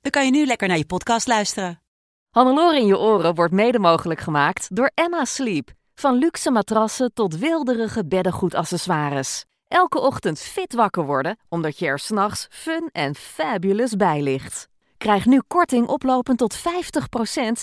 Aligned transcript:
dan 0.00 0.10
kan 0.10 0.24
je 0.24 0.30
nu 0.30 0.46
lekker 0.46 0.68
naar 0.68 0.76
je 0.76 0.86
podcast 0.86 1.26
luisteren. 1.26 1.82
Hannelore 2.30 2.78
in 2.78 2.86
je 2.86 2.98
oren 2.98 3.34
wordt 3.34 3.52
mede 3.52 3.78
mogelijk 3.78 4.20
gemaakt 4.20 4.76
door 4.76 4.90
Emma 4.94 5.24
Sleep. 5.24 5.70
Van 5.94 6.14
luxe 6.14 6.50
matrassen 6.50 7.12
tot 7.14 7.38
wilderige 7.38 8.06
beddengoedaccessoires. 8.06 9.44
Elke 9.68 10.00
ochtend 10.00 10.38
fit 10.38 10.74
wakker 10.74 11.04
worden, 11.04 11.38
omdat 11.48 11.78
je 11.78 11.86
er 11.86 11.98
s'nachts 11.98 12.46
fun 12.50 12.88
en 12.92 13.14
fabulous 13.14 13.96
bij 13.96 14.22
ligt. 14.22 14.68
Krijg 14.96 15.26
nu 15.26 15.42
korting 15.46 15.86
oplopend 15.86 16.38
tot 16.38 16.58
50% 16.58 16.60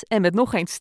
en 0.08 0.22
met 0.22 0.34
nog 0.34 0.54
eens 0.54 0.80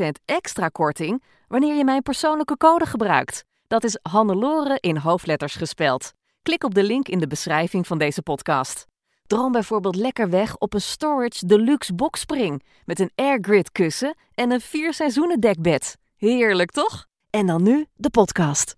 10% 0.00 0.08
extra 0.24 0.68
korting 0.68 1.22
wanneer 1.48 1.74
je 1.74 1.84
mijn 1.84 2.02
persoonlijke 2.02 2.56
code 2.56 2.86
gebruikt. 2.86 3.44
Dat 3.66 3.84
is 3.84 3.98
Hannelore 4.02 4.78
in 4.80 4.96
hoofdletters 4.96 5.54
gespeld. 5.54 6.12
Klik 6.42 6.64
op 6.64 6.74
de 6.74 6.82
link 6.82 7.08
in 7.08 7.18
de 7.18 7.26
beschrijving 7.26 7.86
van 7.86 7.98
deze 7.98 8.22
podcast. 8.22 8.86
Droom 9.28 9.52
bijvoorbeeld 9.52 9.96
lekker 9.96 10.30
weg 10.30 10.56
op 10.56 10.74
een 10.74 10.80
Storage 10.80 11.46
Deluxe 11.46 11.94
Boxspring 11.94 12.62
met 12.84 13.00
een 13.00 13.10
airgrid 13.14 13.72
kussen 13.72 14.16
en 14.34 14.50
een 14.50 14.60
vier 14.60 14.94
seizoenen 14.94 15.40
dekbed. 15.40 15.96
Heerlijk 16.16 16.70
toch? 16.70 17.06
En 17.30 17.46
dan 17.46 17.62
nu 17.62 17.86
de 17.94 18.10
podcast. 18.10 18.76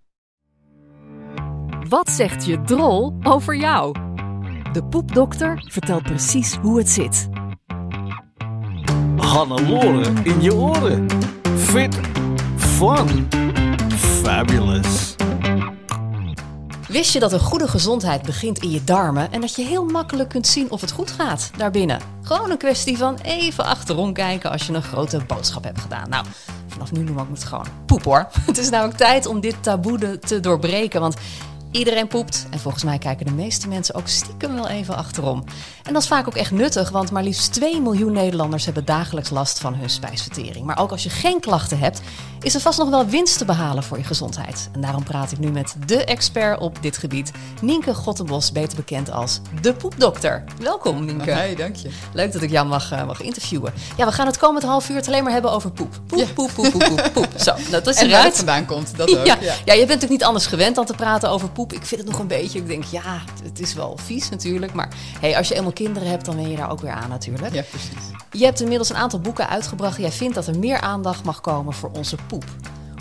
Wat 1.88 2.08
zegt 2.08 2.46
je 2.46 2.62
drol 2.62 3.16
over 3.22 3.56
jou? 3.56 3.94
De 4.72 4.84
poepdokter 4.84 5.64
vertelt 5.68 6.02
precies 6.02 6.54
hoe 6.54 6.78
het 6.78 6.88
zit. 6.88 7.28
Hannelore 9.16 10.12
in 10.22 10.42
je 10.42 10.54
oren. 10.54 11.06
Fit, 11.56 12.00
fun, 12.56 13.28
fabulous. 13.96 15.09
Wist 16.90 17.12
je 17.12 17.18
dat 17.20 17.32
een 17.32 17.40
goede 17.40 17.68
gezondheid 17.68 18.22
begint 18.22 18.58
in 18.58 18.70
je 18.70 18.84
darmen 18.84 19.32
en 19.32 19.40
dat 19.40 19.54
je 19.54 19.64
heel 19.64 19.84
makkelijk 19.84 20.28
kunt 20.28 20.46
zien 20.46 20.70
of 20.70 20.80
het 20.80 20.90
goed 20.90 21.10
gaat 21.10 21.50
daarbinnen? 21.56 22.00
Gewoon 22.22 22.50
een 22.50 22.58
kwestie 22.58 22.98
van 22.98 23.18
even 23.22 23.64
achterom 23.64 24.12
kijken 24.12 24.50
als 24.50 24.66
je 24.66 24.72
een 24.72 24.82
grote 24.82 25.20
boodschap 25.26 25.64
hebt 25.64 25.80
gedaan. 25.80 26.08
Nou, 26.08 26.26
vanaf 26.66 26.92
nu 26.92 27.02
noem 27.02 27.18
ik 27.18 27.24
het 27.32 27.44
gewoon 27.44 27.66
poep 27.86 28.04
hoor. 28.04 28.28
Het 28.46 28.58
is 28.58 28.70
namelijk 28.70 28.98
tijd 28.98 29.26
om 29.26 29.40
dit 29.40 29.62
taboe 29.62 30.18
te 30.18 30.40
doorbreken, 30.40 31.00
want 31.00 31.16
Iedereen 31.70 32.06
poept 32.08 32.46
en 32.50 32.58
volgens 32.58 32.84
mij 32.84 32.98
kijken 32.98 33.26
de 33.26 33.32
meeste 33.32 33.68
mensen 33.68 33.94
ook 33.94 34.08
stiekem 34.08 34.54
wel 34.54 34.68
even 34.68 34.96
achterom. 34.96 35.44
En 35.82 35.92
dat 35.92 36.02
is 36.02 36.08
vaak 36.08 36.26
ook 36.26 36.36
echt 36.36 36.50
nuttig, 36.50 36.90
want 36.90 37.10
maar 37.10 37.22
liefst 37.22 37.52
2 37.52 37.80
miljoen 37.80 38.12
Nederlanders 38.12 38.64
hebben 38.64 38.84
dagelijks 38.84 39.30
last 39.30 39.58
van 39.58 39.74
hun 39.74 39.90
spijsvertering. 39.90 40.66
Maar 40.66 40.78
ook 40.78 40.90
als 40.90 41.02
je 41.02 41.10
geen 41.10 41.40
klachten 41.40 41.78
hebt, 41.78 42.00
is 42.40 42.54
er 42.54 42.60
vast 42.60 42.78
nog 42.78 42.88
wel 42.90 43.06
winst 43.06 43.38
te 43.38 43.44
behalen 43.44 43.82
voor 43.82 43.98
je 43.98 44.04
gezondheid. 44.04 44.68
En 44.72 44.80
daarom 44.80 45.02
praat 45.02 45.32
ik 45.32 45.38
nu 45.38 45.50
met 45.50 45.76
de 45.86 46.04
expert 46.04 46.60
op 46.60 46.82
dit 46.82 46.98
gebied, 46.98 47.32
Nienke 47.60 47.94
Gottenbos, 47.94 48.52
beter 48.52 48.76
bekend 48.76 49.10
als 49.10 49.40
de 49.60 49.72
poepdokter. 49.72 50.44
Welkom 50.58 51.04
Nienke. 51.04 51.30
Hey, 51.30 51.54
dank 51.54 51.76
je. 51.76 51.90
Leuk 52.12 52.32
dat 52.32 52.42
ik 52.42 52.50
jou 52.50 52.66
mag, 52.66 52.92
uh, 52.92 53.06
mag 53.06 53.20
interviewen. 53.20 53.72
Ja, 53.96 54.06
we 54.06 54.12
gaan 54.12 54.26
het 54.26 54.38
komend 54.38 54.64
half 54.64 54.88
uur 54.88 54.96
het 54.96 55.06
alleen 55.06 55.22
maar 55.22 55.32
hebben 55.32 55.52
over 55.52 55.70
poep. 55.70 56.00
Poep, 56.06 56.34
poep, 56.34 56.50
poep, 56.54 56.70
poep, 56.70 56.84
poep, 56.84 57.10
poep. 57.12 57.28
Zo, 57.36 57.52
nou, 57.52 57.70
dat 57.82 57.86
is 57.86 57.96
en 57.96 58.06
eruit. 58.06 58.12
waar 58.12 58.24
het 58.24 58.36
vandaan 58.36 58.66
komt, 58.66 58.96
dat 58.96 59.10
ook. 59.18 59.26
Ja, 59.26 59.36
ja. 59.40 59.54
ja, 59.64 59.72
je 59.72 59.78
bent 59.78 59.78
natuurlijk 59.78 60.10
niet 60.10 60.24
anders 60.24 60.46
gewend 60.46 60.74
dan 60.74 60.84
te 60.84 60.94
praten 60.94 61.30
over 61.30 61.48
poep. 61.48 61.59
Ik 61.68 61.84
vind 61.84 62.00
het 62.00 62.10
nog 62.10 62.18
een 62.18 62.26
beetje, 62.26 62.58
ik 62.58 62.66
denk 62.66 62.84
ja, 62.84 63.22
het 63.42 63.60
is 63.60 63.74
wel 63.74 63.96
vies 63.96 64.28
natuurlijk. 64.28 64.72
Maar 64.72 64.94
hey, 65.20 65.36
als 65.36 65.48
je 65.48 65.54
eenmaal 65.54 65.72
kinderen 65.72 66.08
hebt, 66.08 66.24
dan 66.24 66.36
ben 66.36 66.50
je 66.50 66.56
daar 66.56 66.70
ook 66.70 66.80
weer 66.80 66.90
aan 66.90 67.08
natuurlijk. 67.08 67.54
Ja, 67.54 67.62
precies. 67.62 68.10
Je 68.32 68.44
hebt 68.44 68.60
inmiddels 68.60 68.90
een 68.90 68.96
aantal 68.96 69.20
boeken 69.20 69.48
uitgebracht. 69.48 69.96
Jij 69.98 70.12
vindt 70.12 70.34
dat 70.34 70.46
er 70.46 70.58
meer 70.58 70.80
aandacht 70.80 71.24
mag 71.24 71.40
komen 71.40 71.72
voor 71.72 71.90
onze 71.92 72.16
poep. 72.26 72.44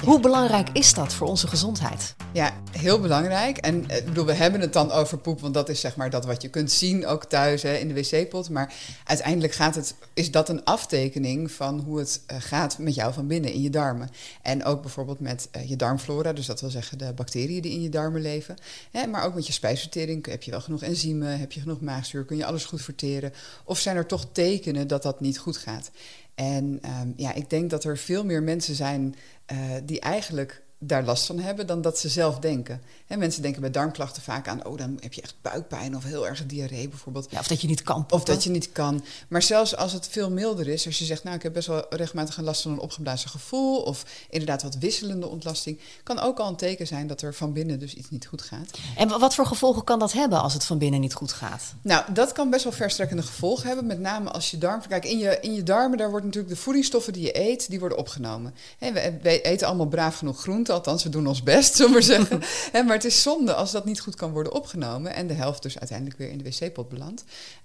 Hoe 0.03 0.19
belangrijk 0.19 0.69
is 0.73 0.93
dat 0.93 1.13
voor 1.13 1.27
onze 1.27 1.47
gezondheid? 1.47 2.15
Ja, 2.33 2.53
heel 2.71 2.99
belangrijk. 2.99 3.57
En 3.57 3.89
ik 3.89 4.05
bedoel, 4.05 4.25
we 4.25 4.33
hebben 4.33 4.61
het 4.61 4.73
dan 4.73 4.91
over 4.91 5.17
poep, 5.17 5.41
want 5.41 5.53
dat 5.53 5.69
is 5.69 5.79
zeg 5.79 5.95
maar 5.95 6.09
dat 6.09 6.25
wat 6.25 6.41
je 6.41 6.49
kunt 6.49 6.71
zien 6.71 7.07
ook 7.07 7.25
thuis 7.25 7.61
hè, 7.61 7.75
in 7.75 7.87
de 7.87 7.93
wc-pot. 7.93 8.49
Maar 8.49 8.73
uiteindelijk 9.03 9.53
gaat 9.53 9.75
het, 9.75 9.95
is 10.13 10.31
dat 10.31 10.49
een 10.49 10.63
aftekening 10.63 11.51
van 11.51 11.79
hoe 11.79 11.99
het 11.99 12.21
uh, 12.31 12.37
gaat 12.39 12.77
met 12.77 12.95
jou 12.95 13.13
van 13.13 13.27
binnen 13.27 13.53
in 13.53 13.61
je 13.61 13.69
darmen. 13.69 14.09
En 14.41 14.63
ook 14.63 14.81
bijvoorbeeld 14.81 15.19
met 15.19 15.49
uh, 15.55 15.69
je 15.69 15.75
darmflora, 15.75 16.33
dus 16.33 16.45
dat 16.45 16.61
wil 16.61 16.69
zeggen 16.69 16.97
de 16.97 17.13
bacteriën 17.13 17.61
die 17.61 17.71
in 17.71 17.81
je 17.81 17.89
darmen 17.89 18.21
leven. 18.21 18.55
Hè, 18.91 19.07
maar 19.07 19.23
ook 19.23 19.33
met 19.33 19.47
je 19.47 19.53
spijsvertering. 19.53 20.25
Heb 20.25 20.43
je 20.43 20.51
wel 20.51 20.61
genoeg 20.61 20.81
enzymen? 20.81 21.39
Heb 21.39 21.51
je 21.51 21.59
genoeg 21.59 21.81
maagzuur? 21.81 22.25
Kun 22.25 22.37
je 22.37 22.45
alles 22.45 22.65
goed 22.65 22.81
verteren? 22.81 23.33
Of 23.63 23.79
zijn 23.79 23.95
er 23.95 24.05
toch 24.05 24.25
tekenen 24.31 24.87
dat 24.87 25.03
dat 25.03 25.19
niet 25.19 25.37
goed 25.37 25.57
gaat? 25.57 25.91
En 26.39 26.79
um, 27.01 27.13
ja, 27.15 27.33
ik 27.33 27.49
denk 27.49 27.69
dat 27.69 27.83
er 27.83 27.97
veel 27.97 28.25
meer 28.25 28.43
mensen 28.43 28.75
zijn 28.75 29.15
uh, 29.51 29.57
die 29.83 29.99
eigenlijk 29.99 30.63
daar 30.79 31.03
last 31.03 31.25
van 31.25 31.39
hebben 31.39 31.67
dan 31.67 31.81
dat 31.81 31.99
ze 31.99 32.09
zelf 32.09 32.39
denken. 32.39 32.81
Mensen 33.07 33.41
denken 33.41 33.61
bij 33.61 33.71
darmklachten 33.71 34.21
vaak 34.21 34.47
aan, 34.47 34.65
oh, 34.65 34.77
dan 34.77 34.97
heb 34.99 35.13
je 35.13 35.21
echt 35.21 35.35
buikpijn 35.41 35.95
of 35.95 36.03
heel 36.03 36.27
erg 36.27 36.45
diarree 36.45 36.89
bijvoorbeeld. 36.89 37.27
Ja, 37.31 37.39
of 37.39 37.47
dat 37.47 37.61
je 37.61 37.67
niet 37.67 37.83
kan. 37.83 38.05
Of 38.09 38.23
dat 38.23 38.43
je 38.43 38.49
niet 38.49 38.71
kan. 38.71 39.03
Maar 39.27 39.41
zelfs 39.41 39.75
als 39.75 39.93
het 39.93 40.07
veel 40.07 40.31
milder 40.31 40.67
is, 40.67 40.85
als 40.85 40.99
je 40.99 41.05
zegt, 41.05 41.23
nou, 41.23 41.35
ik 41.35 41.43
heb 41.43 41.53
best 41.53 41.67
wel 41.67 41.85
regelmatig 41.89 42.37
een 42.37 42.43
last 42.43 42.61
van 42.61 42.71
een 42.71 42.79
opgeblazen 42.79 43.29
gevoel 43.29 43.81
of 43.81 44.05
inderdaad 44.29 44.63
wat 44.63 44.75
wisselende 44.75 45.27
ontlasting, 45.27 45.79
kan 46.03 46.19
ook 46.19 46.39
al 46.39 46.47
een 46.47 46.55
teken 46.55 46.87
zijn 46.87 47.07
dat 47.07 47.21
er 47.21 47.33
van 47.33 47.53
binnen 47.53 47.79
dus 47.79 47.93
iets 47.93 48.09
niet 48.09 48.27
goed 48.27 48.41
gaat. 48.41 48.77
En 48.95 49.19
wat 49.19 49.35
voor 49.35 49.45
gevolgen 49.45 49.83
kan 49.83 49.99
dat 49.99 50.11
hebben 50.11 50.41
als 50.41 50.53
het 50.53 50.65
van 50.65 50.77
binnen 50.77 50.99
niet 50.99 51.13
goed 51.13 51.31
gaat? 51.31 51.73
Nou, 51.81 52.13
dat 52.13 52.31
kan 52.31 52.49
best 52.49 52.63
wel 52.63 52.73
verstrekkende 52.73 53.23
gevolgen 53.23 53.67
hebben, 53.67 53.85
met 53.85 53.99
name 53.99 54.29
als 54.29 54.51
je 54.51 54.57
darm. 54.57 54.81
Kijk, 54.87 55.05
in 55.05 55.17
je, 55.17 55.37
in 55.41 55.53
je 55.53 55.63
darmen, 55.63 55.97
daar 55.97 56.09
wordt 56.09 56.25
natuurlijk 56.25 56.53
de 56.53 56.61
voedingsstoffen 56.61 57.13
die 57.13 57.23
je 57.23 57.39
eet, 57.39 57.69
die 57.69 57.79
worden 57.79 57.97
opgenomen. 57.97 58.53
We, 58.79 59.17
we 59.21 59.41
eten 59.41 59.67
allemaal 59.67 59.87
braaf 59.87 60.17
genoeg 60.17 60.41
groente 60.41 60.68
althans, 60.73 61.03
we 61.03 61.09
doen 61.09 61.27
ons 61.27 61.43
best, 61.43 61.73
zullen 61.75 61.91
we 61.91 61.97
maar 61.97 62.03
zeggen. 62.03 62.39
maar 62.85 62.95
het 62.95 63.05
is 63.05 63.21
zonde 63.21 63.53
als 63.53 63.71
dat 63.71 63.85
niet 63.85 63.99
goed 63.99 64.15
kan 64.15 64.31
worden 64.31 64.53
opgenomen 64.53 65.13
en 65.13 65.27
de 65.27 65.33
helft 65.33 65.61
dus 65.61 65.79
uiteindelijk 65.79 66.17
weer 66.17 66.29
in 66.29 66.37
de 66.37 66.43
wc-pot 66.43 66.89
belandt. 66.89 67.23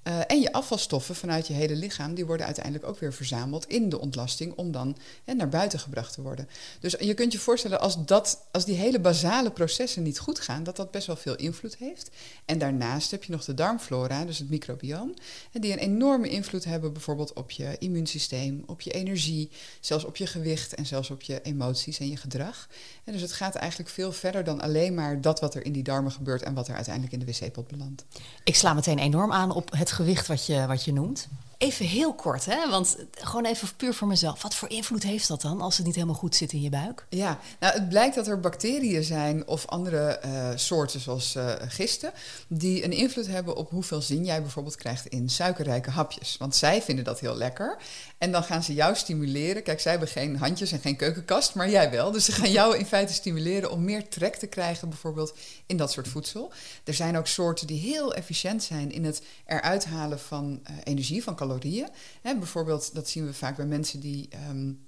Uh, 0.08 0.18
en 0.26 0.40
je 0.40 0.52
afvalstoffen 0.52 1.14
vanuit 1.14 1.46
je 1.46 1.52
hele 1.52 1.74
lichaam, 1.74 2.14
die 2.14 2.26
worden 2.26 2.46
uiteindelijk 2.46 2.86
ook 2.86 2.98
weer 2.98 3.12
verzameld 3.12 3.66
in 3.66 3.88
de 3.88 4.00
ontlasting 4.00 4.52
om 4.56 4.72
dan 4.72 4.96
hè, 5.24 5.34
naar 5.34 5.48
buiten 5.48 5.78
gebracht 5.78 6.14
te 6.14 6.22
worden. 6.22 6.48
Dus 6.80 6.94
je 6.98 7.14
kunt 7.14 7.32
je 7.32 7.38
voorstellen 7.38 7.80
als, 7.80 8.04
dat, 8.04 8.38
als 8.52 8.64
die 8.64 8.76
hele 8.76 9.00
basale 9.00 9.50
processen 9.50 10.02
niet 10.02 10.18
goed 10.18 10.40
gaan, 10.40 10.62
dat 10.62 10.76
dat 10.76 10.90
best 10.90 11.06
wel 11.06 11.16
veel 11.16 11.36
invloed 11.36 11.76
heeft. 11.76 12.10
En 12.44 12.58
daarnaast 12.58 13.10
heb 13.10 13.24
je 13.24 13.32
nog 13.32 13.44
de 13.44 13.54
darmflora, 13.54 14.24
dus 14.24 14.38
het 14.38 14.50
microbioom, 14.50 15.14
die 15.52 15.72
een 15.72 15.78
enorme 15.78 16.28
invloed 16.28 16.64
hebben 16.64 16.92
bijvoorbeeld 16.92 17.32
op 17.32 17.50
je 17.50 17.76
immuunsysteem, 17.78 18.62
op 18.66 18.80
je 18.80 18.90
energie, 18.90 19.50
zelfs 19.80 20.04
op 20.04 20.16
je 20.16 20.26
gewicht 20.26 20.74
en 20.74 20.86
zelfs 20.86 21.10
op 21.10 21.22
je 21.22 21.42
emoties 21.42 21.98
en 21.98 22.08
je 22.08 22.16
gedrag. 22.16 22.68
Dus 23.04 23.20
het 23.20 23.32
gaat 23.32 23.54
eigenlijk 23.54 23.90
veel 23.90 24.12
verder 24.12 24.44
dan 24.44 24.60
alleen 24.60 24.94
maar 24.94 25.20
dat 25.20 25.40
wat 25.40 25.54
er 25.54 25.64
in 25.64 25.72
die 25.72 25.82
darmen 25.82 26.12
gebeurt 26.12 26.42
en 26.42 26.54
wat 26.54 26.68
er 26.68 26.74
uiteindelijk 26.74 27.14
in 27.14 27.18
de 27.18 27.26
wc-pot 27.26 27.68
belandt. 27.68 28.04
Ik 28.44 28.56
sla 28.56 28.74
meteen 28.74 28.98
enorm 28.98 29.32
aan 29.32 29.50
op 29.50 29.70
het 29.72 29.92
gewicht 29.92 30.26
wat 30.26 30.46
je, 30.46 30.66
wat 30.66 30.84
je 30.84 30.92
noemt. 30.92 31.28
Even 31.58 31.86
heel 31.86 32.14
kort, 32.14 32.44
hè? 32.44 32.70
want 32.70 32.96
gewoon 33.10 33.44
even 33.44 33.68
puur 33.76 33.94
voor 33.94 34.08
mezelf. 34.08 34.42
Wat 34.42 34.54
voor 34.54 34.70
invloed 34.70 35.02
heeft 35.02 35.28
dat 35.28 35.40
dan 35.40 35.60
als 35.60 35.76
het 35.76 35.86
niet 35.86 35.94
helemaal 35.94 36.14
goed 36.14 36.34
zit 36.34 36.52
in 36.52 36.60
je 36.60 36.70
buik? 36.70 37.06
Ja, 37.08 37.38
nou, 37.60 37.74
het 37.74 37.88
blijkt 37.88 38.14
dat 38.14 38.26
er 38.26 38.40
bacteriën 38.40 39.04
zijn 39.04 39.46
of 39.46 39.66
andere 39.66 40.20
uh, 40.24 40.48
soorten 40.54 41.00
zoals 41.00 41.36
uh, 41.36 41.52
gisten... 41.68 42.12
die 42.48 42.84
een 42.84 42.92
invloed 42.92 43.26
hebben 43.26 43.56
op 43.56 43.70
hoeveel 43.70 44.02
zin 44.02 44.24
jij 44.24 44.42
bijvoorbeeld 44.42 44.76
krijgt 44.76 45.06
in 45.06 45.28
suikerrijke 45.28 45.90
hapjes. 45.90 46.36
Want 46.36 46.56
zij 46.56 46.82
vinden 46.82 47.04
dat 47.04 47.20
heel 47.20 47.36
lekker. 47.36 47.76
En 48.18 48.32
dan 48.32 48.44
gaan 48.44 48.62
ze 48.62 48.74
jou 48.74 48.94
stimuleren. 48.94 49.62
Kijk, 49.62 49.80
zij 49.80 49.90
hebben 49.90 50.08
geen 50.08 50.36
handjes 50.36 50.72
en 50.72 50.80
geen 50.80 50.96
keukenkast, 50.96 51.54
maar 51.54 51.70
jij 51.70 51.90
wel. 51.90 52.10
Dus 52.10 52.24
ze 52.24 52.32
gaan 52.32 52.50
jou 52.50 52.78
in 52.78 52.86
feite 52.86 53.12
stimuleren 53.12 53.70
om 53.70 53.84
meer 53.84 54.08
trek 54.08 54.36
te 54.36 54.46
krijgen 54.46 54.88
bijvoorbeeld 54.88 55.34
in 55.66 55.76
dat 55.76 55.92
soort 55.92 56.08
voedsel. 56.08 56.52
Er 56.84 56.94
zijn 56.94 57.16
ook 57.16 57.26
soorten 57.26 57.66
die 57.66 57.80
heel 57.80 58.14
efficiënt 58.14 58.62
zijn 58.62 58.92
in 58.92 59.04
het 59.04 59.22
eruit 59.46 59.84
halen 59.84 60.20
van 60.20 60.60
uh, 60.70 60.76
energie, 60.84 61.22
van 61.22 61.34
calorieën. 61.46 61.88
Hè, 62.22 62.38
bijvoorbeeld, 62.38 62.94
dat 62.94 63.08
zien 63.08 63.26
we 63.26 63.34
vaak 63.34 63.56
bij 63.56 63.66
mensen 63.66 64.00
die 64.00 64.28
um, 64.50 64.86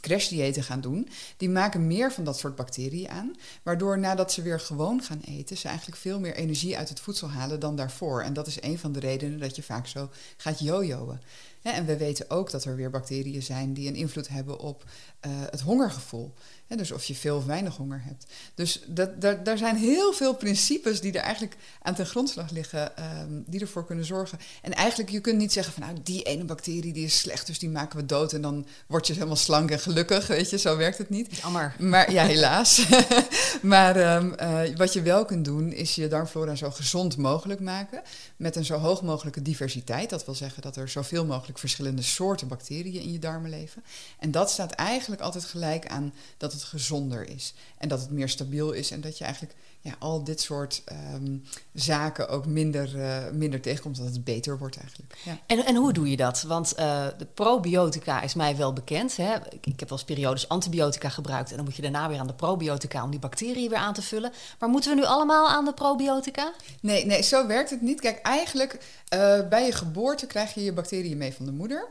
crashdiëten 0.00 0.62
gaan 0.62 0.80
doen, 0.80 1.08
die 1.36 1.48
maken 1.48 1.86
meer 1.86 2.12
van 2.12 2.24
dat 2.24 2.38
soort 2.38 2.56
bacteriën 2.56 3.08
aan. 3.08 3.36
Waardoor 3.62 3.98
nadat 3.98 4.32
ze 4.32 4.42
weer 4.42 4.60
gewoon 4.60 5.02
gaan 5.02 5.20
eten, 5.20 5.56
ze 5.56 5.68
eigenlijk 5.68 5.98
veel 5.98 6.20
meer 6.20 6.34
energie 6.34 6.76
uit 6.76 6.88
het 6.88 7.00
voedsel 7.00 7.30
halen 7.30 7.60
dan 7.60 7.76
daarvoor. 7.76 8.22
En 8.22 8.32
dat 8.32 8.46
is 8.46 8.62
een 8.62 8.78
van 8.78 8.92
de 8.92 9.00
redenen 9.00 9.38
dat 9.38 9.56
je 9.56 9.62
vaak 9.62 9.86
zo 9.86 10.10
gaat 10.36 10.58
jojoen. 10.58 11.18
En 11.62 11.86
we 11.86 11.96
weten 11.96 12.30
ook 12.30 12.50
dat 12.50 12.64
er 12.64 12.76
weer 12.76 12.90
bacteriën 12.90 13.42
zijn 13.42 13.74
die 13.74 13.88
een 13.88 13.94
invloed 13.94 14.28
hebben 14.28 14.58
op 14.58 14.84
uh, 15.26 15.32
het 15.50 15.60
hongergevoel. 15.60 16.34
Dus 16.68 16.90
of 16.90 17.04
je 17.04 17.14
veel 17.14 17.36
of 17.36 17.44
weinig 17.44 17.76
honger 17.76 18.02
hebt. 18.04 18.26
Dus 18.54 18.82
dat, 18.86 19.20
daar, 19.20 19.44
daar 19.44 19.58
zijn 19.58 19.76
heel 19.76 20.12
veel 20.12 20.34
principes 20.34 21.00
die 21.00 21.12
er 21.12 21.20
eigenlijk 21.20 21.56
aan 21.82 21.94
ten 21.94 22.06
grondslag 22.06 22.50
liggen, 22.50 22.92
um, 23.20 23.44
die 23.46 23.60
ervoor 23.60 23.86
kunnen 23.86 24.04
zorgen. 24.04 24.38
En 24.62 24.74
eigenlijk, 24.74 25.10
je 25.10 25.20
kunt 25.20 25.38
niet 25.38 25.52
zeggen 25.52 25.72
van 25.72 25.82
nou, 25.82 25.96
die 26.02 26.22
ene 26.22 26.44
bacterie 26.44 26.92
die 26.92 27.04
is 27.04 27.18
slecht, 27.18 27.46
dus 27.46 27.58
die 27.58 27.68
maken 27.68 27.98
we 27.98 28.06
dood 28.06 28.32
en 28.32 28.42
dan 28.42 28.66
word 28.86 29.06
je 29.06 29.12
helemaal 29.12 29.36
slank 29.36 29.70
en 29.70 29.80
gelukkig, 29.80 30.26
weet 30.26 30.50
je, 30.50 30.58
zo 30.58 30.76
werkt 30.76 30.98
het 30.98 31.10
niet. 31.10 31.36
Jammer. 31.36 31.74
Maar 31.78 32.12
ja, 32.12 32.24
helaas. 32.24 32.86
maar 33.62 34.16
um, 34.16 34.34
uh, 34.40 34.76
wat 34.76 34.92
je 34.92 35.02
wel 35.02 35.24
kunt 35.24 35.44
doen, 35.44 35.72
is 35.72 35.94
je 35.94 36.08
darmflora 36.08 36.54
zo 36.54 36.70
gezond 36.70 37.16
mogelijk 37.16 37.60
maken, 37.60 38.02
met 38.36 38.56
een 38.56 38.64
zo 38.64 38.78
hoog 38.78 39.02
mogelijke 39.02 39.42
diversiteit. 39.42 40.10
Dat 40.10 40.24
wil 40.24 40.34
zeggen 40.34 40.62
dat 40.62 40.76
er 40.76 40.88
zoveel 40.88 41.24
mogelijk 41.24 41.58
verschillende 41.58 42.02
soorten 42.02 42.48
bacteriën 42.48 43.02
in 43.02 43.12
je 43.12 43.18
darmen 43.18 43.50
leven. 43.50 43.84
En 44.18 44.30
dat 44.30 44.50
staat 44.50 44.72
eigenlijk 44.72 45.22
altijd 45.22 45.44
gelijk 45.44 45.86
aan 45.86 46.14
dat 46.36 46.53
het 46.54 46.62
gezonder 46.62 47.28
is. 47.28 47.54
En 47.78 47.88
dat 47.88 48.00
het 48.00 48.10
meer 48.10 48.28
stabiel 48.28 48.72
is 48.72 48.90
en 48.90 49.00
dat 49.00 49.18
je 49.18 49.24
eigenlijk 49.24 49.54
ja, 49.84 49.94
al 49.98 50.24
dit 50.24 50.40
soort 50.40 50.82
um, 51.14 51.44
zaken 51.72 52.28
ook 52.28 52.46
minder, 52.46 52.96
uh, 52.96 53.30
minder 53.32 53.60
tegenkomt, 53.60 53.96
dat 53.96 54.06
het 54.06 54.24
beter 54.24 54.58
wordt 54.58 54.76
eigenlijk. 54.76 55.14
Ja. 55.24 55.38
En, 55.46 55.64
en 55.64 55.76
hoe 55.76 55.92
doe 55.92 56.10
je 56.10 56.16
dat? 56.16 56.42
Want 56.42 56.74
uh, 56.78 57.06
de 57.18 57.26
probiotica 57.34 58.22
is 58.22 58.34
mij 58.34 58.56
wel 58.56 58.72
bekend. 58.72 59.16
Hè? 59.16 59.34
Ik, 59.34 59.66
ik, 59.66 59.80
heb 59.80 59.88
wel 59.88 59.98
eens 59.98 60.04
periodes 60.04 60.48
antibiotica 60.48 61.08
gebruikt 61.08 61.50
en 61.50 61.56
dan 61.56 61.64
moet 61.64 61.76
je 61.76 61.82
daarna 61.82 62.08
weer 62.08 62.18
aan 62.18 62.26
de 62.26 62.34
probiotica 62.34 63.02
om 63.02 63.10
die 63.10 63.20
bacteriën 63.20 63.68
weer 63.68 63.78
aan 63.78 63.94
te 63.94 64.02
vullen. 64.02 64.32
Maar 64.58 64.68
moeten 64.68 64.90
we 64.90 64.96
nu 64.96 65.04
allemaal 65.04 65.48
aan 65.48 65.64
de 65.64 65.74
probiotica? 65.74 66.52
Nee, 66.80 67.06
nee 67.06 67.22
zo 67.22 67.46
werkt 67.46 67.70
het 67.70 67.80
niet. 67.80 68.00
Kijk, 68.00 68.20
eigenlijk 68.22 68.72
uh, 69.14 69.48
bij 69.48 69.64
je 69.66 69.72
geboorte 69.72 70.26
krijg 70.26 70.54
je 70.54 70.64
je 70.64 70.72
bacteriën 70.72 71.16
mee 71.16 71.34
van 71.34 71.44
de 71.44 71.52
moeder. 71.52 71.88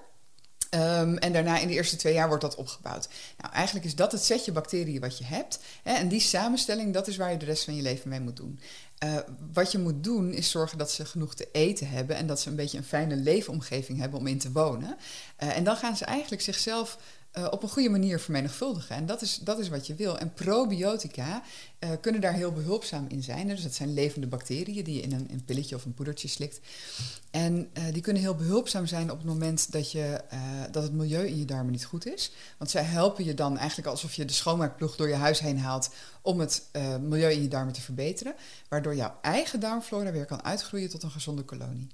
Um, 0.74 1.18
en 1.18 1.34
daarna 1.34 1.60
in 1.60 1.68
de 1.68 1.74
eerste 1.74 1.96
twee 1.96 2.14
jaar 2.14 2.28
wordt 2.28 2.44
dat 2.44 2.56
opgebouwd. 2.56 3.10
Nou, 3.38 3.54
eigenlijk 3.54 3.86
is 3.86 3.96
dat 3.96 4.12
het 4.12 4.24
setje 4.24 4.52
bacteriën 4.52 5.02
wat 5.02 5.18
je 5.18 5.26
hebt. 5.26 5.60
Hè, 5.84 5.94
en 5.94 6.08
die 6.08 6.20
samenstelling, 6.20 6.94
dat 6.94 7.08
is 7.08 7.18
waar 7.18 7.32
je 7.32 7.38
de 7.38 7.46
rest 7.46 7.64
van 7.64 7.76
je 7.76 7.82
leven 7.82 8.10
mee 8.10 8.20
moet 8.20 8.38
doen. 8.38 8.60
Uh, 9.04 9.18
wat 9.54 9.72
je 9.72 9.78
moet 9.78 10.04
doen 10.04 10.34
is 10.34 10.52
zorgen 10.52 10.78
dat 10.78 10.92
ze 10.92 11.06
genoeg 11.06 11.36
te 11.36 11.48
eten 11.52 11.90
hebben 11.90 12.16
en 12.16 12.28
dat 12.28 12.40
ze 12.40 12.50
een 12.50 12.56
beetje 12.56 12.78
een 12.78 12.84
fijne 12.84 13.16
leefomgeving 13.16 14.00
hebben 14.00 14.20
om 14.20 14.28
in 14.28 14.40
te 14.40 14.52
wonen. 14.52 14.98
Uh, 15.44 15.58
en 15.58 15.64
dan 15.64 15.76
gaan 15.76 15.98
ze 15.98 16.06
eigenlijk 16.06 16.42
zichzelf 16.42 16.98
uh, 17.38 17.48
op 17.52 17.64
een 17.64 17.70
goede 17.70 17.90
manier 17.90 18.20
vermenigvuldigen. 18.20 18.96
En 18.96 19.06
dat 19.06 19.22
is, 19.22 19.40
dat 19.44 19.60
is 19.60 19.70
wat 19.70 19.88
je 19.88 19.96
wil. 19.96 20.18
En 20.18 20.34
probiotica 20.34 21.44
uh, 21.80 21.90
kunnen 22.02 22.22
daar 22.22 22.34
heel 22.34 22.52
behulpzaam 22.52 23.06
in 23.08 23.24
zijn. 23.24 23.48
Dus 23.48 23.64
dat 23.64 23.74
zijn 23.74 23.94
levende 23.94 24.28
bacteriën 24.28 24.84
die 24.84 24.96
je 24.96 25.02
in 25.02 25.12
een, 25.12 25.28
een 25.32 25.44
pilletje 25.46 25.76
of 25.76 25.86
een 25.86 25.94
poedertje 25.94 26.28
slikt. 26.28 26.60
En 27.32 27.70
uh, 27.74 27.84
die 27.94 28.02
kunnen 28.02 28.22
heel 28.22 28.36
behulpzaam 28.36 28.86
zijn 28.86 29.12
op 29.12 29.18
het 29.18 29.28
moment 29.28 29.72
dat, 29.72 29.92
je, 29.92 30.22
dat 30.72 30.84
het 30.84 30.94
milieu 30.94 31.28
in 31.28 31.38
je 31.38 31.46
darmen 31.46 31.72
niet 31.72 31.86
goed 31.86 32.06
is. 32.06 32.32
Want 32.58 32.70
zij 32.70 32.84
helpen 32.84 33.26
je 33.26 33.34
dan 33.34 33.58
eigenlijk 33.58 33.88
alsof 33.88 34.14
je 34.14 34.26
de 34.26 34.34
schoonmaakploeg 34.34 34.96
door 34.96 35.08
je 35.08 35.16
huis 35.16 35.40
heen 35.40 35.60
haalt 35.60 35.90
om 36.24 36.40
het 36.40 36.62
milieu 37.02 37.32
in 37.32 37.42
je 37.42 37.48
darmen 37.48 37.74
te 37.74 37.82
verbeteren. 37.82 38.36
Waardoor 38.70 38.96
jouw 38.96 39.18
eigen 39.22 39.60
darmflora 39.60 40.12
weer 40.12 40.26
kan 40.26 40.44
uitgroeien 40.44 40.90
tot 40.90 41.04
een 41.04 41.12
gezonde 41.12 41.44
kolonie. 41.44 41.88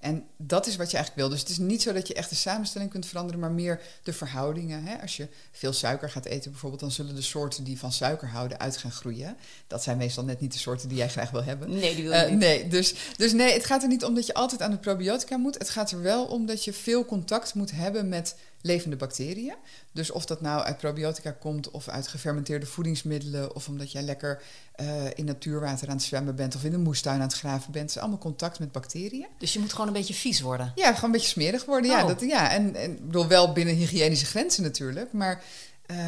En 0.00 0.24
dat 0.36 0.66
is 0.66 0.76
wat 0.76 0.90
je 0.90 0.96
eigenlijk 0.96 1.26
wil. 1.26 1.36
Dus 1.36 1.40
het 1.40 1.48
is 1.48 1.58
niet 1.58 1.82
zo 1.82 1.92
dat 1.92 2.08
je 2.08 2.14
echt 2.14 2.28
de 2.28 2.34
samenstelling 2.34 2.90
kunt 2.90 3.06
veranderen, 3.06 3.40
maar 3.40 3.50
meer 3.50 3.80
de 4.02 4.12
verhoudingen. 4.12 4.84
Hè? 4.84 5.00
Als 5.00 5.16
je 5.16 5.28
veel 5.52 5.72
suiker 5.72 6.10
gaat 6.10 6.24
eten 6.24 6.50
bijvoorbeeld, 6.50 6.80
dan 6.80 6.90
zullen 6.90 7.14
de 7.14 7.22
soorten 7.22 7.64
die 7.64 7.78
van 7.78 7.92
suiker 7.92 8.28
houden 8.28 8.58
uit 8.58 8.76
gaan 8.76 8.90
groeien. 8.90 9.36
Dat 9.66 9.82
zijn 9.82 9.96
meestal 9.96 10.24
net 10.24 10.40
niet 10.40 10.52
de 10.52 10.58
soorten 10.58 10.88
die 10.88 10.98
jij 10.98 11.08
graag 11.08 11.30
wil 11.30 11.44
hebben. 11.44 11.70
Nee, 11.70 11.94
die 11.94 12.04
wil 12.04 12.12
je 12.12 12.24
uh, 12.24 12.30
niet. 12.30 12.38
Nee, 12.38 12.68
dus, 12.68 12.94
dus 13.16 13.32
nee, 13.32 13.52
het 13.52 13.64
gaat 13.64 13.82
er 13.82 13.88
niet 13.88 14.04
om 14.04 14.14
dat 14.14 14.26
je 14.26 14.34
altijd 14.34 14.62
aan 14.62 14.70
de 14.70 14.78
probiotica 14.78 15.36
moet. 15.36 15.58
Het 15.58 15.70
gaat 15.70 15.90
er 15.90 16.02
wel 16.02 16.24
om 16.24 16.46
dat 16.46 16.64
je 16.64 16.72
veel 16.72 17.04
contact 17.04 17.54
moet 17.54 17.70
hebben 17.70 18.08
met 18.08 18.36
levende 18.66 18.96
bacteriën. 18.96 19.54
Dus 19.92 20.10
of 20.10 20.24
dat 20.26 20.40
nou 20.40 20.62
uit 20.62 20.78
probiotica 20.78 21.30
komt 21.30 21.70
of 21.70 21.88
uit 21.88 22.08
gefermenteerde 22.08 22.66
voedingsmiddelen 22.66 23.54
of 23.54 23.68
omdat 23.68 23.92
jij 23.92 24.02
lekker 24.02 24.42
uh, 24.76 24.86
in 25.14 25.24
natuurwater 25.24 25.88
aan 25.88 25.96
het 25.96 26.04
zwemmen 26.04 26.36
bent 26.36 26.54
of 26.54 26.64
in 26.64 26.72
een 26.72 26.82
moestuin 26.82 27.20
aan 27.20 27.26
het 27.26 27.32
graven 27.32 27.72
bent, 27.72 27.90
is 27.90 27.98
allemaal 27.98 28.18
contact 28.18 28.58
met 28.58 28.72
bacteriën. 28.72 29.26
Dus 29.38 29.52
je 29.52 29.58
moet 29.58 29.72
gewoon 29.72 29.86
een 29.86 29.92
beetje 29.92 30.14
vies 30.14 30.40
worden. 30.40 30.72
Ja, 30.74 30.86
gewoon 30.86 31.04
een 31.04 31.10
beetje 31.10 31.28
smerig 31.28 31.64
worden. 31.64 31.90
Oh. 31.90 31.96
Ja, 31.96 32.06
dat, 32.06 32.20
ja 32.20 32.50
en, 32.50 32.74
en 32.74 32.98
bedoel 33.02 33.26
wel 33.26 33.52
binnen 33.52 33.74
hygiënische 33.74 34.26
grenzen 34.26 34.62
natuurlijk, 34.62 35.12
maar 35.12 35.42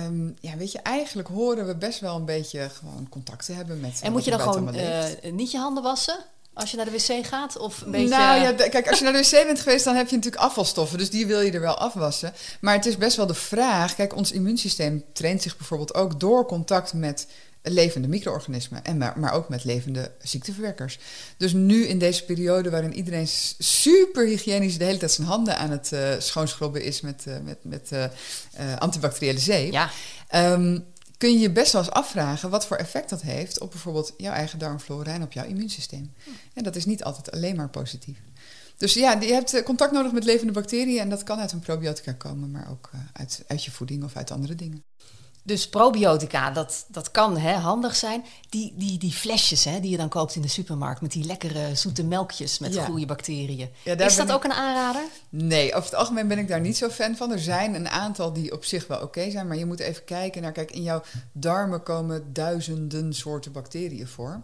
Um, 0.07 0.37
ja, 0.41 0.57
weet 0.57 0.73
je, 0.73 0.79
eigenlijk 0.79 1.29
horen 1.29 1.67
we 1.67 1.77
best 1.77 2.01
wel 2.01 2.17
een 2.17 2.25
beetje 2.25 2.69
gewoon 2.69 3.09
contact 3.09 3.47
te 3.47 3.53
hebben 3.53 3.81
met. 3.81 4.01
En 4.03 4.13
moet 4.13 4.25
je 4.25 4.31
dan 4.31 4.41
gewoon 4.41 4.75
uh, 4.75 5.05
niet 5.33 5.51
je 5.51 5.59
handen 5.59 5.83
wassen? 5.83 6.25
Als 6.59 6.71
je 6.71 6.77
naar 6.77 6.87
de 6.87 6.91
wc 6.91 7.27
gaat? 7.27 7.59
Of 7.59 7.81
een 7.81 7.91
beetje... 7.91 8.09
Nou 8.09 8.41
ja, 8.41 8.53
kijk, 8.53 8.89
als 8.89 8.99
je 8.99 9.05
naar 9.05 9.13
de 9.13 9.29
wc 9.31 9.47
bent 9.47 9.61
geweest, 9.61 9.85
dan 9.85 9.97
heb 9.97 10.09
je 10.09 10.17
natuurlijk 10.17 10.43
afvalstoffen. 10.43 10.99
Dus 10.99 11.11
die 11.11 11.27
wil 11.27 11.41
je 11.41 11.53
er 11.53 11.61
wel 11.61 11.79
afwassen. 11.79 12.33
Maar 12.61 12.75
het 12.75 12.87
is 12.87 12.97
best 12.97 13.17
wel 13.17 13.27
de 13.27 13.35
vraag. 13.35 13.95
Kijk, 13.95 14.17
ons 14.17 14.33
immuunsysteem 14.33 15.05
traint 15.13 15.43
zich 15.43 15.57
bijvoorbeeld 15.57 15.95
ook 15.95 16.21
door 16.21 16.47
contact 16.47 16.93
met 16.93 17.27
levende 17.63 18.09
micro-organismen. 18.09 18.85
En 18.85 18.99
maar, 18.99 19.19
maar 19.19 19.33
ook 19.33 19.49
met 19.49 19.65
levende 19.65 20.11
ziekteverwekkers. 20.23 20.99
Dus 21.37 21.53
nu 21.53 21.87
in 21.87 21.99
deze 21.99 22.25
periode 22.25 22.71
waarin 22.71 22.95
iedereen 22.95 23.29
super 23.59 24.27
hygiënisch 24.27 24.79
de 24.79 24.85
hele 24.85 24.99
tijd 24.99 25.13
zijn 25.13 25.27
handen 25.27 25.59
aan 25.59 25.71
het 25.71 25.91
uh, 25.93 26.01
schoonschrobben 26.19 26.83
is 26.83 27.01
met, 27.01 27.25
uh, 27.29 27.35
met, 27.45 27.59
met 27.63 27.91
uh, 27.93 28.05
antibacteriële 28.79 29.39
zeep. 29.39 29.73
Ja. 29.73 29.91
Um, 30.53 30.85
kun 31.19 31.33
je 31.33 31.39
je 31.39 31.51
best 31.51 31.73
wel 31.73 31.83
eens 31.83 31.91
afvragen 31.91 32.51
wat 32.51 32.67
voor 32.67 32.77
effect 32.77 33.11
dat 33.11 33.23
heeft 33.23 33.61
op 33.61 33.71
bijvoorbeeld 33.71 34.15
jouw 34.17 34.33
eigen 34.33 34.59
darmflora 34.59 35.13
en 35.13 35.23
op 35.23 35.33
jouw 35.33 35.45
immuunsysteem. 35.45 36.13
En 36.55 36.63
dat 36.63 36.77
is 36.77 36.85
niet 36.85 37.05
altijd 37.05 37.31
alleen 37.31 37.57
maar 37.57 37.71
positief. 37.71 38.19
Dus 38.77 38.95
ja, 38.95 39.21
je 39.21 39.33
hebt 39.33 39.63
contact 39.63 39.93
nodig 39.93 40.13
met 40.13 40.25
levende 40.25 40.53
bacteriën 40.53 41.01
en 41.01 41.09
dat 41.09 41.23
kan 41.23 41.39
uit 41.39 41.53
een 41.53 41.61
probiotica 41.61 42.13
komen, 42.13 42.51
maar 42.51 42.71
ook 42.71 42.91
uit, 43.13 43.45
uit 43.47 43.65
je 43.65 43.71
voeding 43.71 44.05
of 44.05 44.17
uit 44.17 44.31
andere 44.31 44.55
dingen. 44.55 44.85
Dus 45.49 45.69
probiotica, 45.69 46.51
dat, 46.51 46.85
dat 46.89 47.11
kan 47.11 47.39
hè, 47.39 47.53
handig 47.53 47.97
zijn. 47.97 48.25
Die, 48.49 48.73
die, 48.77 48.99
die 48.99 49.13
flesjes 49.13 49.65
hè, 49.65 49.81
die 49.81 49.91
je 49.91 49.97
dan 49.97 50.09
koopt 50.09 50.35
in 50.35 50.43
de 50.43 50.49
supermarkt 50.49 51.01
met 51.01 51.13
die 51.13 51.25
lekkere 51.25 51.75
zoete 51.75 52.05
melkjes 52.05 52.59
met 52.59 52.75
Ja. 52.75 52.85
goede 52.85 53.07
bacteriën. 53.07 53.71
Ja, 53.85 53.99
is 53.99 54.17
dat 54.17 54.29
ik- 54.29 54.35
ook 54.35 54.45
een 54.45 54.53
aanrader? 54.53 55.03
Nee, 55.29 55.75
over 55.75 55.91
het 55.91 55.99
algemeen 55.99 56.29
ben 56.29 56.39
ik 56.39 56.49
daar 56.49 56.61
niet 56.61 56.77
zo 56.77 56.89
fan 56.89 57.17
van. 57.17 57.33
Er 57.33 57.39
zijn 57.39 57.75
een 57.75 57.89
aantal 57.89 58.33
die 58.33 58.53
op 58.53 58.65
zich 58.65 58.87
wel 58.87 59.01
oké 59.01 59.31
zijn, 59.31 59.47
maar 59.47 59.57
je 59.57 59.67
moet 59.67 59.81
even 59.81 60.05
kijken 60.05 60.43
naar, 60.43 60.53
kijk, 60.53 60.71
in 60.71 60.83
jouw 60.83 61.03
darmen 61.33 61.83
komen 61.83 62.33
duizenden 62.33 63.13
soorten 63.15 63.53
bacteriën 63.53 64.09
voor. 64.09 64.43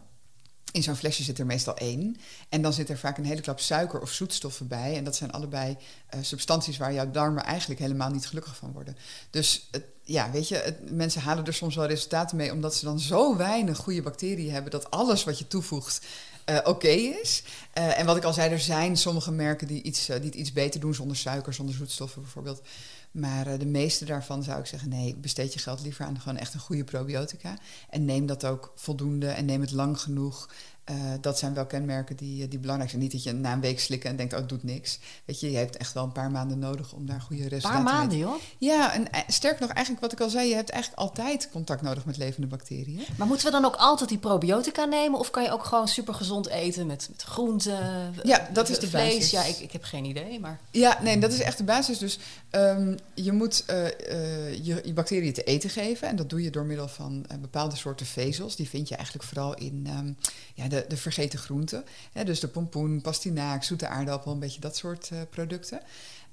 In 0.73 0.83
zo'n 0.83 0.97
flesje 0.97 1.23
zit 1.23 1.39
er 1.39 1.47
meestal 1.47 1.77
één. 1.77 2.17
En 2.49 2.63
dan 2.63 2.73
zit 2.73 2.89
er 2.89 2.99
vaak 2.99 3.19
een 3.19 3.25
hele 3.25 3.41
klap 3.41 3.61
suiker 3.61 4.01
of 4.01 4.11
zoetstoffen 4.11 4.69
bij. 4.69 4.97
En 4.97 5.05
dat 5.05 5.17
zijn 5.17 5.33
allebei 5.33 5.77
eh, 6.09 6.19
substanties 6.23 6.77
waar 6.77 6.93
jouw 6.93 7.11
darmen 7.11 7.45
eigenlijk 7.45 7.81
helemaal 7.81 8.11
niet 8.11 8.27
gelukkig 8.27 8.57
van 8.57 8.73
worden. 8.73 8.97
Dus 9.31 9.69
het, 9.71 9.85
ja, 10.05 10.31
weet 10.31 10.49
je, 10.49 10.75
mensen 10.91 11.21
halen 11.21 11.45
er 11.45 11.55
soms 11.55 11.75
wel 11.75 11.87
resultaten 11.87 12.37
mee 12.37 12.53
omdat 12.53 12.75
ze 12.75 12.85
dan 12.85 13.01
zo 13.01 13.37
weinig 13.37 13.77
goede 13.77 14.03
bacteriën 14.03 14.53
hebben 14.53 14.71
dat 14.71 14.91
alles 14.91 15.25
wat 15.25 15.39
je 15.39 15.47
toevoegt 15.47 16.07
eh, 16.45 16.59
oké 16.65 16.89
is. 16.89 17.43
Eh, 17.73 17.99
en 17.99 18.07
wat 18.07 18.17
ik 18.17 18.25
al 18.25 18.33
zei, 18.33 18.51
er 18.51 18.61
zijn 18.61 18.97
sommige 18.97 19.33
merken 19.33 19.67
die, 19.67 19.83
iets, 19.83 20.09
eh, 20.09 20.17
die 20.17 20.27
het 20.27 20.35
iets 20.35 20.53
beter 20.53 20.81
doen 20.81 20.95
zonder 20.95 21.17
suiker, 21.17 21.55
zonder 21.55 21.75
zoetstoffen 21.75 22.23
bijvoorbeeld. 22.23 22.63
Maar 23.11 23.59
de 23.59 23.67
meeste 23.67 24.05
daarvan 24.05 24.43
zou 24.43 24.61
ik 24.61 24.67
zeggen, 24.67 24.89
nee, 24.89 25.17
besteed 25.17 25.53
je 25.53 25.59
geld 25.59 25.83
liever 25.83 26.05
aan 26.05 26.21
gewoon 26.21 26.39
echt 26.39 26.55
een 26.55 26.61
goede 26.61 26.85
probiotica. 26.85 27.59
En 27.91 28.05
neem 28.05 28.27
dat 28.27 28.45
ook 28.45 28.73
voldoende 28.75 29.29
en 29.29 29.45
neem 29.45 29.61
het 29.61 29.71
lang 29.71 30.01
genoeg. 30.01 30.49
Eh, 30.85 30.97
dat 31.21 31.39
zijn 31.39 31.55
wel 31.55 31.67
kenmerken 31.67 32.17
die, 32.17 32.43
eh, 32.43 32.51
die 32.51 32.59
belangrijk 32.59 32.91
zijn. 32.91 33.03
Niet 33.03 33.13
dat 33.13 33.23
je 33.23 33.33
na 33.33 33.53
een 33.53 33.61
week 33.61 33.81
slikken 33.81 34.11
en 34.11 34.17
denkt, 34.17 34.33
oh, 34.33 34.39
het 34.39 34.49
doet 34.49 34.63
niks. 34.63 34.99
Weet 35.25 35.41
je, 35.41 35.51
je 35.51 35.57
hebt 35.57 35.77
echt 35.77 35.93
wel 35.93 36.05
een 36.05 36.13
paar 36.13 36.31
maanden 36.31 36.59
nodig 36.59 36.93
om 36.93 37.07
daar 37.07 37.21
goede 37.21 37.43
Een 37.43 37.49
resultaten 37.49 37.85
paar 37.85 37.93
mee 37.93 38.01
maanden, 38.01 38.19
te 38.19 38.25
joh. 38.25 38.35
Ja, 38.59 38.95
en 38.95 39.13
eh, 39.13 39.21
sterker 39.29 39.61
nog, 39.61 39.71
eigenlijk 39.71 40.05
wat 40.05 40.13
ik 40.13 40.21
al 40.21 40.29
zei, 40.29 40.49
je 40.49 40.55
hebt 40.55 40.71
eigenlijk 40.71 41.03
altijd 41.03 41.49
contact 41.53 41.83
nodig 41.83 42.05
met 42.05 42.17
levende 42.17 42.47
bacteriën. 42.47 43.05
Maar 43.19 43.27
moeten 43.27 43.47
we 43.47 43.53
dan 43.53 43.65
ook 43.65 43.75
altijd 43.77 44.09
die 44.09 44.19
probiotica 44.19 44.85
nemen? 44.85 45.19
Of 45.19 45.31
kan 45.31 45.43
je 45.43 45.53
ook 45.53 45.65
gewoon 45.65 45.89
super 45.89 46.15
gezond 46.15 46.49
eten 46.49 46.87
met, 46.87 47.09
met 47.11 47.23
groenten? 47.23 48.15
Ja, 48.23 48.49
dat 48.53 48.69
is 48.69 48.79
de 48.79 48.89
vlees? 48.89 49.15
basis. 49.15 49.31
Ja, 49.31 49.45
ik, 49.45 49.59
ik 49.59 49.73
heb 49.73 49.83
geen 49.83 50.05
idee, 50.05 50.41
maar... 50.41 50.61
Ja, 50.71 50.99
nee, 51.03 51.19
dat 51.19 51.33
is 51.33 51.41
echt 51.41 51.59
de 51.59 51.65
basis. 51.65 51.99
Dus 51.99 52.19
ehm, 52.51 52.97
je 53.15 53.33
moet 53.33 53.65
je, 53.67 54.81
je 54.85 54.93
bacteriën 54.95 55.33
te 55.33 55.45
eten 55.45 55.71
geven. 55.71 56.09
En 56.09 56.17
dat 56.17 56.31
doe 56.31 56.43
je 56.43 56.51
door 56.51 56.65
middel 56.65 56.89
van 56.89 57.27
bepaalde 57.41 57.77
soorten 57.77 58.07
vezels. 58.07 58.57
Die 58.57 58.69
vind 58.69 58.89
je 58.89 58.95
eigenlijk 58.95 59.27
vooral 59.27 59.55
in 59.55 59.87
ehm, 59.87 60.13
ja, 60.55 60.69
de, 60.75 60.85
de 60.89 60.97
vergeten 60.97 61.39
groenten. 61.39 61.85
Hè, 62.13 62.25
dus 62.25 62.41
de 62.41 62.49
pompoen, 62.49 63.01
pastinaak, 63.01 63.65
zoete 63.65 63.87
aardappel, 63.87 64.33
een 64.33 64.39
beetje 64.39 64.61
dat 64.61 64.77
soort 64.77 65.11
eh, 65.13 65.19
producten. 65.31 65.81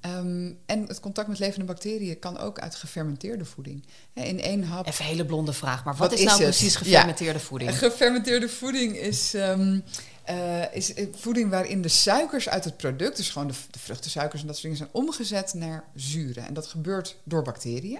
Ehm, 0.02 0.52
en 0.66 0.88
het 0.88 1.00
contact 1.00 1.28
met 1.28 1.40
levende 1.40 1.66
bacteriën 1.66 2.20
kan 2.20 2.38
ook 2.38 2.60
uit 2.60 2.76
gefermenteerde 2.76 3.46
voeding. 3.46 3.86
Hè, 4.14 4.24
in 4.24 4.42
één 4.42 4.64
hap 4.64 4.88
Even 4.88 5.06
een 5.06 5.12
hele 5.12 5.26
blonde 5.26 5.54
vraag, 5.54 5.84
maar 5.84 5.96
wat, 5.96 6.10
Wat 6.10 6.20
is 6.20 6.26
nou 6.26 6.44
is 6.44 6.58
precies 6.58 6.74
Ja. 6.74 6.80
gefermenteerde 6.80 7.40
voeding? 7.40 7.78
Gefermenteerde 7.78 8.50
voeding 8.50 8.98
is, 8.98 9.34
ehm, 9.34 9.80
eh, 10.24 10.76
is 10.76 10.94
eh, 10.94 11.08
voeding 11.12 11.50
waarin 11.50 11.82
de 11.82 11.88
suikers 11.88 12.50
uit 12.50 12.64
het 12.64 12.78
product, 12.78 13.18
dus 13.18 13.30
gewoon 13.30 13.48
de, 13.48 13.54
de 13.72 13.80
vruchtensuikers 13.80 14.42
en 14.42 14.48
dat 14.48 14.58
soort 14.58 14.74
dingen, 14.74 14.90
zijn 14.92 15.04
omgezet 15.06 15.54
naar 15.54 15.84
zuren. 15.96 16.48
En 16.48 16.54
dat 16.54 16.68
gebeurt 16.68 17.18
door 17.24 17.44
bacteriën. 17.44 18.00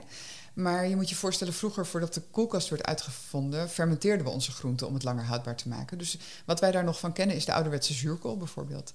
Maar 0.54 0.88
je 0.88 0.96
moet 0.96 1.10
je 1.10 1.16
voorstellen, 1.16 1.54
vroeger 1.54 1.86
voordat 1.86 2.14
de 2.14 2.22
koelkast 2.32 2.70
werd 2.70 2.84
uitgevonden, 2.84 3.70
fermenteerden 3.70 4.26
we 4.26 4.32
onze 4.32 4.52
groenten 4.52 4.88
om 4.88 4.94
het 4.94 5.04
langer 5.04 5.24
houdbaar 5.26 5.56
te 5.56 5.68
maken. 5.68 5.98
Dus 5.98 6.18
wat 6.46 6.60
wij 6.60 6.72
daar 6.72 6.84
nog 6.84 7.00
van 7.00 7.14
kennen 7.14 7.36
is 7.36 7.46
de 7.46 7.54
ouderwetse 7.54 7.94
zuurkool 7.94 8.38
bijvoorbeeld. 8.38 8.94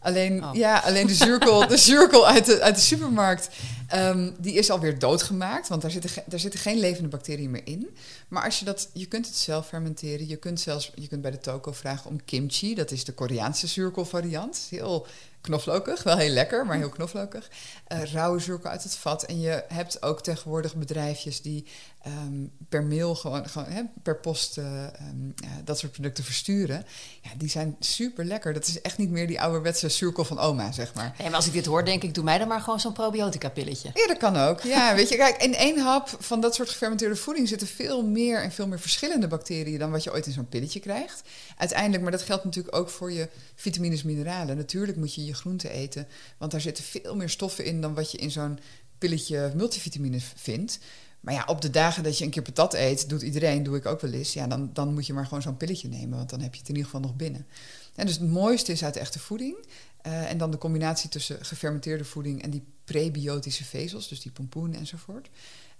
Alleen, 0.00 0.44
Oh. 0.44 0.54
ja, 0.54 0.78
alleen 0.78 1.06
de 1.06 1.14
zuurkool, 1.14 1.66
de 1.66 1.76
zuurkool 1.90 2.26
uit, 2.26 2.46
de, 2.46 2.60
uit 2.62 2.74
de 2.74 2.80
supermarkt, 2.80 3.48
ehm, 3.88 4.30
die 4.38 4.54
is 4.54 4.70
alweer 4.70 4.98
doodgemaakt, 4.98 5.68
want 5.68 5.82
daar 5.82 5.90
zitten, 5.90 6.10
daar 6.26 6.40
zitten 6.40 6.60
geen 6.60 6.78
levende 6.78 7.08
bacteriën 7.08 7.50
meer 7.50 7.66
in. 7.66 7.96
Maar 8.28 8.44
als 8.44 8.58
je 8.58 8.64
dat, 8.64 8.88
je 8.92 9.06
kunt 9.06 9.26
het 9.26 9.36
zelf 9.36 9.68
fermenteren. 9.68 10.28
Je 10.28 10.36
kunt 10.36 10.60
zelfs, 10.60 10.90
je 10.94 11.08
kunt 11.08 11.22
bij 11.22 11.30
de 11.30 11.38
toko 11.38 11.72
vragen 11.72 12.10
om 12.10 12.24
kimchi, 12.24 12.74
dat 12.74 12.90
is 12.90 13.04
de 13.04 13.12
Koreaanse 13.12 13.66
zuurkoolvariant. 13.66 14.66
Heel 14.70 15.06
knoflookig, 15.42 16.02
wel 16.02 16.16
heel 16.16 16.30
lekker, 16.30 16.66
maar 16.66 16.76
heel 16.76 16.88
knoflookig. 16.88 17.50
Eh 17.86 18.12
rauwe 18.12 18.38
zuurkool 18.38 18.70
uit 18.70 18.82
het 18.82 18.96
vat. 18.96 19.22
En 19.22 19.40
je 19.40 19.64
hebt 19.68 20.02
ook 20.02 20.22
tegenwoordig 20.22 20.74
bedrijfjes 20.74 21.42
die 21.42 21.66
ehm, 22.02 22.46
per 22.68 22.84
mail 22.84 23.14
gewoon, 23.14 23.48
gewoon 23.48 23.68
hè, 23.68 23.82
per 24.02 24.16
post 24.16 24.58
eh, 24.58 24.84
ehm, 24.84 25.30
dat 25.64 25.78
soort 25.78 25.92
producten 25.92 26.24
versturen. 26.24 26.84
Ja, 27.22 27.30
die 27.36 27.48
zijn 27.48 27.76
super 27.80 28.24
lekker. 28.24 28.52
Dat 28.52 28.66
is 28.66 28.80
echt 28.80 28.98
niet 28.98 29.10
meer 29.10 29.26
die 29.26 29.40
ouderwetse 29.40 29.88
zuurkool 29.88 30.24
van 30.24 30.38
oma, 30.38 30.72
zeg 30.72 30.94
maar. 30.94 31.14
Nee, 31.18 31.26
maar 31.26 31.36
als 31.36 31.46
ik 31.46 31.52
dit 31.52 31.66
hoor, 31.66 31.84
denk 31.84 32.02
ik, 32.02 32.14
doe 32.14 32.24
mij 32.24 32.38
dan 32.38 32.48
maar 32.48 32.60
gewoon 32.60 32.80
zo'n 32.80 32.92
probiotica-pilletje. 32.92 33.90
Ja, 33.94 34.06
dat 34.06 34.16
kan 34.16 34.36
ook. 34.36 34.60
Ja, 34.60 34.94
weet 34.94 35.08
je, 35.08 35.16
kijk, 35.16 35.42
in 35.42 35.54
één 35.54 35.78
hap 35.78 36.16
van 36.18 36.40
dat 36.40 36.54
soort 36.54 36.70
gefermenteerde 36.70 37.16
voeding 37.16 37.48
zitten 37.48 37.66
veel 37.66 38.06
meer 38.06 38.42
en 38.42 38.52
veel 38.52 38.66
meer 38.66 38.80
verschillende 38.80 39.28
bacteriën 39.28 39.78
dan 39.78 39.90
wat 39.90 40.04
je 40.04 40.12
ooit 40.12 40.26
in 40.26 40.32
zo'n 40.32 40.48
pilletje 40.48 40.80
krijgt. 40.80 41.22
Uiteindelijk, 41.56 42.02
maar 42.02 42.12
dat 42.12 42.22
geldt 42.22 42.44
natuurlijk 42.44 42.76
ook 42.76 42.90
voor 42.90 43.12
je 43.12 43.28
vitamines, 43.54 44.02
mineralen. 44.02 44.56
Natuurlijk 44.56 44.98
moet 44.98 45.14
je 45.14 45.24
je 45.24 45.34
groenten 45.34 45.70
eten, 45.70 46.08
want 46.38 46.50
daar 46.50 46.60
zitten 46.60 46.84
veel 46.84 47.16
meer 47.16 47.30
stoffen 47.30 47.64
in 47.64 47.80
dan 47.80 47.94
wat 47.94 48.10
je 48.10 48.18
in 48.18 48.30
zo'n 48.30 48.58
pilletje 48.98 49.52
multivitamines 49.54 50.32
vindt. 50.36 50.78
Maar 51.22 51.34
ja, 51.34 51.44
op 51.46 51.60
de 51.60 51.70
dagen 51.70 52.02
dat 52.02 52.18
je 52.18 52.24
een 52.24 52.30
keer 52.30 52.42
patat 52.42 52.74
eet, 52.74 53.08
doet 53.08 53.22
iedereen, 53.22 53.62
doe 53.62 53.76
ik 53.76 53.86
ook 53.86 54.00
wel 54.00 54.12
eens. 54.12 54.32
Ja, 54.32 54.46
dan, 54.46 54.70
dan 54.72 54.94
moet 54.94 55.06
je 55.06 55.12
maar 55.12 55.24
gewoon 55.24 55.42
zo'n 55.42 55.56
pilletje 55.56 55.88
nemen, 55.88 56.16
want 56.16 56.30
dan 56.30 56.40
heb 56.40 56.52
je 56.52 56.60
het 56.60 56.68
in 56.68 56.74
ieder 56.74 56.90
geval 56.90 57.06
nog 57.08 57.16
binnen. 57.16 57.46
En 57.94 58.06
dus 58.06 58.18
het 58.18 58.30
mooiste 58.30 58.72
is 58.72 58.84
uit 58.84 58.96
echte 58.96 59.18
voeding. 59.18 59.56
Eh, 60.02 60.30
en 60.30 60.38
dan 60.38 60.50
de 60.50 60.58
combinatie 60.58 61.10
tussen 61.10 61.44
gefermenteerde 61.44 62.04
voeding 62.04 62.42
en 62.42 62.50
die 62.50 62.64
prebiotische 62.84 63.64
vezels, 63.64 64.08
dus 64.08 64.20
die 64.20 64.32
pompoen 64.32 64.74
enzovoort. 64.74 65.28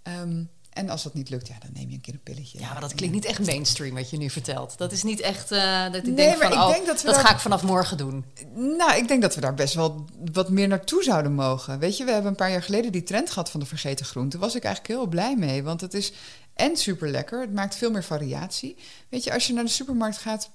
Ehm, 0.03 0.45
en 0.73 0.89
als 0.89 1.03
dat 1.03 1.15
niet 1.15 1.29
lukt, 1.31 1.49
ja, 1.49 1.55
dan 1.59 1.71
neem 1.73 1.89
je 1.89 1.95
een 1.95 2.01
keer 2.01 2.15
een 2.15 2.23
pilletje. 2.23 2.59
Ja, 2.59 2.73
maar 2.73 2.81
dat 2.81 2.95
klinkt 2.95 3.15
niet 3.15 3.25
echt 3.25 3.47
mainstream 3.47 3.95
wat 3.95 4.11
je 4.11 4.17
nu 4.17 4.31
vertelt. 4.31 4.79
Dat 4.79 4.93
is 4.93 5.03
niet 5.03 5.21
echt 5.21 5.51
eh, 5.51 5.83
dat 5.85 5.95
ik 5.95 6.03
Nee, 6.05 6.15
denk 6.15 6.39
maar 6.39 6.49
van, 6.53 6.59
ik 6.59 6.65
oh, 6.65 6.71
denk 6.73 6.87
dat 6.87 7.01
we 7.01 7.07
dat 7.07 7.15
daar- 7.15 7.25
ga 7.27 7.33
ik 7.35 7.39
vanaf 7.41 7.63
morgen 7.63 7.97
doen. 7.97 8.25
Nou, 8.55 8.97
ik 8.97 9.09
denk 9.09 9.23
dat 9.23 9.35
we 9.35 9.41
daar 9.41 9.55
best 9.55 9.75
wel 9.75 10.05
wat 10.33 10.51
meer 10.51 10.69
naartoe 10.69 11.03
zouden 11.03 11.35
mogen. 11.35 11.79
Weet 11.79 11.97
je, 11.97 12.05
we 12.05 12.11
hebben 12.13 12.31
een 12.31 12.37
paar 12.37 12.51
jaar 12.51 12.63
geleden 12.63 12.93
die 12.93 13.03
trend 13.03 13.31
gehad 13.31 13.51
van 13.51 13.61
de 13.61 13.67
vergeten 13.67 14.07
groenten. 14.07 14.39
Daar 14.39 14.49
was 14.49 14.57
ik 14.57 14.65
eigenlijk 14.65 14.95
heel 14.95 15.07
blij 15.09 15.37
mee, 15.37 15.63
want 15.63 15.81
het 15.81 15.95
is 15.95 16.13
en 16.55 16.77
super 16.77 17.09
lekker. 17.11 17.41
Het 17.41 17.53
maakt 17.55 17.75
veel 17.77 17.91
meer 17.91 18.05
variatie. 18.05 18.77
Weet 19.09 19.25
je, 19.25 19.33
als 19.33 19.47
je 19.47 19.53
naar 19.53 19.65
de 19.65 19.71
supermarkt 19.71 20.19
gaat 20.19 20.51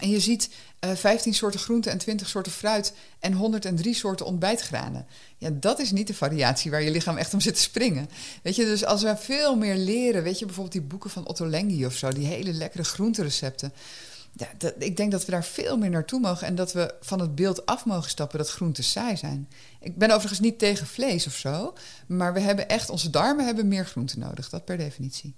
en 0.00 0.10
je 0.10 0.20
ziet 0.20 0.50
eh 0.78 0.94
15 0.94 1.34
soorten 1.34 1.60
groenten 1.60 1.92
en 1.92 1.98
20 1.98 2.28
soorten 2.28 2.52
fruit 2.52 2.92
en 3.18 3.32
103 3.32 3.94
soorten 3.94 4.26
ontbijtgranen. 4.26 5.06
Ja, 5.38 5.50
dat 5.52 5.78
is 5.78 5.92
niet 5.92 6.06
de 6.06 6.14
variatie 6.14 6.70
waar 6.70 6.82
je 6.82 6.90
lichaam 6.90 7.16
echt 7.16 7.34
om 7.34 7.40
zit 7.40 7.54
te 7.54 7.60
springen. 7.60 8.08
Weet 8.42 8.56
je, 8.56 8.64
dus 8.64 8.84
als 8.84 9.02
we 9.02 9.16
veel 9.16 9.56
meer 9.56 9.76
leren, 9.76 10.22
weet 10.22 10.38
je, 10.38 10.44
bijvoorbeeld 10.44 10.76
die 10.76 10.86
boeken 10.86 11.10
van 11.10 11.26
Otto 11.26 11.46
Lengi 11.46 11.86
of 11.86 11.96
zo, 11.96 12.10
die 12.10 12.26
hele 12.26 12.52
lekkere 12.52 12.84
groenterecepten. 12.84 13.72
Ja, 14.32 14.48
ik 14.78 14.96
denk 14.96 15.10
dat 15.10 15.24
we 15.24 15.30
daar 15.30 15.44
veel 15.44 15.76
meer 15.76 15.90
naartoe 15.90 16.20
mogen 16.20 16.46
en 16.46 16.54
dat 16.54 16.72
we 16.72 16.94
van 17.00 17.20
het 17.20 17.34
beeld 17.34 17.66
af 17.66 17.84
mogen 17.84 18.10
stappen 18.10 18.38
dat 18.38 18.50
groenten 18.50 18.84
saai 18.84 19.16
zijn. 19.16 19.48
Ik 19.80 19.96
ben 19.96 20.10
overigens 20.10 20.40
niet 20.40 20.58
tegen 20.58 20.86
vlees 20.86 21.26
of 21.26 21.34
zo, 21.34 21.74
maar 22.06 22.32
we 22.32 22.40
hebben 22.40 22.68
echt, 22.68 22.90
onze 22.90 23.10
darmen 23.10 23.44
hebben 23.44 23.68
meer 23.68 23.86
groenten 23.86 24.18
nodig, 24.18 24.48
dat 24.48 24.64
per 24.64 24.76
definitie. 24.76 25.34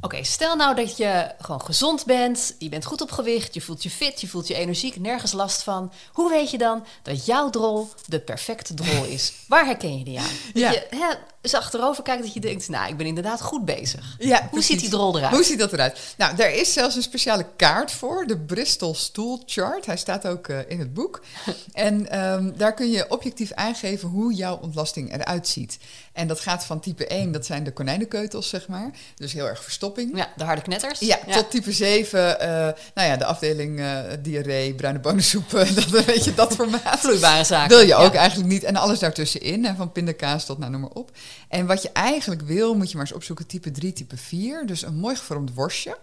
Oké, 0.00 0.24
stel 0.24 0.56
nou 0.56 0.74
dat 0.74 0.96
je 0.96 1.34
gewoon 1.40 1.60
gezond 1.60 2.04
bent, 2.04 2.54
je 2.58 2.68
bent 2.68 2.84
goed 2.84 3.00
op 3.00 3.10
gewicht, 3.10 3.54
je 3.54 3.60
voelt 3.60 3.82
je 3.82 3.90
fit, 3.90 4.20
je 4.20 4.28
voelt 4.28 4.48
je 4.48 4.54
energiek, 4.54 5.00
nergens 5.00 5.32
last 5.32 5.62
van. 5.62 5.92
Hoe 6.12 6.30
weet 6.30 6.50
je 6.50 6.58
dan 6.58 6.84
dat 7.02 7.26
jouw 7.26 7.50
drol 7.50 7.88
de 8.06 8.20
perfecte 8.20 8.74
drol 8.74 9.04
is? 9.04 9.32
Waar 9.48 9.64
herken 9.64 9.98
je 9.98 10.04
die 10.04 10.18
aan? 10.18 10.34
Ja. 10.54 10.70
je 10.70 10.86
hè, 10.90 11.14
eens 11.46 11.54
achterover 11.54 12.02
kijkt 12.02 12.22
dat 12.22 12.34
je 12.34 12.40
denkt, 12.40 12.68
nou, 12.68 12.88
ik 12.88 12.96
ben 12.96 13.06
inderdaad 13.06 13.40
goed 13.42 13.64
bezig. 13.64 14.16
Ja, 14.18 14.40
Hoe 14.40 14.48
precies. 14.50 14.66
ziet 14.70 14.80
die 14.80 14.88
drol 14.88 15.16
eruit? 15.18 15.34
Hoe 15.34 15.44
ziet 15.44 15.58
dat 15.58 15.72
eruit? 15.72 15.98
Nou, 16.16 16.36
daar 16.36 16.52
is 16.54 16.72
zelfs 16.72 16.96
een 16.96 17.02
speciale 17.02 17.46
kaart 17.56 17.92
voor, 17.92 18.26
de 18.26 18.38
Bristol 18.38 18.94
Stool 18.94 19.42
Chart. 19.46 19.86
Hij 19.86 19.96
staat 19.96 20.26
ook 20.26 20.48
eh, 20.48 20.58
in 20.68 20.78
het 20.78 20.94
boek. 20.94 21.22
En 21.72 22.10
ehm, 22.10 22.50
daar 22.56 22.74
kun 22.74 22.90
je 22.90 23.10
objectief 23.10 23.52
aangeven 23.52 24.08
hoe 24.08 24.32
jouw 24.34 24.58
ontlasting 24.62 25.12
eruit 25.14 25.48
ziet. 25.48 25.78
En 26.12 26.26
dat 26.28 26.40
gaat 26.40 26.64
van 26.64 26.80
type 26.80 27.06
1, 27.06 27.32
dat 27.32 27.46
zijn 27.46 27.64
de 27.64 27.72
konijnenkeutels, 27.72 28.48
zeg 28.48 28.68
maar. 28.68 28.90
Dus 29.16 29.32
heel 29.32 29.48
erg 29.48 29.62
verstopping. 29.62 30.16
Ja, 30.16 30.28
de 30.36 30.44
harde 30.44 30.62
knetters. 30.62 31.00
Ja, 31.00 31.18
tot 31.30 31.50
type 31.50 31.72
7, 31.72 32.40
eh, 32.40 32.48
nou 32.94 33.08
ja, 33.08 33.16
de 33.16 33.24
afdeling 33.24 33.80
eh, 33.80 33.98
diarree, 34.22 34.74
bruine 34.74 35.00
bonensoep, 35.00 35.50
dat 35.74 36.04
weet 36.04 36.24
je, 36.24 36.34
dat 36.34 36.54
formaat. 36.54 36.98
Vloeibare 36.98 37.44
zaken. 37.44 37.76
Wil 37.76 37.86
je 37.86 37.94
ook 37.94 38.12
Ja. 38.12 38.18
eigenlijk 38.18 38.48
niet. 38.50 38.64
En 38.64 38.76
alles 38.76 38.98
daartussenin, 38.98 39.64
hè, 39.64 39.74
van 39.74 39.92
pindakaas 39.92 40.44
tot 40.46 40.58
nou, 40.58 40.70
noem 40.70 40.80
maar 40.80 40.90
op. 40.90 41.10
En 41.48 41.66
wat 41.66 41.82
je 41.82 41.90
eigenlijk 41.92 42.42
wil, 42.42 42.74
moet 42.74 42.90
je 42.90 42.96
maar 42.96 43.06
eens 43.06 43.14
opzoeken, 43.14 43.46
type 43.46 43.70
3, 43.70 43.92
type 43.92 44.16
4. 44.16 44.66
Dus 44.66 44.82
een 44.82 44.96
mooi 44.96 45.16
gevormd 45.16 45.54
worstje, 45.54 45.98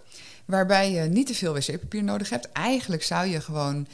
waarbij 0.45 0.91
je 0.91 1.01
niet 1.01 1.27
te 1.27 1.35
veel 1.35 1.53
wc-papier 1.53 2.03
nodig 2.03 2.29
hebt. 2.29 2.51
Eigenlijk 2.51 3.03
zou 3.03 3.27
je 3.27 3.41
gewoon 3.41 3.87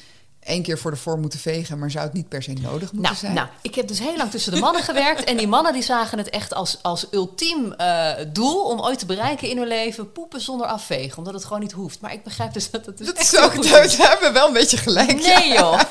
één 0.49 0.63
keer 0.63 0.77
voor 0.77 0.91
de 0.91 0.97
vorm 0.97 1.21
moeten 1.21 1.39
vegen, 1.39 1.79
maar 1.79 1.91
zou 1.91 2.05
het 2.05 2.13
niet 2.13 2.29
per 2.29 2.43
se 2.43 2.53
nodig 2.53 2.79
moeten 2.81 3.01
Nou, 3.01 3.15
zijn. 3.15 3.33
nou, 3.33 3.47
ik 3.61 3.75
heb 3.75 3.87
dus 3.87 3.99
heel 3.99 4.17
lang 4.17 4.31
tussen 4.31 4.51
de 4.53 4.59
mannen 4.59 4.83
gewerkt. 4.83 5.23
En 5.23 5.37
die 5.37 5.47
mannen 5.47 5.73
die 5.73 5.83
zagen 5.83 6.17
het 6.17 6.29
echt 6.29 6.53
als, 6.53 6.79
als 6.81 7.07
ultiem 7.11 7.73
eh, 7.73 8.11
doel 8.33 8.63
om 8.63 8.81
ooit 8.81 8.99
te 8.99 9.05
bereiken 9.05 9.49
in 9.49 9.57
hun 9.57 9.67
leven. 9.67 10.11
Poepen 10.11 10.41
zonder 10.41 10.67
afvegen, 10.67 11.17
omdat 11.17 11.33
het 11.33 11.43
gewoon 11.45 11.59
niet 11.59 11.71
hoeft. 11.71 12.01
Maar 12.01 12.13
ik 12.13 12.23
begrijp 12.23 12.53
dus 12.53 12.69
dat 12.71 12.85
het 12.85 12.97
dus 12.97 13.07
dat 13.07 13.17
echt 13.17 13.37
ook, 13.39 13.53
goed 13.53 13.69
daar 13.69 13.95
hebben 13.97 14.27
we 14.27 14.33
wel 14.33 14.47
een 14.47 14.53
beetje 14.53 14.77
gelijk. 14.77 15.19
ja. 15.19 15.39
Nee 15.39 15.53
joh. 15.53 15.79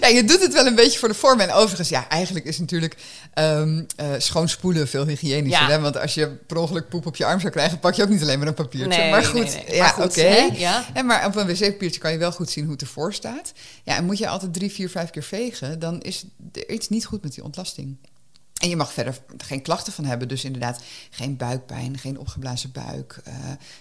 Ja, 0.00 0.08
je 0.08 0.24
doet 0.24 0.40
het 0.40 0.52
wel 0.52 0.66
een 0.66 0.74
beetje 0.74 0.98
voor 0.98 1.08
de 1.08 1.14
vorm. 1.14 1.40
En 1.40 1.52
overigens, 1.52 1.88
ja, 1.88 2.08
eigenlijk 2.08 2.44
is 2.46 2.58
natuurlijk 2.58 2.96
eh, 3.34 3.62
schoon 4.18 4.48
spoelen 4.48 4.88
veel 4.88 5.06
hygiënischer. 5.06 5.62
Ja. 5.62 5.70
Hè? 5.70 5.80
Want 5.80 5.98
als 5.98 6.14
je 6.14 6.28
per 6.28 6.56
ongeluk 6.56 6.88
poep 6.88 7.06
op 7.06 7.16
je 7.16 7.24
arm 7.24 7.40
zou 7.40 7.52
krijgen, 7.52 7.78
pak 7.78 7.94
je 7.94 8.02
ook 8.02 8.08
niet 8.08 8.22
alleen 8.22 8.38
maar 8.38 8.48
een 8.48 8.54
papiertje. 8.54 8.98
Nee, 8.98 9.10
maar 9.10 9.24
goed, 9.24 9.34
nee, 9.54 9.64
nee. 9.68 9.76
ja, 9.76 9.94
oké. 10.00 10.48
ja. 10.52 10.84
En 10.92 11.06
maar 11.06 11.26
op 11.26 11.36
een 11.36 11.46
wc-papiertje 11.46 12.00
kan 12.00 12.12
je 12.12 12.18
wel 12.18 12.32
goed 12.32 12.50
zien 12.50 12.64
hoe 12.64 12.72
het 12.72 12.82
ervoor 12.82 13.14
staat. 13.14 13.52
Ja, 13.84 13.96
en 13.96 14.04
moet 14.04 14.18
je 14.18 14.28
altijd 14.28 14.52
drie, 14.52 14.70
vier, 14.70 14.90
vijf 14.90 15.10
keer 15.10 15.22
vegen, 15.22 15.78
dan 15.78 16.00
is 16.00 16.24
er 16.52 16.70
iets 16.70 16.88
niet 16.88 17.06
goed 17.06 17.22
met 17.22 17.34
die 17.34 17.44
ontlasting. 17.44 17.96
En 18.64 18.68
je 18.68 18.76
mag 18.76 18.92
verder 18.92 19.18
geen 19.36 19.62
klachten 19.62 19.92
van 19.92 20.04
hebben. 20.04 20.28
Dus 20.28 20.44
inderdaad, 20.44 20.82
geen 21.10 21.36
buikpijn, 21.36 21.98
geen 21.98 22.18
opgeblazen 22.18 22.72
buik. 22.72 23.20
Eh, 23.24 23.34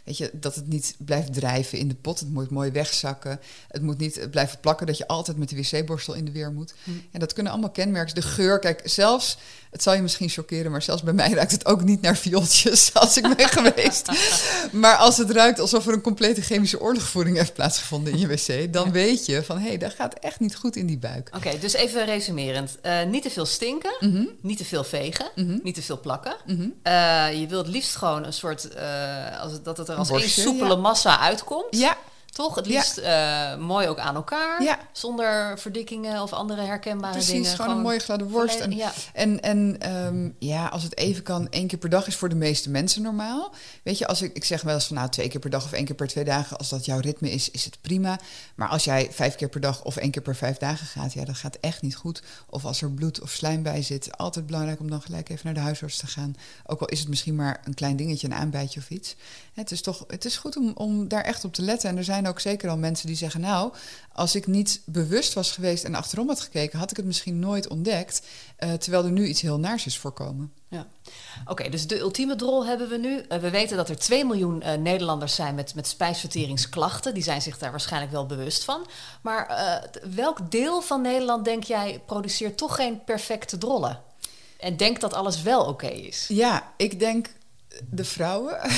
weet 0.03 0.17
je, 0.17 0.29
dat 0.33 0.55
het 0.55 0.67
niet 0.67 0.95
blijft 0.97 1.33
drijven 1.33 1.77
in 1.77 1.87
de 1.87 1.95
pot. 1.95 2.19
Het 2.19 2.29
moet 2.29 2.49
mooi 2.49 2.71
wegzakken. 2.71 3.39
Het 3.67 3.81
moet 3.81 3.97
niet 3.97 4.27
blijven 4.31 4.59
plakken 4.59 4.87
dat 4.87 4.97
je 4.97 5.07
altijd 5.07 5.37
met 5.37 5.49
de 5.49 5.55
wc-borstel 5.55 6.13
in 6.13 6.25
de 6.25 6.31
weer 6.31 6.51
moet. 6.51 6.73
En 7.11 7.19
dat 7.19 7.33
kunnen 7.33 7.51
allemaal 7.51 7.71
kenmerken. 7.71 8.15
De 8.15 8.21
geur, 8.21 8.59
kijk, 8.59 8.81
zelfs, 8.83 9.37
het 9.73 9.83
zal 9.83 9.93
je 9.93 10.01
misschien 10.01 10.29
chockeren, 10.29 10.71
maar 10.71 10.81
zelfs 10.81 11.03
bij 11.03 11.13
mij 11.13 11.31
ruikt 11.31 11.51
het 11.51 11.65
ook 11.65 11.83
niet 11.83 12.01
naar 12.01 12.17
viooltjes 12.17 12.93
als 12.93 13.17
ik 13.17 13.35
ben 13.35 13.47
geweest. 13.47 14.07
Maar 14.71 14.95
als 14.95 15.17
het 15.17 15.31
ruikt 15.31 15.59
alsof 15.59 15.87
er 15.87 15.93
een 15.93 16.01
complete 16.01 16.41
chemische 16.41 16.79
oorlogvoering 16.81 17.37
heeft 17.37 17.53
plaatsgevonden 17.53 18.13
in 18.13 18.19
je 18.19 18.27
wc, 18.27 18.73
dan 18.73 18.91
weet 18.91 19.25
je 19.25 19.43
van 19.43 19.57
hé, 19.57 19.67
hey, 19.67 19.77
dat 19.77 19.93
gaat 19.93 20.13
echt 20.13 20.39
niet 20.39 20.55
goed 20.55 20.75
in 20.75 20.85
die 20.85 20.97
buik. 20.97 21.29
Oké, 21.35 21.59
dus 21.59 21.73
even 21.73 22.05
resumerend. 22.05 22.77
Eh, 22.81 23.03
niet 23.03 23.23
te 23.23 23.29
veel 23.29 23.45
stinken, 23.45 23.95
Mhm. 23.99 24.25
niet 24.41 24.57
te 24.57 24.65
veel 24.65 24.83
vegen, 24.83 25.25
niet 25.63 25.75
te 25.75 25.81
veel 25.81 25.99
plakken. 25.99 26.35
Mhm. 26.45 26.67
Eh, 26.83 27.39
je 27.39 27.47
wilt 27.47 27.67
liefst 27.67 27.95
gewoon 27.95 28.23
een 28.25 28.33
soort, 28.33 28.67
eh, 28.73 29.39
als 29.41 29.61
dat 29.63 29.77
het 29.77 29.87
er 29.89 29.95
als 29.95 30.09
één 30.09 30.17
Worstje, 30.19 30.41
soepele 30.41 30.69
ja. 30.73 30.75
massa 30.75 31.19
uitkomt. 31.19 31.65
Ja, 31.69 31.97
Toch? 32.33 32.55
Het 32.55 32.65
Ja. 32.65 32.71
liefst 32.73 32.97
eh, 32.97 33.57
mooi 33.57 33.87
ook 33.87 33.99
aan 33.99 34.15
elkaar. 34.15 34.63
Ja. 34.63 34.79
Zonder 34.91 35.59
verdikkingen 35.59 36.21
of 36.21 36.33
andere 36.33 36.61
herkenbare 36.61 37.13
precies. 37.13 37.31
dingen. 37.31 37.49
Gewoon, 37.49 37.75
een 37.77 37.81
mooie 37.81 37.99
gladde 37.99 38.25
worst. 38.25 38.59
En, 38.59 38.71
ja. 38.71 38.91
en, 39.13 39.41
en 39.41 39.75
ehm, 39.79 40.29
ja, 40.39 40.67
als 40.67 40.83
het 40.83 40.97
even 40.97 41.23
kan, 41.23 41.49
één 41.49 41.67
keer 41.67 41.79
per 41.79 41.89
dag 41.89 42.07
is 42.07 42.15
voor 42.15 42.29
de 42.29 42.35
meeste 42.35 42.69
mensen 42.69 43.01
normaal. 43.01 43.53
Weet 43.83 43.97
je, 43.97 44.07
als 44.07 44.21
ik, 44.21 44.35
ik 44.35 44.43
zeg 44.43 44.61
wel 44.61 44.73
eens 44.73 44.85
van 44.87 44.95
nou 44.95 45.09
twee 45.09 45.27
keer 45.27 45.39
per 45.39 45.49
dag 45.49 45.63
of 45.65 45.71
één 45.71 45.85
keer 45.85 45.95
per 45.95 46.07
twee 46.07 46.23
dagen, 46.23 46.57
als 46.57 46.69
dat 46.69 46.85
jouw 46.85 46.99
ritme 46.99 47.31
is, 47.31 47.49
is 47.51 47.65
het 47.65 47.77
prima. 47.81 48.19
Maar 48.55 48.67
als 48.69 48.83
jij 48.83 49.07
vijf 49.11 49.35
keer 49.35 49.49
per 49.49 49.61
dag 49.61 49.83
of 49.83 49.97
één 49.97 50.11
keer 50.11 50.21
per 50.21 50.35
vijf 50.35 50.57
dagen 50.57 50.87
gaat, 50.87 51.13
ja, 51.13 51.25
dat 51.25 51.35
gaat 51.35 51.57
echt 51.61 51.81
niet 51.81 51.95
goed. 51.95 52.21
Of 52.49 52.65
als 52.65 52.81
er 52.81 52.91
bloed 52.91 53.21
of 53.21 53.29
slijm 53.29 53.63
bij 53.63 53.81
zit, 53.81 54.17
altijd 54.17 54.45
belangrijk 54.45 54.79
om 54.79 54.89
dan 54.89 55.01
gelijk 55.01 55.29
even 55.29 55.41
naar 55.45 55.53
de 55.53 55.59
huisarts 55.59 55.97
te 55.97 56.07
gaan. 56.07 56.35
Ook 56.65 56.81
al 56.81 56.87
is 56.87 56.99
het 56.99 57.09
misschien 57.09 57.35
maar 57.35 57.61
een 57.63 57.73
klein 57.73 57.95
dingetje, 57.95 58.27
een 58.27 58.33
aanbijtje 58.33 58.79
of 58.79 58.89
iets. 58.89 59.15
Het 59.53 59.71
is 59.71 59.81
toch, 59.81 60.03
het 60.07 60.25
is 60.25 60.37
goed 60.37 60.57
om, 60.57 60.71
om 60.75 61.07
daar 61.07 61.23
echt 61.23 61.43
op 61.45 61.53
te 61.53 61.61
letten. 61.61 61.89
En 61.89 61.97
er 61.97 62.03
zijn 62.03 62.22
ook 62.27 62.39
zeker 62.39 62.69
al 62.69 62.77
mensen 62.77 63.07
die 63.07 63.15
zeggen, 63.15 63.41
nou, 63.41 63.73
als 64.13 64.35
ik 64.35 64.47
niet 64.47 64.81
bewust 64.85 65.33
was 65.33 65.51
geweest 65.51 65.83
en 65.83 65.95
achterom 65.95 66.27
had 66.27 66.39
gekeken, 66.39 66.79
had 66.79 66.91
ik 66.91 66.97
het 66.97 67.05
misschien 67.05 67.39
nooit 67.39 67.67
ontdekt. 67.67 68.21
eh, 68.57 68.73
terwijl 68.73 69.05
er 69.05 69.11
nu 69.11 69.27
iets 69.27 69.41
heel 69.41 69.59
naars 69.59 69.85
is 69.85 69.97
voorkomen. 69.97 70.53
Ja. 70.67 70.87
Oké, 71.45 71.69
dus 71.69 71.87
de 71.87 71.99
ultieme 71.99 72.35
drol 72.35 72.65
hebben 72.65 72.89
we 72.89 72.97
nu. 72.97 73.19
Eh, 73.19 73.39
we 73.39 73.49
weten 73.49 73.77
dat 73.77 73.89
er 73.89 73.97
2 73.97 74.25
miljoen 74.25 74.61
eh, 74.61 74.77
Nederlanders 74.77 75.35
zijn 75.35 75.55
met, 75.55 75.75
met 75.75 75.87
spijsverteringsklachten. 75.87 77.13
Die 77.13 77.23
zijn 77.23 77.41
zich 77.41 77.57
daar 77.57 77.71
waarschijnlijk 77.71 78.11
wel 78.11 78.25
bewust 78.25 78.63
van. 78.63 78.87
Maar 79.21 79.81
welk 80.15 80.51
deel 80.51 80.81
van 80.81 81.01
Nederland, 81.01 81.45
denk 81.45 81.63
jij, 81.63 82.01
produceert 82.05 82.57
toch 82.57 82.75
geen 82.75 83.03
perfecte 83.03 83.57
drollen? 83.57 84.01
En 84.59 84.77
denk 84.77 84.99
dat 84.99 85.13
alles 85.13 85.41
wel 85.41 85.65
oké 85.65 85.87
is. 85.87 86.25
Ja, 86.27 86.73
ik 86.77 86.99
denk 86.99 87.29
de 87.89 88.03
vrouwen. 88.05 88.57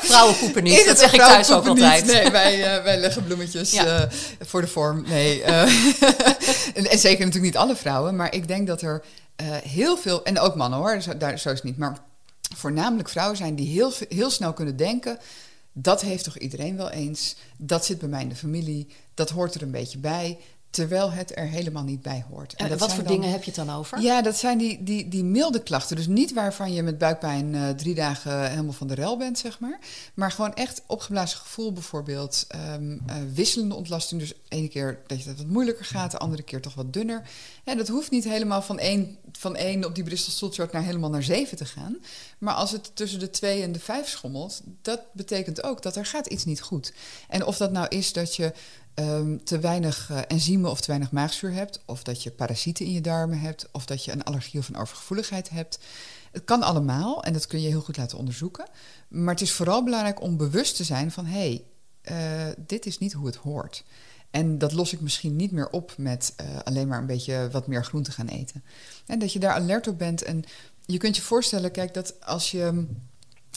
Vrouwen 0.00 0.36
poepen 0.38 0.62
niet, 0.62 0.84
dat 0.86 0.98
zeg 0.98 1.12
ik 1.12 1.20
thuis 1.20 1.52
ook 1.52 1.66
altijd. 1.66 2.04
niet? 2.04 2.12
Nee, 2.12 2.30
wij, 2.30 2.76
eh, 2.76 2.82
wij 2.84 2.98
leggen 2.98 3.24
bloemetjes 3.24 3.70
Ja. 3.70 3.84
eh, 3.86 4.10
voor 4.40 4.60
de 4.60 4.66
vorm. 4.66 5.04
Nee, 5.06 5.42
eh, 5.42 5.62
en, 6.74 6.90
en 6.90 6.98
zeker 6.98 7.24
natuurlijk 7.24 7.52
niet 7.52 7.56
alle 7.56 7.76
vrouwen, 7.76 8.16
maar 8.16 8.34
ik 8.34 8.48
denk 8.48 8.66
dat 8.66 8.82
er 8.82 9.04
heel 9.62 9.96
veel, 9.96 10.24
en 10.24 10.38
ook 10.38 10.54
mannen 10.54 10.78
hoor, 10.78 11.00
zo, 11.00 11.16
daar, 11.16 11.38
zo 11.38 11.48
is 11.48 11.54
het 11.54 11.64
niet, 11.64 11.76
maar 11.78 11.96
voornamelijk 12.56 13.08
vrouwen 13.08 13.36
zijn 13.36 13.54
die 13.54 13.68
heel, 13.68 13.92
heel 14.08 14.30
snel 14.30 14.52
kunnen 14.52 14.76
denken. 14.76 15.18
Dat 15.72 16.00
heeft 16.00 16.24
toch 16.24 16.38
iedereen 16.38 16.76
wel 16.76 16.90
eens? 16.90 17.36
Dat 17.56 17.84
zit 17.86 17.98
bij 17.98 18.08
mij 18.08 18.22
in 18.22 18.28
de 18.28 18.34
familie. 18.36 18.88
Dat 19.14 19.30
hoort 19.30 19.54
er 19.54 19.62
een 19.62 19.70
beetje 19.70 19.98
bij. 19.98 20.38
Terwijl 20.76 21.10
het 21.10 21.36
er 21.36 21.46
helemaal 21.48 21.82
niet 21.82 22.02
bij 22.02 22.24
hoort. 22.30 22.54
En 22.54 22.68
dat 22.68 22.78
wat 22.78 22.94
voor 22.94 23.04
dan- 23.04 23.12
dingen 23.12 23.30
heb 23.30 23.42
je 23.44 23.50
het 23.50 23.66
dan 23.66 23.76
over? 23.76 24.00
ja, 24.00 24.22
dat 24.22 24.36
zijn 24.36 24.58
die, 24.58 24.82
die, 24.82 25.08
die 25.08 25.24
milde 25.24 25.62
klachten. 25.62 25.96
Dus 25.96 26.06
niet 26.06 26.32
waarvan 26.32 26.72
je 26.72 26.82
met 26.82 26.98
buikpijn 26.98 27.54
eh, 27.54 27.68
drie 27.68 27.94
dagen 27.94 28.50
helemaal 28.50 28.72
van 28.72 28.86
de 28.86 28.94
rel 28.94 29.16
bent, 29.16 29.38
zeg 29.38 29.58
maar. 29.60 29.78
Maar 30.14 30.30
gewoon 30.32 30.54
echt 30.54 30.82
opgeblazen 30.86 31.38
gevoel 31.38 31.72
bijvoorbeeld. 31.72 32.44
ehm, 32.48 32.92
eh, 33.06 33.16
wisselende 33.34 33.74
ontlasting. 33.74 34.20
Dus 34.20 34.32
ene 34.48 34.68
keer 34.68 34.98
dat 35.06 35.22
je 35.22 35.28
het 35.28 35.38
wat 35.38 35.46
moeilijker 35.46 35.84
gaat, 35.84 36.10
de 36.10 36.18
andere 36.18 36.42
keer 36.42 36.60
toch 36.60 36.74
wat 36.74 36.92
dunner. 36.92 37.22
En 37.64 37.76
dat 37.76 37.88
hoeft 37.88 38.10
niet 38.10 38.24
helemaal 38.24 38.62
van 38.62 38.78
één, 38.78 39.16
van 39.32 39.56
één 39.56 39.84
op 39.84 39.94
die 39.94 40.04
Bristol 40.04 40.32
stoel 40.32 40.50
chart 40.50 40.72
naar 40.72 40.82
helemaal 40.82 41.10
naar 41.10 41.22
zeven 41.22 41.56
te 41.56 41.64
gaan. 41.64 41.96
Maar 42.38 42.54
als 42.54 42.70
het 42.72 42.90
tussen 42.96 43.18
de 43.18 43.30
twee 43.30 43.62
en 43.62 43.72
de 43.72 43.80
vijf 43.80 44.08
schommelt, 44.08 44.60
dat 44.82 45.00
betekent 45.12 45.62
ook 45.62 45.82
dat 45.82 45.96
er 45.96 46.06
gaat 46.06 46.26
iets 46.26 46.44
niet 46.44 46.60
goed. 46.60 46.92
En 47.28 47.44
of 47.44 47.56
dat 47.56 47.72
nou 47.72 47.86
is 47.88 48.12
dat 48.12 48.36
je 48.36 48.52
ehm, 48.96 49.36
te 49.44 49.58
weinig 49.58 50.10
eh, 50.10 50.18
enzymen 50.28 50.70
of 50.70 50.80
te 50.80 50.86
weinig 50.86 51.10
maagzuur 51.10 51.52
hebt, 51.52 51.82
of 51.86 52.02
dat 52.02 52.22
je 52.22 52.30
parasieten 52.30 52.86
in 52.86 52.92
je 52.92 53.00
darmen 53.00 53.40
hebt, 53.40 53.68
of 53.72 53.86
dat 53.86 54.04
je 54.04 54.12
een 54.12 54.24
allergie 54.24 54.60
of 54.60 54.68
een 54.68 54.76
overgevoeligheid 54.76 55.50
hebt. 55.50 55.78
Het 56.32 56.44
kan 56.44 56.62
allemaal 56.62 57.24
en 57.24 57.32
dat 57.32 57.46
kun 57.46 57.60
je 57.60 57.68
heel 57.68 57.80
goed 57.80 57.96
laten 57.96 58.18
onderzoeken. 58.18 58.68
Maar 59.08 59.34
het 59.34 59.42
is 59.42 59.52
vooral 59.52 59.84
belangrijk 59.84 60.22
om 60.22 60.36
bewust 60.36 60.76
te 60.76 60.84
zijn 60.84 61.10
van 61.10 61.26
hé, 61.26 61.38
hey, 61.38 61.64
eh, 62.02 62.54
dit 62.66 62.86
is 62.86 62.98
niet 62.98 63.12
hoe 63.12 63.26
het 63.26 63.36
hoort. 63.36 63.84
En 64.30 64.58
dat 64.58 64.72
los 64.72 64.92
ik 64.92 65.00
misschien 65.00 65.36
niet 65.36 65.52
meer 65.52 65.70
op 65.70 65.94
met 65.96 66.32
eh, 66.36 66.46
alleen 66.64 66.88
maar 66.88 66.98
een 66.98 67.06
beetje 67.06 67.48
wat 67.52 67.66
meer 67.66 67.84
groente 67.84 68.10
gaan 68.10 68.28
eten. 68.28 68.64
En 69.06 69.18
dat 69.18 69.32
je 69.32 69.38
daar 69.38 69.52
alert 69.52 69.86
op 69.86 69.98
bent. 69.98 70.22
En 70.22 70.44
je 70.84 70.98
kunt 70.98 71.16
je 71.16 71.22
voorstellen, 71.22 71.70
kijk, 71.70 71.94
dat 71.94 72.24
als 72.24 72.50
je 72.50 72.86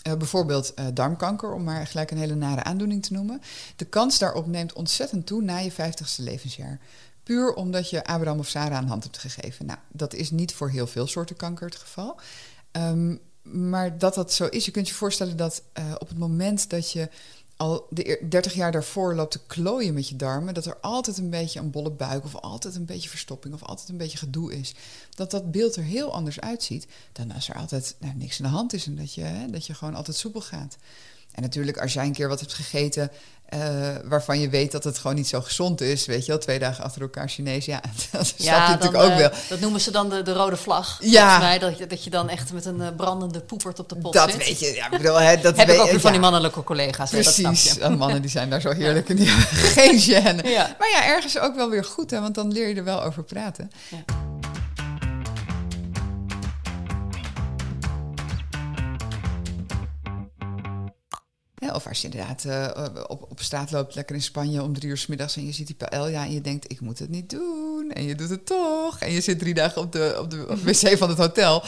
eh, 0.04 0.14
bijvoorbeeld 0.14 0.74
eh, 0.74 0.86
darmkanker, 0.94 1.54
om 1.54 1.64
maar 1.64 1.88
gelijk 1.88 2.12
een 2.12 2.18
hele 2.18 2.36
nare 2.36 2.64
aandoening 2.64 3.04
te 3.04 3.14
noemen. 3.14 3.42
De 3.76 3.86
kans 3.86 4.20
daarop 4.20 4.48
neemt 4.48 4.74
ontzettend 4.74 5.26
toe 5.26 5.42
na 5.42 5.58
je 5.58 5.72
vijftigste 5.72 6.22
levensjaar. 6.22 6.80
Puur 7.24 7.54
omdat 7.54 7.90
je 7.90 8.06
Abraham 8.06 8.40
of 8.40 8.48
Sarah 8.48 8.82
een 8.82 8.88
hand 8.88 9.04
hebt 9.04 9.18
gegeven. 9.18 9.66
Nou, 9.66 9.80
dat 9.92 10.14
is 10.14 10.32
niet 10.32 10.54
voor 10.54 10.70
heel 10.70 10.88
veel 10.88 11.08
soorten 11.08 11.36
kanker 11.36 11.66
het 11.66 11.76
geval. 11.76 12.20
Ehm, 12.72 13.16
maar 13.52 13.98
dat 13.98 14.14
dat 14.14 14.34
zo 14.34 14.46
is, 14.46 14.66
je 14.66 14.72
kunt 14.72 14.88
je 14.88 14.94
voorstellen 14.94 15.38
dat 15.38 15.64
eh, 15.74 15.92
op 15.98 16.08
het 16.08 16.18
moment 16.18 16.70
dat 16.70 16.92
je 16.92 17.10
al 17.60 17.88
de 17.90 18.08
eer- 18.08 18.30
30 18.30 18.54
jaar 18.54 18.72
daarvoor 18.72 19.16
loopt 19.16 19.32
te 19.32 19.40
klooien 19.48 19.94
met 19.94 20.10
je 20.10 20.16
darmen, 20.16 20.54
dat 20.54 20.66
er 20.66 20.78
altijd 20.80 21.18
een 21.18 21.30
beetje 21.30 21.60
een 21.60 21.72
bolle 21.72 21.92
buik 21.92 22.24
of 22.24 22.36
altijd 22.36 22.76
een 22.76 22.86
beetje 22.86 23.10
verstopping 23.10 23.54
of 23.54 23.64
altijd 23.64 23.90
een 23.90 23.98
beetje 23.98 24.18
gedoe 24.18 24.54
is. 24.60 24.74
Dat 25.10 25.32
dat 25.32 25.52
beeld 25.52 25.76
er 25.76 25.84
heel 25.84 26.14
anders 26.14 26.40
uitziet 26.40 26.88
dan 27.12 27.32
als 27.32 27.50
er 27.50 27.56
altijd 27.56 27.96
nou, 28.00 28.14
niks 28.16 28.42
aan 28.42 28.50
de 28.52 28.58
hand 28.58 28.74
is 28.74 28.86
en 28.86 28.96
dat 28.96 29.14
je, 29.14 29.22
hè, 29.22 29.50
dat 29.50 29.66
je 29.66 29.74
gewoon 29.74 29.96
altijd 29.96 30.18
soepel 30.18 30.42
gaat. 30.42 30.78
En 31.32 31.42
natuurlijk, 31.42 31.82
als 31.82 31.94
jij 31.94 32.06
een 32.06 32.14
keer 32.14 32.28
wat 32.28 32.40
hebt 32.40 32.54
gegeten 32.54 33.12
eh, 33.50 33.60
waarvan 34.04 34.40
je 34.40 34.50
weet 34.50 34.72
dat 34.72 34.84
het 34.84 34.98
gewoon 34.98 35.16
niet 35.16 35.28
zo 35.28 35.42
gezond 35.42 35.82
is, 35.82 36.06
weet 36.06 36.26
je 36.26 36.32
wel, 36.32 36.42
twee 36.42 36.60
dagen 36.60 36.84
achter 36.84 37.02
elkaar 37.02 37.30
Chinees, 37.30 37.66
ja, 37.66 37.82
dat 38.12 38.28
snap 38.28 38.38
je 38.38 38.46
dan, 38.46 38.60
natuurlijk 38.60 39.04
ook 39.04 39.10
eh, 39.10 39.18
wel. 39.18 39.30
Dat 39.50 39.60
noemen 39.60 39.82
ze 39.82 39.92
dan 39.92 40.10
de, 40.10 40.22
de 40.22 40.34
rode 40.34 40.58
vlag. 40.58 40.98
Ja. 41.02 41.40
Mij, 41.40 41.60
dat, 41.60 41.78
je, 41.78 41.88
dat 41.88 42.04
je 42.04 42.10
dan 42.10 42.30
echt 42.30 42.54
met 42.54 42.66
een 42.66 42.82
eh, 42.82 42.88
brandende 42.98 43.40
poepert 43.40 43.80
op 43.80 43.90
de 43.90 43.96
pot 43.96 44.14
Dat 44.14 44.32
zit. 44.32 44.48
weet 44.48 44.60
je, 44.60 44.74
ja, 44.74 44.86
ik 44.86 44.98
bedoel, 44.98 45.20
hè, 45.20 45.36
dat 45.42 45.58
Heb 45.58 45.68
weet 45.68 45.76
ik 45.76 45.82
ook 45.82 45.90
van 45.90 46.00
ja. 46.02 46.12
die 46.12 46.20
mannelijke 46.20 46.64
collega's. 46.64 47.12
hè, 47.12 47.22
Dat 47.22 47.34
Precies, 47.34 47.62
snap 47.62 47.78
je. 47.78 47.84
En 47.84 47.98
mannen 47.98 48.22
die 48.22 48.32
zijn 48.32 48.50
daar 48.50 48.62
zo 48.62 48.72
heerlijk 48.82 49.10
en 49.10 49.16
die 49.16 49.28
hebben 49.28 49.48
geen 49.48 50.00
gêne. 50.00 50.48
Ja. 50.48 50.76
Maar 50.80 50.90
ja, 50.90 51.06
ergens 51.06 51.40
ook 51.40 51.56
wel 51.56 51.70
weer 51.70 51.84
goed, 51.84 52.12
hè, 52.12 52.22
want 52.22 52.36
dan 52.36 52.52
leer 52.52 52.68
je 52.68 52.76
er 52.76 52.84
wel 52.84 53.04
over 53.04 53.24
praten. 53.24 53.72
Ja. 53.90 54.29
Of 61.76 61.88
als 61.88 62.02
je 62.02 62.10
inderdaad 62.10 62.46
eh, 62.46 63.04
op, 63.08 63.26
op 63.30 63.42
straat 63.42 63.72
loopt, 63.72 63.96
lekker 63.96 64.16
in 64.16 64.22
Spanje 64.22 64.64
om 64.64 64.74
drie 64.74 64.90
uur 64.90 64.98
s 64.98 65.08
middags 65.08 65.36
en 65.36 65.46
je 65.46 65.52
ziet 65.52 65.68
die 65.68 65.76
paella 65.76 66.24
en 66.24 66.32
je 66.34 66.42
denkt, 66.42 66.72
ik 66.72 66.82
moet 66.82 67.00
het 67.00 67.10
niet 67.10 67.30
doen. 67.30 67.92
En 67.94 68.04
je 68.04 68.16
doet 68.16 68.30
het 68.30 68.46
toch. 68.46 69.00
En 69.00 69.12
je 69.12 69.22
zit 69.22 69.40
drie 69.40 69.54
dagen 69.54 69.82
op 69.82 69.92
de, 69.92 70.16
op 70.20 70.32
de 70.32 70.46
op 70.50 70.58
wc 70.64 70.98
van 70.98 71.10
het 71.10 71.18
hotel. 71.18 71.64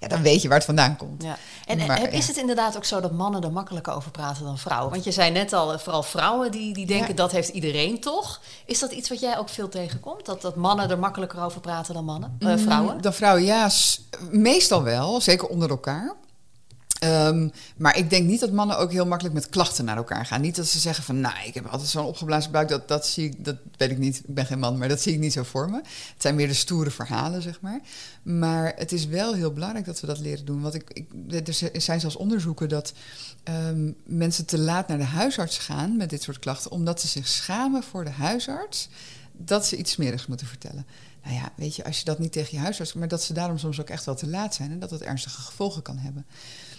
Ja, 0.00 0.08
dan 0.08 0.22
weet 0.22 0.42
je 0.42 0.48
waar 0.48 0.56
het 0.56 0.66
vandaan 0.66 0.96
komt. 0.96 1.22
Ja. 1.22 1.36
En 1.66 1.86
Maar, 1.86 2.00
heb- 2.00 2.12
is 2.12 2.20
ja. 2.20 2.26
het 2.26 2.36
inderdaad 2.40 2.76
ook 2.76 2.84
zo 2.84 3.00
dat 3.00 3.12
mannen 3.12 3.42
er 3.42 3.52
makkelijker 3.52 3.92
over 3.92 4.10
praten 4.10 4.44
dan 4.44 4.58
vrouwen? 4.58 4.90
Want 4.90 5.04
je 5.04 5.10
zei 5.12 5.30
net 5.30 5.52
al, 5.52 5.72
eh, 5.72 5.78
vooral 5.78 6.02
vrouwen 6.02 6.50
die, 6.50 6.74
die 6.74 6.86
denken 6.86 7.08
Ja. 7.08 7.14
dat 7.14 7.32
heeft 7.32 7.48
iedereen 7.48 8.00
toch? 8.00 8.40
Is 8.66 8.78
dat 8.78 8.92
iets 8.92 9.08
wat 9.08 9.20
jij 9.20 9.38
ook 9.38 9.48
veel 9.48 9.68
tegenkomt? 9.68 10.26
Dat, 10.26 10.42
dat 10.42 10.56
mannen 10.56 10.90
er 10.90 10.98
makkelijker 10.98 11.42
over 11.42 11.60
praten 11.60 11.94
dan 11.94 12.04
mannen, 12.04 12.36
eh, 12.38 12.54
vrouwen? 12.56 12.94
Mm, 12.94 13.02
Dan 13.02 13.14
vrouwen, 13.14 13.44
ja, 13.44 13.70
meestal 14.30 14.82
wel, 14.82 15.20
zeker 15.20 15.48
onder 15.48 15.70
elkaar. 15.70 16.14
Ehm, 16.98 17.48
maar 17.76 17.96
ik 17.96 18.10
denk 18.10 18.26
niet 18.26 18.40
dat 18.40 18.52
mannen 18.52 18.78
ook 18.78 18.92
heel 18.92 19.06
makkelijk 19.06 19.34
met 19.34 19.48
klachten 19.48 19.84
naar 19.84 19.96
elkaar 19.96 20.26
gaan. 20.26 20.40
Niet 20.40 20.56
dat 20.56 20.66
ze 20.66 20.78
zeggen 20.78 21.04
van, 21.04 21.20
nou, 21.20 21.34
ik 21.46 21.54
heb 21.54 21.66
altijd 21.66 21.90
zo'n 21.90 22.04
opgeblazen 22.04 22.50
buik, 22.52 22.68
dat, 22.68 22.88
dat 22.88 23.06
zie 23.06 23.24
ik, 23.24 23.44
dat 23.44 23.56
weet 23.76 23.90
ik 23.90 23.98
niet, 23.98 24.16
ik 24.16 24.34
ben 24.34 24.46
geen 24.46 24.58
man, 24.58 24.78
maar 24.78 24.88
dat 24.88 25.00
zie 25.00 25.12
ik 25.12 25.18
niet 25.18 25.32
zo 25.32 25.42
voor 25.42 25.70
me. 25.70 25.76
Het 25.76 26.22
zijn 26.22 26.34
meer 26.34 26.48
de 26.48 26.54
stoere 26.54 26.90
verhalen, 26.90 27.42
zeg 27.42 27.60
maar. 27.60 27.80
Maar 28.22 28.72
het 28.76 28.92
is 28.92 29.06
wel 29.06 29.34
heel 29.34 29.52
belangrijk 29.52 29.86
dat 29.86 30.00
we 30.00 30.06
dat 30.06 30.18
leren 30.18 30.44
doen. 30.44 30.60
Want 30.60 30.74
ik, 30.74 30.90
ik, 30.92 31.08
er 31.72 31.80
zijn 31.80 32.00
zelfs 32.00 32.16
onderzoeken 32.16 32.68
dat 32.68 32.92
ehm, 33.42 33.90
mensen 34.04 34.46
te 34.46 34.58
laat 34.58 34.88
naar 34.88 34.98
de 34.98 35.04
huisarts 35.04 35.58
gaan 35.58 35.96
met 35.96 36.10
dit 36.10 36.22
soort 36.22 36.38
klachten, 36.38 36.70
omdat 36.70 37.00
ze 37.00 37.06
zich 37.06 37.28
schamen 37.28 37.82
voor 37.82 38.04
de 38.04 38.10
huisarts 38.10 38.88
dat 39.32 39.66
ze 39.66 39.76
iets 39.76 39.92
smerigs 39.92 40.26
moeten 40.26 40.46
vertellen. 40.46 40.86
Nou 41.26 41.38
ja, 41.38 41.52
weet 41.56 41.76
je, 41.76 41.84
als 41.84 41.98
je 41.98 42.04
dat 42.04 42.18
niet 42.18 42.32
tegen 42.32 42.56
je 42.56 42.62
huisarts... 42.62 42.92
maar 42.92 43.08
dat 43.08 43.22
ze 43.22 43.32
daarom 43.32 43.58
soms 43.58 43.80
ook 43.80 43.90
echt 43.90 44.04
wel 44.04 44.14
te 44.14 44.26
laat 44.26 44.54
zijn... 44.54 44.70
en 44.70 44.78
dat 44.78 44.90
het 44.90 45.02
ernstige 45.02 45.40
gevolgen 45.40 45.82
kan 45.82 45.98
hebben. 45.98 46.26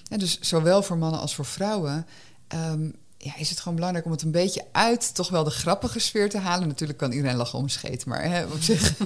Dus 0.10 0.39
zowel 0.39 0.84
voor 0.84 0.98
mannen 0.98 1.20
als 1.20 1.36
voor 1.36 1.46
vrouwen... 1.46 2.06
ehm, 2.48 2.89
ja, 3.17 3.38
is 3.38 3.50
het 3.50 3.60
gewoon 3.60 3.76
belangrijk 3.76 4.06
om 4.06 4.12
het 4.12 4.22
een 4.22 4.32
beetje 4.32 4.65
uit 4.72 5.15
toch 5.15 5.30
wel 5.30 5.43
de 5.43 5.50
grappige 5.50 6.00
sfeer 6.00 6.30
te 6.30 6.38
halen. 6.38 6.67
Natuurlijk 6.67 7.00
kan 7.00 7.12
iedereen 7.12 7.36
lachen 7.36 7.60
om 7.60 7.70
scheet, 7.70 8.06
maar 8.06 8.24
hè, 8.24 8.46
op 8.46 8.62
zich... 8.62 8.93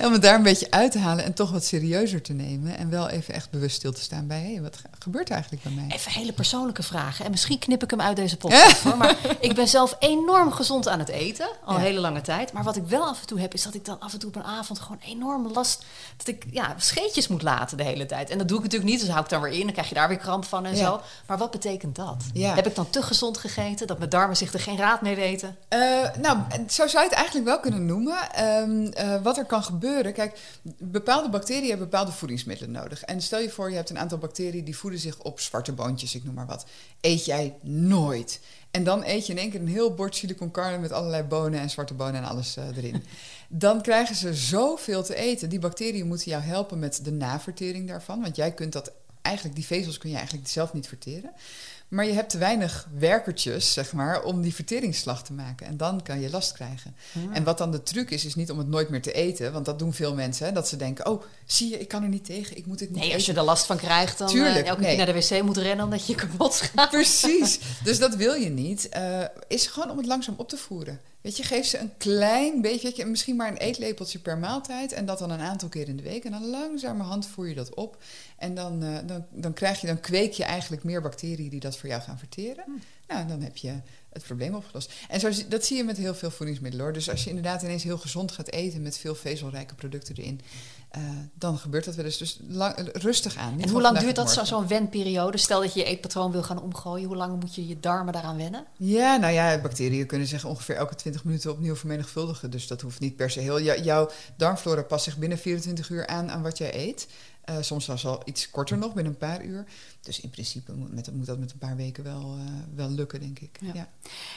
om 0.00 0.12
het 0.12 0.22
daar 0.22 0.34
een 0.34 0.42
beetje 0.42 0.70
uit 0.70 0.92
te 0.92 0.98
halen 0.98 1.24
en 1.24 1.34
toch 1.34 1.50
wat 1.50 1.64
serieuzer 1.64 2.22
te 2.22 2.32
nemen... 2.32 2.76
en 2.78 2.90
wel 2.90 3.08
even 3.08 3.34
echt 3.34 3.50
bewust 3.50 3.76
stil 3.76 3.92
te 3.92 4.00
staan 4.00 4.26
bij... 4.26 4.40
hé, 4.54 4.60
wat 4.62 4.76
gebeurt 4.98 5.28
er 5.28 5.34
eigenlijk 5.34 5.62
bij 5.62 5.72
mij? 5.72 5.86
Even 5.96 6.12
hele 6.12 6.32
persoonlijke 6.32 6.82
vragen. 6.82 7.24
En 7.24 7.30
misschien 7.30 7.58
knip 7.58 7.82
ik 7.82 7.90
hem 7.90 8.00
uit 8.00 8.16
deze 8.16 8.36
podcast. 8.44 8.82
hoor. 8.82 8.96
Maar 8.96 9.16
ik 9.40 9.54
ben 9.54 9.68
zelf 9.68 9.96
enorm 9.98 10.52
gezond 10.52 10.88
aan 10.88 10.98
het 10.98 11.08
eten. 11.08 11.48
Al 11.64 11.74
Ja. 11.74 11.80
hele 11.80 12.00
lange 12.00 12.20
tijd. 12.20 12.52
Maar 12.52 12.62
wat 12.62 12.76
ik 12.76 12.84
wel 12.86 13.04
af 13.06 13.20
en 13.20 13.26
toe 13.26 13.40
heb, 13.40 13.54
is 13.54 13.62
dat 13.62 13.74
ik 13.74 13.84
dan 13.84 14.00
af 14.00 14.12
en 14.12 14.18
toe 14.18 14.28
op 14.28 14.36
een 14.36 14.42
avond 14.44 14.78
gewoon 14.78 15.00
enorm 15.04 15.48
last. 15.52 15.84
Dat 16.16 16.26
ik 16.28 16.44
ja, 16.50 16.74
scheetjes 16.76 17.28
moet 17.28 17.42
laten 17.42 17.76
de 17.76 17.84
hele 17.84 18.06
tijd. 18.06 18.30
En 18.30 18.38
dat 18.38 18.48
doe 18.48 18.56
ik 18.56 18.62
natuurlijk 18.62 18.90
niet. 18.90 19.00
Dus 19.00 19.08
hou 19.08 19.22
ik 19.24 19.28
dan 19.30 19.40
weer 19.40 19.52
in. 19.52 19.62
Dan 19.64 19.72
krijg 19.72 19.88
je 19.88 19.94
daar 19.94 20.08
weer 20.08 20.18
kramp 20.18 20.44
van 20.44 20.64
en 20.66 20.76
Ja. 20.76 20.84
zo. 20.84 21.00
Maar 21.26 21.38
wat 21.38 21.50
betekent 21.50 21.96
dat? 21.96 22.22
Ja. 22.32 22.54
Heb 22.54 22.66
ik 22.66 22.74
dan 22.74 22.90
te 22.90 23.02
gezond 23.02 23.38
gegeten? 23.38 23.86
Dat 23.86 23.98
mijn 23.98 24.10
darmen 24.10 24.36
zich 24.36 24.52
er 24.52 24.60
geen 24.60 24.76
raad 24.76 25.00
mee 25.02 25.14
weten? 25.16 25.56
Eh, 25.68 25.78
nou, 26.20 26.38
zo 26.68 26.86
zou 26.86 27.02
je 27.04 27.08
het 27.08 27.12
eigenlijk 27.18 27.46
wel 27.46 27.60
kunnen 27.60 27.86
noemen. 27.86 28.32
Ehm, 28.32 28.86
eh, 28.86 29.22
wat 29.22 29.36
er 29.38 29.44
kan 29.44 29.62
gebeuren. 29.62 29.82
Kijk, 30.12 30.38
bepaalde 30.78 31.28
bacteriën 31.28 31.68
hebben 31.68 31.88
bepaalde 31.88 32.12
voedingsmiddelen 32.12 32.70
nodig. 32.70 33.02
En 33.02 33.22
stel 33.22 33.40
je 33.40 33.50
voor, 33.50 33.70
je 33.70 33.76
hebt 33.76 33.90
een 33.90 33.98
aantal 33.98 34.18
bacteriën 34.18 34.64
die 34.64 34.76
voeden 34.76 35.00
zich 35.00 35.18
op 35.18 35.40
zwarte 35.40 35.72
boontjes, 35.72 36.14
ik 36.14 36.24
noem 36.24 36.34
maar 36.34 36.46
wat. 36.46 36.66
Eet 37.00 37.24
jij 37.24 37.54
nooit. 37.62 38.40
En 38.70 38.84
dan 38.84 39.02
eet 39.04 39.26
je 39.26 39.32
in 39.32 39.38
één 39.38 39.50
keer 39.50 39.60
een 39.60 39.68
heel 39.68 39.94
bord 39.94 40.16
chili 40.16 40.34
con 40.34 40.50
carne 40.50 40.78
met 40.78 40.92
allerlei 40.92 41.22
bonen 41.22 41.60
en 41.60 41.70
zwarte 41.70 41.94
bonen 41.94 42.14
en 42.14 42.28
alles 42.28 42.56
eh, 42.56 42.76
erin. 42.76 43.04
Dan 43.48 43.82
krijgen 43.82 44.14
ze 44.14 44.34
zoveel 44.34 45.02
te 45.02 45.14
eten. 45.14 45.48
Die 45.48 45.58
bacteriën 45.58 46.06
moeten 46.06 46.30
jou 46.30 46.42
helpen 46.42 46.78
met 46.78 47.04
de 47.04 47.12
navertering 47.12 47.88
daarvan. 47.88 48.20
Want 48.20 48.36
jij 48.36 48.52
kunt 48.52 48.72
dat 48.72 48.92
eigenlijk, 49.22 49.56
die 49.56 49.66
vezels 49.66 49.98
kun 49.98 50.10
je 50.10 50.16
eigenlijk 50.16 50.48
zelf 50.48 50.72
niet 50.72 50.88
verteren. 50.88 51.30
Maar 51.94 52.06
je 52.06 52.12
hebt 52.12 52.30
te 52.30 52.38
weinig 52.38 52.88
werkertjes, 52.98 53.72
zeg 53.72 53.92
maar, 53.92 54.22
om 54.22 54.42
die 54.42 54.54
verteringsslag 54.54 55.24
te 55.24 55.32
maken. 55.32 55.66
En 55.66 55.76
dan 55.76 56.02
kan 56.02 56.20
je 56.20 56.30
last 56.30 56.52
krijgen. 56.52 56.96
En 57.32 57.44
wat 57.44 57.58
dan 57.58 57.70
de 57.70 57.82
truc 57.82 58.10
is, 58.10 58.24
is 58.24 58.34
niet 58.34 58.50
om 58.50 58.58
het 58.58 58.68
nooit 58.68 58.88
meer 58.88 59.02
te 59.02 59.12
eten. 59.12 59.52
Want 59.52 59.64
dat 59.64 59.78
doen 59.78 59.92
veel 59.92 60.14
mensen. 60.14 60.46
Hè, 60.46 60.52
dat 60.52 60.68
ze 60.68 60.76
denken, 60.76 61.06
oh, 61.06 61.22
zie 61.46 61.70
je, 61.70 61.78
ik 61.78 61.88
kan 61.88 62.02
er 62.02 62.08
niet 62.08 62.24
tegen. 62.24 62.56
Ik 62.56 62.66
moet 62.66 62.78
dit 62.78 62.88
niet 62.88 62.96
Nee, 62.98 63.06
eten. 63.06 63.16
als 63.16 63.26
je 63.26 63.32
er 63.34 63.42
last 63.42 63.66
van 63.66 63.76
krijgt, 63.76 64.18
dan 64.18 64.28
Tuurlijk, 64.28 64.64
eh, 64.64 64.68
elke 64.68 64.80
nee. 64.80 64.96
keer 64.96 65.04
naar 65.04 65.14
de 65.14 65.26
wc 65.28 65.42
moet 65.42 65.56
rennen 65.56 65.84
omdat 65.84 66.06
je 66.06 66.14
kapot 66.14 66.54
gaat. 66.74 66.90
Precies. 66.90 67.58
Dus 67.84 67.98
dat 67.98 68.14
wil 68.14 68.34
je 68.34 68.50
niet. 68.50 68.88
Eh, 68.88 69.20
is 69.48 69.66
gewoon 69.66 69.90
om 69.90 69.96
het 69.96 70.06
langzaam 70.06 70.34
op 70.38 70.48
te 70.48 70.56
voeren. 70.56 71.00
Weet 71.24 71.36
je, 71.36 71.42
geef 71.42 71.66
ze 71.66 71.78
een 71.78 71.96
klein 71.96 72.60
beetje, 72.60 72.88
weet 72.88 72.96
je, 72.96 73.04
misschien 73.04 73.36
maar 73.36 73.48
een 73.48 73.56
eetlepeltje 73.56 74.18
per 74.18 74.38
maaltijd. 74.38 74.92
En 74.92 75.06
dat 75.06 75.18
dan 75.18 75.30
een 75.30 75.40
aantal 75.40 75.68
keer 75.68 75.88
in 75.88 75.96
de 75.96 76.02
week. 76.02 76.24
En 76.24 76.30
dan 76.30 76.46
langzamerhand 76.46 77.26
voer 77.26 77.48
je 77.48 77.54
dat 77.54 77.74
op. 77.74 78.02
En 78.36 78.54
dan, 78.54 78.82
eh, 78.82 78.96
dan, 79.06 79.26
dan, 79.30 79.52
krijg 79.52 79.80
je, 79.80 79.86
dan 79.86 80.00
kweek 80.00 80.32
je 80.32 80.44
eigenlijk 80.44 80.84
meer 80.84 81.02
bacteriën 81.02 81.48
die 81.48 81.60
dat 81.60 81.76
voor 81.76 81.88
jou 81.88 82.02
gaan 82.02 82.18
verteren. 82.18 82.64
Nou, 83.08 83.20
en 83.20 83.28
dan 83.28 83.42
heb 83.42 83.56
je 83.56 83.80
het 84.08 84.22
probleem 84.22 84.54
opgelost. 84.54 84.92
En 85.08 85.20
zo, 85.20 85.30
dat 85.48 85.64
zie 85.64 85.76
je 85.76 85.84
met 85.84 85.96
heel 85.96 86.14
veel 86.14 86.30
voedingsmiddelen 86.30 86.84
hoor. 86.84 86.94
Dus 86.94 87.10
als 87.10 87.24
je 87.24 87.28
inderdaad 87.28 87.62
ineens 87.62 87.82
heel 87.82 87.98
gezond 87.98 88.32
gaat 88.32 88.50
eten 88.50 88.82
met 88.82 88.98
veel 88.98 89.14
vezelrijke 89.14 89.74
producten 89.74 90.16
erin, 90.16 90.40
eh, 90.94 91.00
dan 91.38 91.58
gebeurt 91.58 91.84
dat 91.84 91.94
wel 91.94 92.04
eens. 92.04 92.18
Dus 92.18 92.38
lang, 92.48 92.74
rustig 92.92 93.36
aan. 93.36 93.56
niet 93.56 93.64
En 93.64 93.70
hoe 93.70 93.80
lang 93.80 93.98
duurt 93.98 94.16
dat 94.16 94.32
zo- 94.32 94.44
zo'n 94.44 94.66
wenperiode? 94.66 95.38
Stel 95.38 95.60
dat 95.60 95.74
je 95.74 95.80
je 95.80 95.86
eetpatroon 95.86 96.32
wil 96.32 96.42
gaan 96.42 96.62
omgooien. 96.62 97.06
Hoe 97.06 97.16
lang 97.16 97.40
moet 97.40 97.54
je 97.54 97.68
je 97.68 97.80
darmen 97.80 98.12
daaraan 98.12 98.36
wennen? 98.36 98.64
Ja, 98.76 99.16
nou 99.16 99.32
ja, 99.32 99.58
bacteriën 99.58 100.06
kunnen 100.06 100.26
zich 100.26 100.44
ongeveer 100.44 100.76
elke 100.76 100.94
20 100.94 101.24
minuten 101.24 101.50
opnieuw 101.50 101.76
vermenigvuldigen. 101.76 102.50
Dus 102.50 102.66
dat 102.66 102.80
hoeft 102.80 103.00
niet 103.00 103.16
per 103.16 103.30
se 103.30 103.40
heel. 103.40 103.60
jou- 103.60 103.82
jouw 103.82 104.10
darmflora 104.36 104.82
past 104.82 105.04
zich 105.04 105.16
binnen 105.16 105.38
24 105.38 105.88
uur 105.90 106.06
aan 106.06 106.30
aan 106.30 106.42
wat 106.42 106.58
jij 106.58 106.74
eet. 106.74 107.06
Eh, 107.44 107.56
soms 107.60 107.84
zelfs 107.84 108.06
al 108.06 108.22
iets 108.24 108.50
korter 108.50 108.78
nog, 108.78 108.94
binnen 108.94 109.12
een 109.12 109.18
paar 109.18 109.44
uur. 109.44 109.64
Dus 110.00 110.20
in 110.20 110.30
principe 110.30 110.72
moet, 110.72 110.94
met, 110.94 111.14
moet 111.14 111.26
dat 111.26 111.38
met 111.38 111.52
een 111.52 111.58
paar 111.58 111.76
weken 111.76 112.04
wel, 112.04 112.36
eh, 112.38 112.52
wel 112.74 112.90
lukken, 112.90 113.20
denk 113.20 113.38
ik. 113.38 113.58
Ja. 113.60 113.70
Ja. 113.74 113.88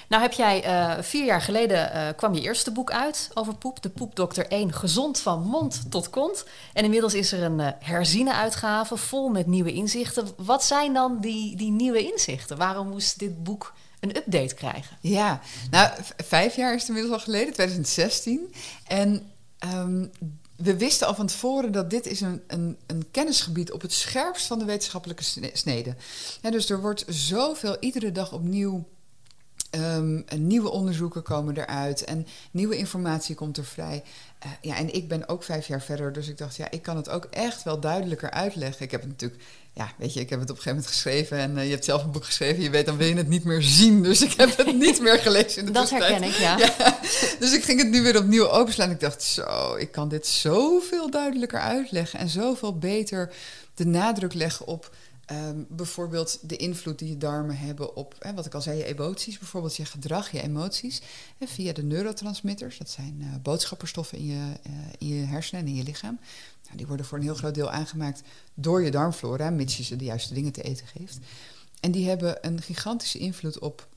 Nou 0.09 0.21
heb 0.21 0.31
jij 0.31 0.63
eh, 0.63 1.03
vier 1.03 1.25
jaar 1.25 1.41
geleden 1.41 2.15
kwam 2.15 2.33
je 2.33 2.41
eerste 2.41 2.71
boek 2.71 2.91
uit 2.91 3.29
over 3.33 3.55
poep. 3.55 3.81
De 3.81 3.89
Poepdokter 3.89 4.47
1, 4.47 4.73
gezond 4.73 5.19
van 5.19 5.41
mond 5.41 5.91
tot 5.91 6.09
kont. 6.09 6.45
En 6.73 6.83
inmiddels 6.83 7.13
is 7.13 7.31
er 7.31 7.43
een 7.43 7.59
herziene 7.79 8.33
uitgave 8.33 8.97
vol 8.97 9.29
met 9.29 9.47
nieuwe 9.47 9.73
inzichten. 9.73 10.27
Wat 10.37 10.63
zijn 10.63 10.93
dan 10.93 11.19
die, 11.19 11.55
die 11.55 11.71
nieuwe 11.71 12.11
inzichten? 12.11 12.57
Waarom 12.57 12.87
moest 12.87 13.19
dit 13.19 13.43
boek 13.43 13.73
een 13.99 14.17
update 14.17 14.55
krijgen? 14.55 14.97
Ja, 15.01 15.41
nou, 15.71 15.91
vijf 16.23 16.55
jaar 16.55 16.73
is 16.73 16.79
het 16.79 16.89
inmiddels 16.89 17.15
al 17.15 17.23
geleden, 17.23 17.53
2016. 17.53 18.53
En 18.87 19.31
ehm, 19.57 20.05
we 20.57 20.77
wisten 20.77 21.07
al 21.07 21.15
van 21.15 21.27
tevoren 21.27 21.71
dat 21.71 21.89
dit 21.89 22.05
is 22.05 22.21
een, 22.21 22.41
een, 22.47 22.77
een 22.85 23.11
kennisgebied 23.11 23.71
op 23.71 23.81
het 23.81 23.93
scherpst 23.93 24.47
van 24.47 24.59
de 24.59 24.65
wetenschappelijke 24.65 25.23
sne- 25.23 25.49
snede. 25.53 25.95
Ja, 26.41 26.51
dus 26.51 26.69
er 26.69 26.81
wordt 26.81 27.05
zoveel 27.07 27.77
iedere 27.79 28.11
dag 28.11 28.33
opnieuw. 28.33 28.87
ehm, 29.69 30.21
nieuwe 30.37 30.69
onderzoeken 30.69 31.23
komen 31.23 31.57
eruit 31.57 32.03
en 32.03 32.27
nieuwe 32.51 32.77
informatie 32.77 33.35
komt 33.35 33.57
er 33.57 33.65
vrij. 33.65 34.03
Eh, 34.47 34.69
ja, 34.69 34.77
en 34.77 34.93
ik 34.93 35.07
ben 35.07 35.29
ook 35.29 35.43
vijf 35.43 35.67
jaar 35.67 35.81
verder, 35.81 36.13
dus 36.13 36.27
ik 36.27 36.37
dacht, 36.37 36.55
ja, 36.55 36.71
ik 36.71 36.81
kan 36.81 36.95
het 36.95 37.09
ook 37.09 37.25
echt 37.25 37.63
wel 37.63 37.79
duidelijker 37.79 38.31
uitleggen. 38.31 38.85
Ik 38.85 38.91
heb 38.91 39.01
het 39.01 39.09
natuurlijk, 39.09 39.41
ja, 39.73 39.91
weet 39.97 40.13
je, 40.13 40.19
ik 40.19 40.29
heb 40.29 40.39
het 40.39 40.49
op 40.49 40.55
een 40.55 40.61
gegeven 40.61 40.77
moment 40.77 40.87
geschreven 40.87 41.37
en 41.37 41.57
eh, 41.57 41.65
je 41.65 41.71
hebt 41.71 41.85
zelf 41.85 42.03
een 42.03 42.11
boek 42.11 42.25
geschreven. 42.25 42.63
Je 42.63 42.69
weet, 42.69 42.85
dan 42.85 42.97
wil 42.97 43.07
je 43.07 43.15
het 43.15 43.27
niet 43.27 43.43
meer 43.43 43.61
zien, 43.61 44.03
dus 44.03 44.21
ik 44.21 44.33
heb 44.33 44.57
het 44.57 44.75
niet 44.75 45.01
meer 45.01 45.19
gelezen 45.19 45.59
in 45.59 45.65
de 45.65 45.71
Dat 45.79 45.89
herken 45.89 46.23
ik, 46.23 46.33
ja. 46.33 46.57
Ja, 46.57 46.99
dus 47.39 47.53
ik 47.53 47.63
ging 47.63 47.79
het 47.79 47.89
nu 47.89 48.01
weer 48.01 48.17
opnieuw 48.17 48.49
openslaan. 48.49 48.91
Ik 48.91 48.99
dacht, 48.99 49.23
zo, 49.23 49.75
ik 49.75 49.91
kan 49.91 50.09
dit 50.09 50.27
zoveel 50.27 51.09
duidelijker 51.09 51.59
uitleggen 51.59 52.19
en 52.19 52.29
zoveel 52.29 52.77
beter 52.77 53.33
de 53.73 53.85
nadruk 53.85 54.33
leggen 54.33 54.67
op 54.67 54.95
ehm, 55.27 55.63
bijvoorbeeld 55.69 56.39
de 56.49 56.55
invloed 56.55 56.99
die 56.99 57.09
je 57.09 57.17
darmen 57.17 57.57
hebben 57.57 57.95
op, 57.95 58.15
hè, 58.19 58.33
wat 58.33 58.45
ik 58.45 58.53
al 58.53 58.61
zei, 58.61 58.77
je 58.77 58.85
emoties, 58.85 59.37
bijvoorbeeld 59.37 59.75
je 59.75 59.85
gedrag, 59.85 60.31
je 60.31 60.41
emoties, 60.41 61.01
hè, 61.37 61.47
via 61.47 61.73
de 61.73 61.83
neurotransmitters. 61.83 62.77
Dat 62.77 62.89
zijn 62.89 63.17
eh, 63.21 63.27
boodschapperstoffen 63.41 64.17
in 64.17 64.25
je, 64.25 64.53
eh, 64.63 64.71
in 64.97 65.07
je 65.07 65.25
hersenen 65.25 65.61
en 65.61 65.67
in 65.67 65.75
je 65.75 65.83
lichaam. 65.83 66.19
Nou, 66.63 66.77
die 66.77 66.87
worden 66.87 67.05
voor 67.05 67.17
een 67.17 67.23
heel 67.23 67.35
groot 67.35 67.55
deel 67.55 67.71
aangemaakt 67.71 68.21
door 68.53 68.83
je 68.83 68.91
darmflora, 68.91 69.49
mits 69.49 69.77
je 69.77 69.83
ze 69.83 69.95
de 69.95 70.05
juiste 70.05 70.33
dingen 70.33 70.51
te 70.51 70.61
eten 70.61 70.87
geeft. 70.87 71.17
En 71.79 71.91
die 71.91 72.07
hebben 72.07 72.37
een 72.41 72.61
gigantische 72.61 73.17
invloed 73.17 73.59
op 73.59 73.87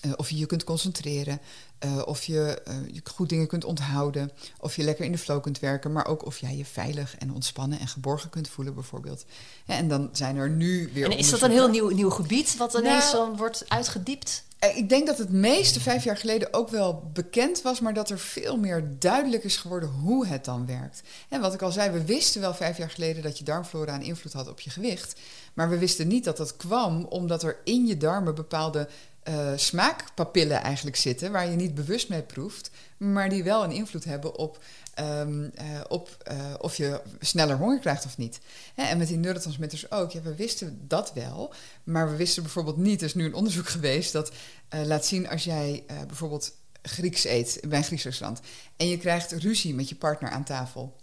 eh, 0.00 0.12
of 0.16 0.30
je 0.30 0.36
je 0.36 0.46
kunt 0.46 0.64
concentreren, 0.64 1.40
eh, 1.78 2.02
of 2.04 2.24
je, 2.24 2.60
eh, 2.64 2.74
je 2.92 3.00
goed 3.04 3.28
dingen 3.28 3.46
kunt 3.46 3.64
onthouden, 3.64 4.30
of 4.60 4.76
je 4.76 4.82
lekker 4.82 5.04
in 5.04 5.12
de 5.12 5.18
flow 5.18 5.42
kunt 5.42 5.58
werken, 5.58 5.92
maar 5.92 6.06
ook 6.06 6.26
of 6.26 6.38
jij 6.38 6.56
je 6.56 6.64
veilig 6.64 7.16
en 7.16 7.32
ontspannen 7.32 7.80
en 7.80 7.88
geborgen 7.88 8.30
kunt 8.30 8.48
voelen, 8.48 8.74
bijvoorbeeld. 8.74 9.24
En 9.66 9.88
dan 9.88 10.08
zijn 10.12 10.36
er 10.36 10.50
nu 10.50 10.90
weer. 10.92 11.04
En 11.10 11.18
is 11.18 11.30
dat 11.30 11.42
een 11.42 11.50
heel 11.50 11.68
nieuw, 11.68 11.88
nieuw 11.88 12.10
gebied 12.10 12.56
wat 12.56 12.74
ineens 12.74 13.12
Nou- 13.12 13.30
zo 13.30 13.36
wordt 13.36 13.64
uitgediept? 13.68 14.44
Eh, 14.58 14.76
Ik 14.76 14.88
denk 14.88 15.06
dat 15.06 15.18
het 15.18 15.30
meeste 15.32 15.80
vijf 15.80 16.04
jaar 16.04 16.16
geleden 16.16 16.52
ook 16.54 16.68
wel 16.68 17.10
bekend 17.12 17.62
was, 17.62 17.80
maar 17.80 17.94
dat 17.94 18.10
er 18.10 18.18
veel 18.18 18.56
meer 18.56 18.88
duidelijk 18.98 19.44
is 19.44 19.56
geworden 19.56 19.88
hoe 19.88 20.26
het 20.26 20.44
dan 20.44 20.66
werkt. 20.66 21.02
En 21.28 21.40
wat 21.40 21.54
ik 21.54 21.62
al 21.62 21.70
zei, 21.72 21.90
we 21.90 22.04
wisten 22.04 22.40
wel 22.40 22.54
vijf 22.54 22.76
jaar 22.76 22.90
geleden 22.90 23.22
dat 23.22 23.38
je 23.38 23.44
darmflora 23.44 23.94
een 23.94 24.02
invloed 24.02 24.32
had 24.32 24.48
op 24.48 24.60
je 24.60 24.70
gewicht. 24.70 25.20
Maar 25.54 25.68
we 25.68 25.78
wisten 25.78 26.08
niet 26.08 26.24
dat 26.24 26.36
dat 26.36 26.56
kwam 26.56 27.04
omdat 27.04 27.42
er 27.42 27.56
in 27.64 27.86
je 27.86 27.96
darmen 27.96 28.34
bepaalde 28.34 28.88
eh, 29.26 29.52
smaakpapillen 29.56 30.62
eigenlijk 30.62 30.96
zitten, 30.96 31.32
waar 31.32 31.50
je 31.50 31.56
niet 31.56 31.74
bewust 31.74 32.08
mee 32.08 32.22
proeft, 32.22 32.70
maar 32.96 33.28
die 33.28 33.44
wel 33.44 33.64
een 33.64 33.70
invloed 33.70 34.04
hebben 34.04 34.36
op, 34.38 34.64
ehm, 34.94 35.48
eh, 35.54 35.80
op 35.88 36.16
eh, 36.22 36.54
of 36.58 36.76
je 36.76 37.00
sneller 37.20 37.56
honger 37.56 37.78
krijgt 37.78 38.04
of 38.04 38.16
niet. 38.16 38.38
Hè, 38.74 38.82
en 38.82 38.98
met 38.98 39.08
die 39.08 39.16
neurotransmitters 39.16 39.90
ook. 39.90 40.10
Ja, 40.10 40.22
we 40.22 40.34
wisten 40.34 40.84
dat 40.88 41.12
wel, 41.12 41.54
maar 41.84 42.10
we 42.10 42.16
wisten 42.16 42.42
bijvoorbeeld 42.42 42.76
niet, 42.76 43.00
er 43.00 43.06
is 43.06 43.14
nu 43.14 43.24
een 43.24 43.34
onderzoek 43.34 43.68
geweest 43.68 44.12
dat 44.12 44.32
laat 44.68 45.06
zien 45.06 45.28
als 45.28 45.44
jij 45.44 45.84
bijvoorbeeld 46.06 46.52
Grieks 46.82 47.24
eet 47.24 47.60
bij 47.68 47.78
een 47.78 47.84
Grieks 47.84 48.04
restaurant 48.04 48.40
en 48.76 48.88
je 48.88 48.98
krijgt 48.98 49.32
ruzie 49.32 49.74
met 49.74 49.88
je 49.88 49.94
partner 49.94 50.30
aan 50.30 50.44
tafel. 50.44 50.96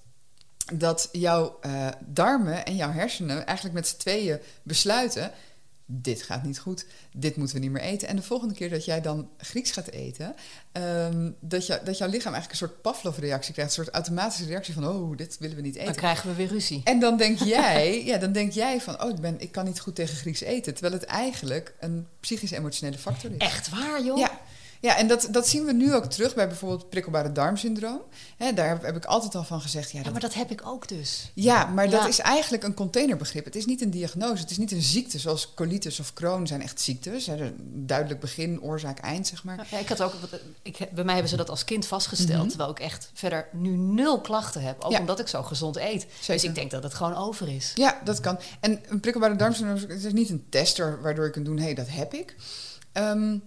Dat 0.74 1.10
jouw 1.12 1.60
darmen 2.00 2.66
en 2.66 2.76
jouw 2.76 2.92
hersenen 2.92 3.46
eigenlijk 3.46 3.76
met 3.76 3.88
z'n 3.88 3.98
tweeën 3.98 4.40
besluiten: 4.64 5.32
dit 5.86 6.22
gaat 6.22 6.44
niet 6.44 6.60
goed, 6.60 6.86
dit 7.16 7.36
moeten 7.36 7.56
we 7.56 7.62
niet 7.62 7.72
meer 7.72 7.82
eten. 7.82 8.08
En 8.08 8.16
de 8.16 8.22
volgende 8.22 8.54
keer 8.54 8.70
dat 8.70 8.86
jij 8.86 9.02
dan 9.02 9.30
Grieks 9.38 9.72
gaat 9.72 9.90
eten, 9.90 10.36
ehm, 10.72 11.32
dat, 11.40 11.66
je, 11.66 11.82
dat 11.84 11.98
jouw 11.98 12.10
lichaam 12.10 12.34
eigenlijk 12.34 12.62
een 12.62 12.68
soort 12.68 12.82
Pavlov-reactie 12.82 13.54
krijgt, 13.54 13.78
een 13.78 13.84
soort 13.84 13.96
automatische 13.96 14.46
reactie 14.46 14.74
van: 14.74 14.88
oh, 14.88 15.18
dit 15.18 15.38
willen 15.40 15.56
we 15.56 15.62
niet 15.62 15.76
eten. 15.76 15.86
Dan 15.86 15.96
krijgen 15.96 16.30
we 16.30 16.36
weer 16.36 16.48
ruzie. 16.48 16.82
En 16.84 17.00
dan 17.00 17.18
denk 17.18 17.40
jij, 17.58 18.06
ja, 18.06 18.18
dan 18.18 18.32
denk 18.32 18.52
jij 18.52 18.82
van, 18.82 19.04
oh, 19.04 19.10
ik, 19.10 19.20
ben, 19.20 19.40
ik 19.40 19.52
kan 19.52 19.66
niet 19.66 19.80
goed 19.80 19.96
tegen 19.96 20.16
Grieks 20.16 20.42
eten. 20.42 20.74
Terwijl 20.74 20.94
het 20.94 21.04
eigenlijk 21.04 21.74
een 21.80 22.08
psychisch-emotionele 22.20 22.98
factor 22.98 23.32
is. 23.32 23.38
Echt 23.38 23.70
waar, 23.70 24.04
joh? 24.04 24.18
Ja, 24.18 24.40
ja 24.84 24.98
en 24.98 25.08
dat, 25.08 25.28
dat 25.32 25.48
zien 25.48 25.66
we 25.66 25.74
nu 25.74 25.94
ook 25.94 26.06
terug 26.06 26.36
bij 26.36 26.48
bijvoorbeeld 26.48 26.90
prikkelbare 26.90 27.32
darmsyndroom. 27.32 28.02
Daar 28.56 28.68
heb, 28.68 28.82
heb 28.82 28.96
ik 28.96 29.06
altijd 29.06 29.36
al 29.36 29.44
van 29.44 29.62
gezegd, 29.62 29.92
ja, 29.92 30.02
maar 30.12 30.20
dat 30.20 30.34
heb 30.34 30.52
ik 30.52 30.68
ook 30.68 30.88
dus. 30.88 31.32
ja, 31.34 31.66
maar 31.66 31.90
dat 31.90 32.08
is 32.08 32.20
eigenlijk 32.20 32.64
een 32.64 32.74
containerbegrip. 32.74 33.46
Het 33.46 33.56
is 33.56 33.66
niet 33.66 33.82
een 33.82 33.90
diagnose, 33.90 34.42
het 34.42 34.52
is 34.52 34.58
niet 34.58 34.72
een 34.72 34.82
ziekte 34.82 35.20
zoals 35.20 35.54
colitis 35.54 36.00
of 36.00 36.14
Crohn 36.14 36.46
zijn 36.46 36.62
echt 36.62 36.82
ziektes. 36.82 37.28
Een 37.28 37.56
duidelijk 37.86 38.20
begin, 38.20 38.62
oorzaak, 38.62 39.00
eind, 39.00 39.28
zeg 39.28 39.44
maar. 39.44 39.68
Ja, 39.72 39.78
ik 39.78 39.88
had 39.88 40.02
ook, 40.02 40.14
ik, 40.62 40.78
bij 40.78 41.04
mij 41.04 41.14
hebben 41.14 41.32
ze 41.32 41.38
dat 41.38 41.50
als 41.50 41.64
kind 41.64 41.86
vastgesteld. 41.86 42.40
Mhm. 42.40 42.48
Terwijl 42.48 42.70
ik 42.70 42.80
echt 42.80 43.12
verder 43.14 43.48
nu 43.52 43.70
nul 43.78 44.22
klachten 44.22 44.62
heb. 44.62 44.84
Ook 44.84 45.00
omdat 45.00 45.20
ik 45.20 45.28
zo 45.28 45.44
gezond 45.44 45.76
eet. 45.76 46.06
Dus 46.28 46.44
ik 46.44 46.56
denk 46.56 46.72
dat 46.72 46.84
het 46.84 46.94
gewoon 46.94 47.16
over 47.16 47.56
is. 47.56 47.72
Ja, 47.76 48.02
dat 48.04 48.20
kan. 48.20 48.40
En 48.60 48.82
een 48.88 49.00
prikkelbare 49.00 49.36
darmsyndroom 49.36 49.90
is 49.90 50.14
niet 50.14 50.30
een 50.30 50.46
tester 50.50 51.02
waardoor 51.02 51.26
je 51.26 51.32
kunt 51.32 51.46
doen, 51.46 51.58
hé, 51.58 51.64
hey, 51.64 51.74
dat 51.74 51.90
heb 51.90 52.14
ik. 52.14 52.36
Ehm, 52.92 53.38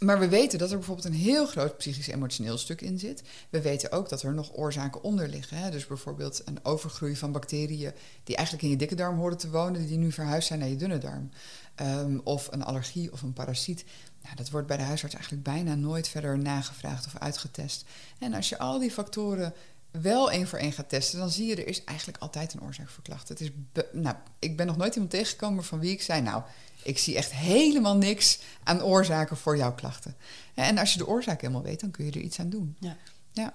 maar 0.00 0.18
we 0.18 0.28
weten 0.28 0.58
dat 0.58 0.70
er 0.70 0.76
bijvoorbeeld 0.76 1.06
een 1.06 1.20
heel 1.20 1.46
groot 1.46 1.76
psychisch-emotioneel 1.76 2.58
stuk 2.58 2.80
in 2.80 2.98
zit. 2.98 3.22
We 3.50 3.60
weten 3.60 3.92
ook 3.92 4.08
dat 4.08 4.22
er 4.22 4.34
nog 4.34 4.56
oorzaken 4.56 5.02
onder 5.02 5.28
liggen. 5.28 5.56
Hè? 5.56 5.70
Dus 5.70 5.86
bijvoorbeeld 5.86 6.42
een 6.44 6.64
overgroei 6.64 7.16
van 7.16 7.32
bacteriën 7.32 7.92
die 8.24 8.36
eigenlijk 8.36 8.66
in 8.66 8.70
je 8.70 8.76
dikke 8.76 8.94
darm 8.94 9.18
horen 9.18 9.38
te 9.38 9.50
wonen, 9.50 9.86
die 9.86 9.98
nu 9.98 10.12
verhuisd 10.12 10.48
zijn 10.48 10.58
naar 10.58 10.68
je 10.68 10.76
dunne 10.76 10.98
darm. 10.98 11.30
Ehm, 11.74 12.18
of 12.24 12.48
een 12.50 12.64
allergie 12.64 13.12
of 13.12 13.22
een 13.22 13.32
parasiet. 13.32 13.84
Nou, 14.22 14.36
dat 14.36 14.50
wordt 14.50 14.66
bij 14.66 14.76
de 14.76 14.82
huisarts 14.82 15.14
eigenlijk 15.14 15.44
bijna 15.44 15.74
nooit 15.74 16.08
verder 16.08 16.38
nagevraagd 16.38 17.06
of 17.06 17.16
uitgetest. 17.16 17.84
En 18.18 18.34
als 18.34 18.48
je 18.48 18.58
al 18.58 18.78
die 18.78 18.90
factoren 18.90 19.54
wel 19.90 20.30
één 20.30 20.48
voor 20.48 20.58
één 20.58 20.72
gaat 20.72 20.88
testen, 20.88 21.18
dan 21.18 21.30
zie 21.30 21.46
je 21.46 21.56
er 21.56 21.66
is 21.66 21.84
eigenlijk 21.84 22.18
altijd 22.18 22.52
een 22.52 22.62
oorzaak 22.62 22.88
voor 22.88 23.02
klachten. 23.02 23.36
Het 23.36 23.40
is 23.40 23.50
nou, 23.92 24.16
ik 24.38 24.56
ben 24.56 24.66
nog 24.66 24.76
nooit 24.76 24.94
iemand 24.94 25.10
tegengekomen 25.10 25.64
van 25.64 25.78
wie 25.78 25.92
ik 25.92 26.02
zei, 26.02 26.20
nou, 26.20 26.42
ik 26.82 26.98
zie 26.98 27.16
echt 27.16 27.32
helemaal 27.32 27.96
niks 27.96 28.40
aan 28.64 28.82
oorzaken 28.82 29.36
voor 29.36 29.56
jouw 29.56 29.74
klachten. 29.74 30.16
En 30.54 30.78
als 30.78 30.92
je 30.92 30.98
de 30.98 31.06
oorzaak 31.06 31.40
helemaal 31.40 31.62
weet, 31.62 31.80
dan 31.80 31.90
kun 31.90 32.04
je 32.04 32.10
er 32.10 32.20
iets 32.20 32.40
aan 32.40 32.50
doen. 32.50 32.76
Ja. 32.78 32.96
Ja. 33.32 33.54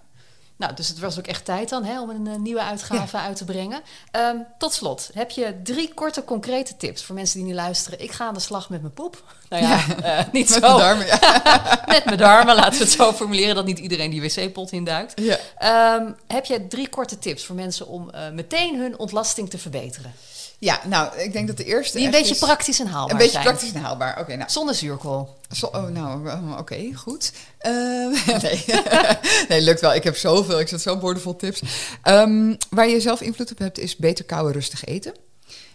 Nou, 0.58 0.74
dus 0.74 0.88
het 0.88 1.00
was 1.00 1.18
ook 1.20 1.28
echt 1.28 1.46
tijd 1.46 1.70
dan 1.70 1.84
hè, 1.84 2.02
om 2.02 2.10
een 2.10 2.28
eh, 2.28 2.36
nieuwe 2.36 2.62
uitgave 2.62 3.18
uit 3.18 3.36
te 3.38 3.46
brengen. 3.46 3.82
Ehm, 4.12 4.36
tot 4.58 4.74
slot, 4.74 5.10
heb 5.14 5.32
je 5.32 5.56
drie 5.64 5.94
korte 5.94 6.24
concrete 6.24 6.78
tips 6.78 7.04
voor 7.04 7.16
mensen 7.16 7.38
die 7.40 7.48
nu 7.48 7.54
luisteren? 7.54 8.02
Ik 8.02 8.12
ga 8.12 8.26
aan 8.28 8.34
de 8.34 8.40
slag 8.40 8.70
met 8.70 8.82
mijn 8.82 8.94
poep. 8.94 9.24
Nou 9.50 9.64
ja, 9.64 9.80
eh, 10.04 10.26
niet 10.32 10.50
Met 10.50 10.64
zo. 10.64 10.76
de 10.76 10.82
darmen, 10.82 11.06
ja. 11.06 11.20
met 11.86 12.06
mijn 12.06 12.18
darmen, 12.18 12.56
laten 12.56 12.72
we 12.72 12.84
het 12.84 12.92
zo 12.94 13.14
formuleren 13.14 13.56
dat 13.56 13.66
niet 13.66 13.80
iedereen 13.80 14.10
die 14.10 14.22
wc-pot 14.22 14.72
induikt. 14.72 15.22
ja. 15.22 15.38
Ehm, 15.58 16.12
heb 16.28 16.46
je 16.46 16.68
drie 16.68 16.90
korte 16.90 17.20
tips 17.20 17.46
voor 17.46 17.56
mensen 17.56 17.88
om 17.88 18.10
eh, 18.10 18.30
meteen 18.30 18.80
hun 18.80 19.00
ontlasting 19.00 19.50
te 19.50 19.58
verbeteren? 19.58 20.14
Ja, 20.60 20.80
nou, 20.88 21.18
ik 21.20 21.34
denk 21.34 21.48
dat 21.48 21.58
de 21.58 21.64
eerste. 21.64 21.98
Die 21.98 22.06
een 22.06 22.12
beetje 22.12 22.34
is- 22.34 22.40
praktisch 22.40 22.80
en 22.80 22.88
haalbaar 22.88 23.12
Een 23.12 23.18
beetje 23.18 23.32
zijn. 23.32 23.44
praktisch 23.44 23.72
en 23.74 23.82
haalbaar. 23.82 24.20
Oké, 24.20 24.36
nou. 24.36 24.50
Zonder 24.50 24.76
zuurkool. 24.76 25.36
Zo, 25.52 25.66
oh, 25.66 25.88
nou, 25.88 26.30
eh, 26.30 26.58
oké, 26.60 26.92
goed. 26.96 27.32
Eh, 27.58 27.72
nee. 28.42 28.64
nee, 29.50 29.62
lukt 29.62 29.82
wel. 29.82 29.94
Ik 29.94 30.04
heb 30.04 30.18
zoveel. 30.18 30.60
Ik 30.60 30.68
zet 30.68 30.82
zo 30.82 30.98
boordevol 30.98 31.36
tips. 31.36 31.62
Ehm, 32.04 32.56
waar 32.70 32.88
je 32.90 33.00
zelf 33.00 33.22
invloed 33.22 33.52
op 33.52 33.58
hebt, 33.58 33.80
is 33.80 33.96
beter 33.96 34.26
kouwen, 34.26 34.54
rustig 34.54 34.84
eten. 34.86 35.14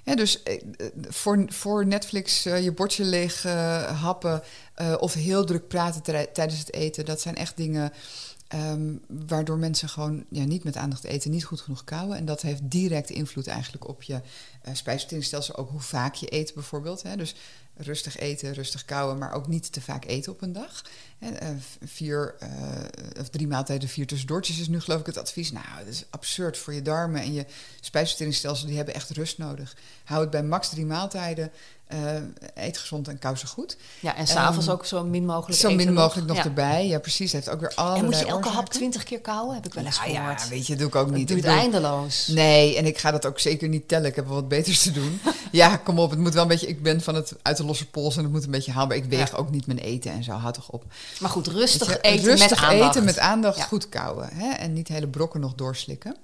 Ja, 0.05 0.14
dus 0.14 0.43
eh, 0.43 0.61
voor, 1.09 1.45
voor 1.49 1.87
Netflix 1.87 2.47
eh, 2.47 2.62
je 2.64 2.73
bordje 2.73 3.05
leeg 3.05 3.45
eh, 3.45 4.01
happen 4.03 4.43
eh, 4.75 4.95
of 4.99 5.14
heel 5.14 5.45
druk 5.45 5.69
praten 5.69 6.03
tij- 6.03 6.29
tijdens 6.33 6.59
het 6.59 6.73
eten, 6.75 7.05
dat 7.05 7.21
zijn 7.21 7.37
echt 7.37 7.57
dingen 7.57 7.93
ehm, 8.50 8.94
waardoor 9.06 9.58
mensen 9.58 9.88
gewoon 9.88 10.24
ja, 10.28 10.44
niet 10.44 10.64
met 10.64 10.76
aandacht 10.76 11.04
eten, 11.04 11.30
niet 11.30 11.44
goed 11.44 11.60
genoeg 11.60 11.84
kouwen. 11.84 12.16
En 12.16 12.24
dat 12.24 12.42
heeft 12.42 12.60
direct 12.70 13.10
invloed 13.10 13.46
eigenlijk 13.46 13.88
op 13.88 14.02
je 14.02 14.14
uh, 14.14 14.74
spijsverteringsstelsel, 14.74 15.56
ook 15.56 15.70
hoe 15.70 15.80
vaak 15.80 16.14
je 16.14 16.34
eet 16.34 16.54
bijvoorbeeld. 16.54 17.02
Hè. 17.02 17.16
Dus 17.16 17.34
rustig 17.76 18.16
eten, 18.16 18.52
rustig 18.52 18.84
kauwen, 18.84 19.18
maar 19.18 19.32
ook 19.32 19.48
niet 19.48 19.72
te 19.72 19.80
vaak 19.80 20.04
eten 20.04 20.32
op 20.32 20.42
een 20.42 20.52
dag. 20.52 20.84
Eh, 21.18 21.48
vier 21.84 22.36
uh, 22.42 22.48
of 23.20 23.28
drie 23.28 23.46
maaltijden, 23.46 23.88
vier 23.88 24.06
tussendoortjes 24.06 24.60
is 24.60 24.68
nu 24.68 24.80
geloof 24.80 25.00
ik 25.00 25.06
het 25.06 25.18
advies. 25.18 25.52
Nou, 25.52 25.64
dat 25.78 25.86
is 25.86 26.04
absurd 26.10 26.58
voor 26.58 26.74
je 26.74 26.82
darmen 26.82 27.20
en 27.20 27.32
je 27.32 27.46
spijsverteringsstelsel. 27.80 28.66
Die 28.66 28.76
hebben 28.76 28.94
echt 28.94 29.10
rust 29.10 29.38
nodig. 29.38 29.76
Hou 30.04 30.20
het 30.20 30.30
bij 30.30 30.42
max 30.42 30.68
drie 30.68 30.86
maaltijden. 30.86 31.50
Uh, 31.94 32.64
eet 32.64 32.79
gezond 32.79 33.09
en 33.09 33.18
kou 33.18 33.37
goed. 33.46 33.76
Ja, 34.00 34.16
en 34.16 34.26
s'avonds 34.26 34.66
um, 34.66 34.72
ook 34.72 34.87
zo 34.87 35.05
min 35.05 35.24
mogelijk 35.24 35.61
Zo 35.61 35.74
min 35.74 35.92
mogelijk 35.92 36.29
nog, 36.29 36.37
erbij. 36.38 36.87
Ja, 36.87 36.98
precies. 36.98 37.33
Het 37.33 37.44
heeft 37.44 37.55
ook 37.55 37.61
weer 37.61 37.72
allerlei 37.74 38.00
En 38.00 38.05
moet 38.11 38.18
je 38.18 38.24
elke 38.24 38.37
oorzaken. 38.37 38.57
hap 38.57 38.68
twintig 38.68 39.03
keer 39.03 39.20
kauwen? 39.20 39.55
Heb 39.55 39.66
ik 39.66 39.74
wel 39.74 39.85
eens 39.85 39.98
nou, 39.98 40.11
gehoord. 40.11 40.42
Ja, 40.42 40.48
weet 40.48 40.66
je, 40.66 40.76
doe 40.76 40.88
ik 40.88 40.94
ook 40.94 41.11
niet. 41.11 41.18
Het 41.18 41.29
duurt 41.29 41.40
ik 41.40 41.44
bedoel, 41.44 41.61
eindeloos. 41.61 42.26
Nee, 42.26 42.76
en 42.76 42.87
ik 42.87 42.98
ga 42.98 43.11
dat 43.11 43.26
ook 43.26 43.38
zeker 43.38 43.68
niet 43.68 43.88
tellen. 43.88 44.07
Ik 44.07 44.16
heb 44.16 44.26
wel 44.26 44.35
wat 44.35 44.48
beters 44.48 44.83
te 44.83 44.92
doen. 44.92 45.20
ja, 45.53 45.76
kom 45.76 45.98
op. 45.98 46.11
Het 46.11 46.18
moet 46.18 46.35
wel 46.35 46.42
een 46.42 46.48
beetje... 46.48 46.66
Ik 46.66 46.83
ben 46.83 47.00
van 47.00 47.14
het 47.14 47.33
uit 47.42 47.57
de 47.57 47.64
losse 47.64 47.90
pols 47.90 48.16
en 48.16 48.22
het 48.22 48.33
moet 48.33 48.44
een 48.44 48.50
beetje 48.50 48.72
haalbaar. 48.72 48.96
Ik 48.96 49.05
weeg 49.05 49.31
Ja. 49.31 49.37
ook 49.37 49.50
niet 49.50 49.66
mijn 49.66 49.79
eten 49.79 50.12
en 50.12 50.24
zo. 50.24 50.33
Houd 50.33 50.55
toch 50.55 50.70
op. 50.70 50.85
Maar 51.20 51.31
goed, 51.31 51.46
rustig 51.46 51.88
je, 51.88 52.00
eten 52.00 52.24
rustig 52.24 52.50
met 52.61 52.68
aandacht. 52.68 52.94
eten 52.94 53.05
met 53.05 53.18
aandacht, 53.18 53.57
Ja. 53.59 53.64
goed 53.64 53.88
kauwen. 53.88 54.29
Hè? 54.33 54.50
En 54.50 54.72
niet 54.72 54.88
hele 54.88 55.09
brokken 55.09 55.40
nog 55.40 55.55
doorslikken. 55.55 56.16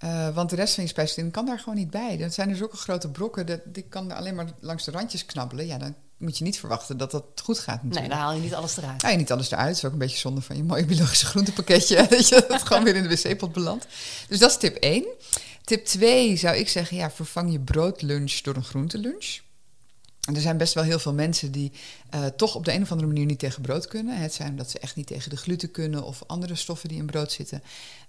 Eh, 0.00 0.34
want 0.34 0.50
de 0.50 0.56
rest 0.56 0.74
van 0.74 0.82
je 0.82 0.88
spijsvertering 0.88 1.32
kan 1.34 1.46
daar 1.46 1.58
gewoon 1.58 1.74
niet 1.74 1.90
bij. 1.90 2.16
Dat 2.16 2.34
zijn 2.34 2.50
er 2.50 2.56
zulke 2.56 2.76
grote 2.76 3.10
brokken, 3.10 3.46
dat, 3.46 3.60
die 3.64 3.82
kan 3.82 4.12
alleen 4.12 4.34
maar 4.34 4.46
langs 4.60 4.84
de 4.84 4.90
randjes 4.90 5.26
knabbelen. 5.26 5.66
Ja, 5.66 5.78
dan 5.78 5.94
moet 6.16 6.38
je 6.38 6.44
niet 6.44 6.58
verwachten 6.58 6.96
dat 6.96 7.10
dat 7.10 7.24
goed 7.42 7.58
gaat 7.58 7.82
Nee, 7.82 7.84
natuurlijk. 7.84 8.12
dan 8.12 8.22
haal 8.22 8.32
je 8.34 8.40
niet 8.40 8.54
alles 8.54 8.76
eruit. 8.76 9.02
Haal 9.02 9.10
je 9.10 9.16
niet 9.16 9.32
alles 9.32 9.50
eruit. 9.50 9.66
Dat 9.66 9.76
is 9.76 9.84
ook 9.84 9.92
een 9.92 9.98
beetje 9.98 10.18
zonde 10.18 10.40
van 10.40 10.56
je 10.56 10.62
mooie 10.62 10.84
biologische 10.84 11.26
groentepakketje. 11.26 12.06
dat 12.10 12.28
je 12.28 12.44
dat 12.48 12.62
gewoon 12.62 12.84
weer 12.84 12.96
in 12.96 13.02
de 13.02 13.08
wc-pot 13.08 13.52
belandt. 13.52 13.86
Dus 14.28 14.38
dat 14.38 14.50
is 14.50 14.56
tip 14.56 14.76
1. 14.76 15.04
Tip 15.64 15.84
2 15.84 16.36
zou 16.36 16.56
ik 16.56 16.68
zeggen, 16.68 16.96
ja, 16.96 17.10
vervang 17.10 17.52
je 17.52 17.60
broodlunch 17.60 18.32
door 18.32 18.56
een 18.56 18.64
groentelunch. 18.64 19.38
En 20.20 20.34
er 20.34 20.40
zijn 20.40 20.56
best 20.56 20.74
wel 20.74 20.84
heel 20.84 20.98
veel 20.98 21.14
mensen 21.14 21.52
die 21.52 21.72
eh, 22.10 22.24
toch 22.24 22.54
op 22.54 22.64
de 22.64 22.72
een 22.72 22.82
of 22.82 22.90
andere 22.90 23.08
manier 23.08 23.26
niet 23.26 23.38
tegen 23.38 23.62
brood 23.62 23.86
kunnen. 23.86 24.16
Het 24.18 24.34
zijn 24.34 24.50
omdat 24.50 24.70
ze 24.70 24.78
echt 24.78 24.96
niet 24.96 25.06
tegen 25.06 25.30
de 25.30 25.36
gluten 25.36 25.70
kunnen 25.70 26.02
of 26.04 26.22
andere 26.26 26.54
stoffen 26.54 26.88
die 26.88 26.98
in 26.98 27.06
brood 27.06 27.32
zitten. 27.32 27.62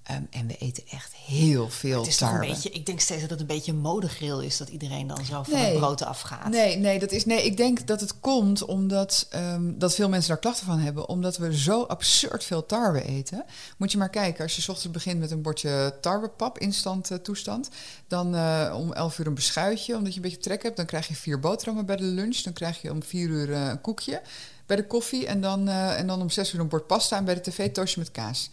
Ehm, 0.04 0.22
en 0.30 0.48
we 0.48 0.58
eten 0.58 0.84
echt 0.90 1.14
heel 1.16 1.70
veel 1.70 2.00
Het 2.00 2.08
is 2.08 2.18
tarwe. 2.18 2.46
een 2.46 2.52
beetje, 2.54 2.70
ik 2.70 2.86
denk 2.86 3.00
steeds 3.00 3.22
dat 3.22 3.30
het 3.30 3.40
een 3.40 3.46
beetje 3.46 3.72
een 3.72 3.78
modegril 3.80 4.42
is 4.42 4.58
dat 4.58 4.70
iedereen 4.70 5.08
dan 5.08 5.26
zo 5.26 5.44
van 5.44 5.54
Nee. 5.54 5.66
het 5.66 5.78
brood 5.78 6.04
afgaat. 6.04 6.50
Nee, 6.50 6.78
nee, 6.78 7.00
dat 7.00 7.12
is, 7.12 7.26
nee, 7.26 7.46
ik 7.46 7.58
denk 7.58 7.88
dat 7.88 8.00
het 8.02 8.20
komt 8.20 8.66
omdat 8.66 9.28
ehm, 9.30 9.72
dat 9.78 9.96
veel 9.96 10.10
mensen 10.10 10.30
daar 10.30 10.40
klachten 10.40 10.66
van 10.66 10.80
hebben. 10.80 11.08
Omdat 11.10 11.38
we 11.38 11.58
zo 11.58 11.84
absurd 11.84 12.44
veel 12.44 12.66
tarwe 12.66 13.04
eten. 13.04 13.46
Moet 13.78 13.92
je 13.92 13.98
maar 13.98 14.10
kijken, 14.10 14.44
als 14.44 14.56
je 14.56 14.62
's 14.62 14.68
ochtends 14.70 14.92
begint 14.92 15.20
met 15.20 15.32
een 15.32 15.42
bordje 15.42 15.98
tarwepap, 16.02 16.58
instant 16.60 17.12
eh, 17.12 17.18
toestand. 17.18 17.70
Dan 18.08 18.36
eh, 18.36 18.74
om 18.78 18.94
11 18.94 19.20
uur 19.20 19.28
een 19.28 19.34
beschuitje, 19.34 19.96
omdat 19.96 20.10
je 20.12 20.16
een 20.16 20.22
beetje 20.26 20.38
trek 20.42 20.64
hebt. 20.64 20.78
Dan 20.78 20.86
krijg 20.86 21.08
je 21.08 21.16
vier 21.16 21.40
boterhammen 21.40 21.86
bij 21.86 21.96
de 22.02 22.08
lunch. 22.08 22.38
Dan 22.38 22.54
krijg 22.54 22.82
je 22.82 22.92
om 22.92 23.04
4 23.04 23.28
uur 23.28 23.54
eh, 23.54 23.68
een 23.68 23.82
koekje 23.82 24.22
bij 24.66 24.76
de 24.76 24.88
koffie. 24.88 25.28
En 25.28 25.42
dan, 25.42 25.68
eh, 25.68 26.00
en 26.00 26.08
dan 26.08 26.22
om 26.22 26.30
6 26.30 26.54
uur 26.54 26.60
een 26.60 26.68
bord 26.68 26.88
pasta 26.88 27.18
en 27.18 27.26
bij 27.26 27.34
de 27.34 27.42
tv 27.42 27.72
toastje 27.72 28.00
met 28.00 28.12
kaas. 28.12 28.50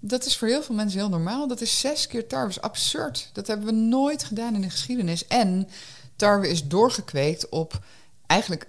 Dat 0.00 0.24
is 0.24 0.36
voor 0.36 0.48
heel 0.48 0.62
veel 0.62 0.74
mensen 0.74 0.98
heel 0.98 1.08
normaal. 1.08 1.48
Dat 1.48 1.60
is 1.60 1.78
zes 1.78 2.06
keer 2.06 2.26
tarwe. 2.26 2.48
Is 2.48 2.60
absurd. 2.60 3.30
Dat 3.32 3.46
hebben 3.46 3.66
we 3.66 3.72
nooit 3.72 4.24
gedaan 4.24 4.54
in 4.54 4.60
de 4.60 4.70
geschiedenis. 4.70 5.26
En 5.26 5.68
tarwe 6.16 6.48
is 6.48 6.68
doorgekweekt 6.68 7.48
op 7.48 7.84
eigenlijk 8.26 8.66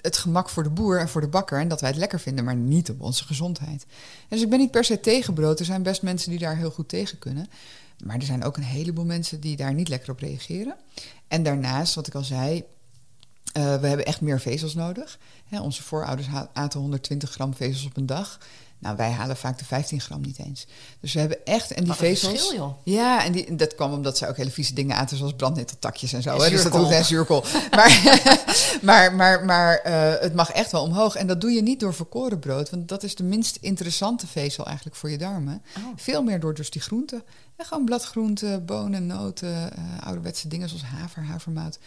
het 0.00 0.16
gemak 0.16 0.48
voor 0.48 0.62
de 0.62 0.70
boer 0.70 1.00
en 1.00 1.08
voor 1.08 1.20
de 1.20 1.28
bakker. 1.28 1.60
En 1.60 1.68
dat 1.68 1.80
wij 1.80 1.90
het 1.90 1.98
lekker 1.98 2.20
vinden, 2.20 2.44
maar 2.44 2.56
niet 2.56 2.90
op 2.90 3.00
onze 3.00 3.24
gezondheid. 3.24 3.86
Dus 4.28 4.42
ik 4.42 4.50
ben 4.50 4.58
niet 4.58 4.70
per 4.70 4.84
se 4.84 5.00
tegen 5.00 5.34
brood. 5.34 5.58
Er 5.58 5.64
zijn 5.64 5.82
best 5.82 6.02
mensen 6.02 6.30
die 6.30 6.38
daar 6.38 6.56
heel 6.56 6.70
goed 6.70 6.88
tegen 6.88 7.18
kunnen. 7.18 7.48
Maar 8.04 8.16
er 8.16 8.22
zijn 8.22 8.44
ook 8.44 8.56
een 8.56 8.62
heleboel 8.62 9.04
mensen 9.04 9.40
die 9.40 9.56
daar 9.56 9.74
niet 9.74 9.88
lekker 9.88 10.10
op 10.10 10.18
reageren. 10.18 10.76
En 11.28 11.42
daarnaast, 11.42 11.94
wat 11.94 12.06
ik 12.06 12.14
al 12.14 12.24
zei, 12.24 12.64
eh, 13.54 13.80
we 13.80 13.86
hebben 13.86 14.06
echt 14.06 14.20
meer 14.20 14.40
vezels 14.40 14.74
nodig. 14.74 15.18
Hè, 15.48 15.60
onze 15.60 15.82
voorouders 15.82 16.28
aten 16.52 16.80
120 16.80 17.30
gram 17.30 17.54
vezels 17.54 17.86
op 17.86 17.96
een 17.96 18.06
dag. 18.06 18.38
Nou, 18.78 18.96
wij 18.96 19.10
halen 19.10 19.36
vaak 19.36 19.58
de 19.58 19.64
15 19.64 20.00
gram 20.00 20.20
niet 20.20 20.38
eens. 20.38 20.66
Dus 21.00 21.12
we 21.12 21.20
hebben 21.20 21.44
echt... 21.44 21.70
En 21.70 21.78
die 21.78 21.88
Wat 21.88 21.96
vezels... 21.96 22.32
verschil, 22.32 22.56
joh. 22.56 22.74
Ja, 22.84 23.24
en 23.24 23.32
die, 23.32 23.54
dat 23.54 23.74
kwam 23.74 23.92
omdat 23.92 24.18
ze 24.18 24.28
ook 24.28 24.36
hele 24.36 24.50
vieze 24.50 24.74
dingen 24.74 24.96
aten... 24.96 25.16
zoals 25.16 25.34
brandneteltakjes 25.34 26.12
en 26.12 26.22
zo. 26.22 26.30
En 26.30 26.42
hè. 26.42 26.50
Dus 26.50 26.62
dat 26.62 26.90
en 26.90 27.04
zuurkool. 27.04 27.44
maar 27.70 28.22
maar, 28.82 29.14
maar, 29.14 29.44
maar 29.44 29.76
eh, 29.76 30.20
het 30.20 30.34
mag 30.34 30.50
echt 30.50 30.72
wel 30.72 30.82
omhoog. 30.82 31.16
En 31.16 31.26
dat 31.26 31.40
doe 31.40 31.50
je 31.50 31.62
niet 31.62 31.80
door 31.80 31.94
volkoren 31.94 32.38
brood. 32.38 32.70
Want 32.70 32.88
dat 32.88 33.02
is 33.02 33.14
de 33.14 33.24
minst 33.24 33.58
interessante 33.60 34.26
vezel 34.26 34.66
eigenlijk 34.66 34.96
voor 34.96 35.10
je 35.10 35.18
darmen. 35.18 35.62
Oh. 35.78 35.84
Veel 35.96 36.22
meer 36.22 36.40
door 36.40 36.54
dus 36.54 36.70
die 36.70 36.82
groenten. 36.82 37.22
En 37.56 37.64
gewoon 37.64 37.84
bladgroenten, 37.84 38.64
bonen, 38.64 39.06
noten, 39.06 39.76
eh, 39.76 40.06
ouderwetse 40.06 40.48
dingen 40.48 40.68
zoals 40.68 40.84
haver, 40.84 41.24
havermout. 41.24 41.78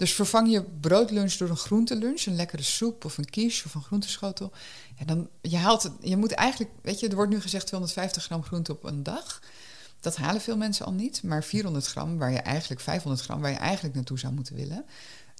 Dus 0.00 0.14
vervang 0.14 0.50
je 0.50 0.62
broodlunch 0.62 1.32
door 1.32 1.48
een 1.48 1.56
groentelunch, 1.56 2.26
een 2.26 2.36
lekkere 2.36 2.62
soep 2.62 3.04
of 3.04 3.18
een 3.18 3.30
quiche 3.30 3.64
of 3.66 3.74
een 3.74 3.82
groenteschotel. 3.82 4.52
Ja, 4.98 5.04
dan, 5.04 5.28
je, 5.40 5.56
haalt 5.56 5.82
het, 5.82 5.92
je 6.00 6.16
moet 6.16 6.32
eigenlijk, 6.32 6.70
weet 6.82 7.00
je, 7.00 7.08
er 7.08 7.14
wordt 7.14 7.30
nu 7.30 7.40
gezegd 7.40 7.66
250 7.66 8.24
gram 8.24 8.42
groente 8.42 8.72
op 8.72 8.84
een 8.84 9.02
dag. 9.02 9.42
Dat 10.00 10.16
halen 10.16 10.40
veel 10.40 10.56
mensen 10.56 10.86
al 10.86 10.92
niet, 10.92 11.22
maar 11.22 11.44
400 11.44 11.86
gram, 11.86 12.18
waar 12.18 12.32
je 12.32 12.38
eigenlijk 12.38 12.80
500 12.80 13.22
gram, 13.22 13.40
waar 13.40 13.50
je 13.50 13.56
eigenlijk 13.56 13.94
naartoe 13.94 14.18
zou 14.18 14.32
moeten 14.32 14.54
willen, 14.54 14.84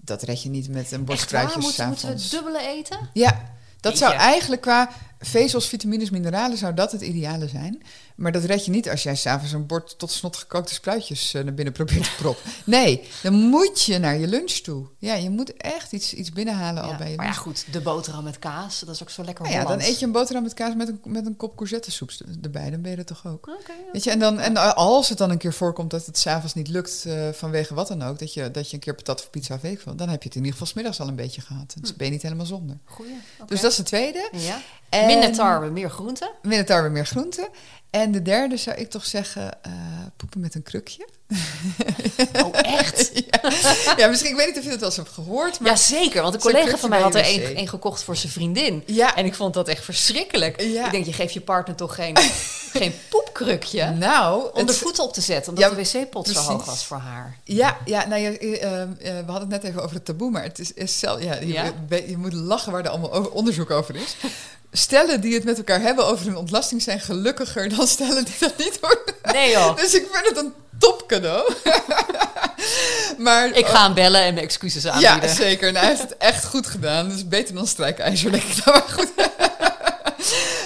dat 0.02 0.22
red 0.22 0.42
je 0.42 0.48
niet 0.48 0.68
met 0.68 0.92
een 0.92 1.04
bord 1.04 1.20
fruitjes 1.20 1.64
Moeten, 1.64 1.88
moeten 1.88 2.16
we 2.16 2.28
dubbele 2.30 2.66
eten? 2.66 3.10
Ja, 3.12 3.54
dat 3.80 3.98
zou 3.98 4.14
eigenlijk 4.14 4.62
qua 4.62 4.90
vezels, 5.18 5.68
vitamines, 5.68 6.10
mineralen 6.10 6.58
zou 6.58 6.74
dat 6.74 6.92
het 6.92 7.00
ideale 7.00 7.48
zijn. 7.48 7.82
Maar 8.20 8.32
dat 8.32 8.44
red 8.44 8.64
je 8.64 8.70
niet 8.70 8.90
als 8.90 9.02
jij 9.02 9.16
s'avonds 9.16 9.52
een 9.52 9.66
bord 9.66 9.98
tot 9.98 10.10
snot 10.10 10.36
gekookte 10.36 10.74
spruitjes 10.74 11.34
eh, 11.34 11.42
naar 11.44 11.54
binnen 11.54 11.74
probeert 11.74 12.04
te 12.04 12.10
proppen. 12.18 12.50
Nee, 12.64 13.08
dan 13.22 13.34
moet 13.34 13.82
je 13.82 13.98
naar 13.98 14.18
je 14.18 14.26
lunch 14.26 14.50
toe. 14.50 14.86
Ja, 14.98 15.14
je 15.14 15.30
moet 15.30 15.56
echt 15.56 15.92
iets, 15.92 16.14
iets 16.14 16.32
binnenhalen 16.32 16.82
al 16.82 16.96
bij 16.96 17.10
je 17.10 17.16
maar 17.16 17.26
ja, 17.26 17.32
goed, 17.32 17.72
de 17.72 17.80
boterham 17.80 18.24
met 18.24 18.38
kaas, 18.38 18.80
dat 18.80 18.94
is 18.94 19.02
ook 19.02 19.10
zo 19.10 19.24
lekker 19.24 19.44
Nou 19.44 19.56
ja, 19.56 19.64
dan 19.64 19.80
eet 19.80 19.98
je 19.98 20.06
een 20.06 20.12
boterham 20.12 20.42
met 20.42 20.54
kaas 20.54 20.74
met 20.74 20.88
een, 20.88 21.00
met 21.04 21.26
een 21.26 21.36
kop 21.36 21.56
courgettesoep 21.56 22.10
erbij. 22.42 22.70
Dan 22.70 22.80
ben 22.80 22.90
je 22.90 22.96
er 22.96 23.04
toch 23.04 23.26
ook. 23.26 23.46
Ja. 23.46 23.74
Weet 23.92 24.04
je, 24.04 24.10
en, 24.10 24.18
dan, 24.18 24.38
en 24.40 24.74
als 24.74 25.08
het 25.08 25.18
dan 25.18 25.30
een 25.30 25.38
keer 25.38 25.52
voorkomt 25.52 25.90
dat 25.90 26.06
het 26.06 26.18
s'avonds 26.18 26.54
niet 26.54 26.68
lukt 26.68 27.04
eh, 27.06 27.28
vanwege 27.32 27.74
wat 27.74 27.88
dan 27.88 28.02
ook, 28.02 28.18
dat 28.18 28.34
je, 28.34 28.50
dat 28.50 28.68
je 28.68 28.74
een 28.74 28.82
keer 28.82 28.94
patat 28.94 29.20
of 29.20 29.30
pizza 29.30 29.54
of 29.54 29.60
weet 29.60 29.82
dan 29.84 30.08
heb 30.08 30.22
je 30.22 30.28
het 30.28 30.36
in 30.36 30.44
ieder 30.44 30.52
geval 30.52 30.66
's 30.66 30.72
middags 30.72 31.00
al 31.00 31.08
een 31.08 31.16
beetje 31.16 31.40
gehad. 31.40 31.72
Hm. 31.74 31.80
Dan 31.82 31.92
ben 31.96 32.06
je 32.06 32.12
niet 32.12 32.22
helemaal 32.22 32.46
zonder. 32.46 32.78
Goeie. 32.84 33.12
Dus 33.46 33.60
dat 33.60 33.70
is 33.70 33.76
de 33.76 33.82
tweede. 33.82 34.28
Ja. 34.32 34.60
En- 34.88 35.06
Minder 35.06 35.32
tarwe, 35.32 35.70
meer 35.70 35.90
groente. 35.90 36.32
Minder 36.42 36.66
tarwe, 36.66 36.88
meer 36.88 37.06
groenten. 37.06 37.48
En 37.90 38.12
de 38.12 38.22
derde 38.22 38.56
zou 38.56 38.76
ik 38.76 38.90
toch 38.90 39.06
zeggen, 39.06 39.62
eh, 39.62 39.72
poepen 40.16 40.40
met 40.40 40.54
een 40.54 40.62
krukje. 40.62 41.08
Oh, 42.44 42.48
echt? 42.52 43.10
ja. 43.30 43.52
ja, 43.96 44.08
misschien, 44.08 44.30
ik 44.30 44.36
weet 44.36 44.46
niet 44.46 44.58
of 44.58 44.64
je 44.64 44.70
dat 44.70 44.78
wel 44.78 44.88
eens 44.88 44.96
hebt 44.96 45.08
gehoord. 45.08 45.60
Maar 45.60 45.70
Jazeker, 45.70 46.22
want 46.22 46.34
een 46.34 46.40
collega 46.40 46.76
van 46.76 46.90
mij 46.90 47.00
had 47.00 47.14
er 47.14 47.32
je 47.32 47.58
een, 47.58 47.68
gekocht 47.68 48.02
voor 48.02 48.16
zijn 48.16 48.32
vriendin. 48.32 48.82
Ja. 48.86 49.16
En 49.16 49.24
ik 49.24 49.34
vond 49.34 49.54
dat 49.54 49.68
echt 49.68 49.84
verschrikkelijk. 49.84 50.60
Ja. 50.60 50.84
Ik 50.84 50.90
denk, 50.90 51.04
je 51.04 51.12
geeft 51.12 51.32
je 51.32 51.40
partner 51.40 51.76
toch 51.76 51.94
geen, 51.94 52.16
geen 52.80 52.94
poepkrukje 53.08 53.90
nou, 53.90 54.50
om 54.52 54.66
de 54.66 54.72
voeten 54.72 55.04
op 55.04 55.12
te 55.12 55.20
zetten, 55.20 55.52
omdat 55.52 55.70
Ja, 55.70 55.76
de 55.76 56.00
wc-pot 56.00 56.28
zo 56.28 56.40
hoog 56.40 56.64
was 56.64 56.84
voor 56.84 56.98
haar. 56.98 57.38
Ja, 57.44 57.78
ja 57.84 58.06
nou, 58.06 58.20
ja, 58.20 58.30
eh, 58.30 58.82
eh, 58.82 58.88
we 58.98 59.30
hadden 59.30 59.50
het 59.50 59.62
net 59.62 59.64
even 59.64 59.82
over 59.82 59.96
het 59.96 60.04
taboe, 60.04 60.30
maar 60.30 60.42
het 60.42 60.58
is, 60.58 60.72
is 60.72 60.98
zelf, 60.98 61.22
ja, 61.22 61.34
je, 61.34 61.46
Ja? 61.46 61.72
je 62.06 62.16
moet 62.16 62.32
lachen 62.32 62.72
waar 62.72 62.84
er 62.84 62.90
allemaal 62.90 63.24
onderzoek 63.24 63.70
over 63.70 63.96
is. 63.96 64.16
Stellen 64.72 65.20
die 65.20 65.34
het 65.34 65.44
met 65.44 65.56
elkaar 65.58 65.80
hebben 65.80 66.06
over 66.06 66.26
hun 66.26 66.36
ontlasting 66.36 66.82
zijn 66.82 67.00
gelukkiger 67.00 67.68
dan 67.76 67.86
stellen 67.86 68.24
die 68.24 68.34
dat 68.40 68.56
niet 68.58 68.78
doen. 68.80 69.32
Nee 69.32 69.50
joh, 69.50 69.76
Dus 69.80 69.94
ik 69.94 70.06
vind 70.12 70.26
het 70.28 70.36
een 70.36 70.52
top 70.78 71.04
cadeau. 71.06 71.52
maar, 73.18 73.50
ik 73.56 73.66
ga 73.66 73.84
hem 73.84 73.94
bellen 73.94 74.20
en 74.22 74.34
mijn 74.34 74.44
excuses 74.46 74.82
Ja, 74.82 74.90
aanbieden. 74.92 75.36
zeker. 75.36 75.68
En 75.68 75.76
hij 75.76 75.86
heeft 75.88 76.00
het 76.02 76.16
echt 76.16 76.44
goed 76.44 76.66
gedaan. 76.66 77.08
Dus 77.08 77.28
beter 77.28 77.54
dan 77.54 77.66
strijkijzer, 77.66 78.30
denk 78.30 78.42
ik 78.42 78.64
maar 78.66 78.82
goed. 78.92 79.08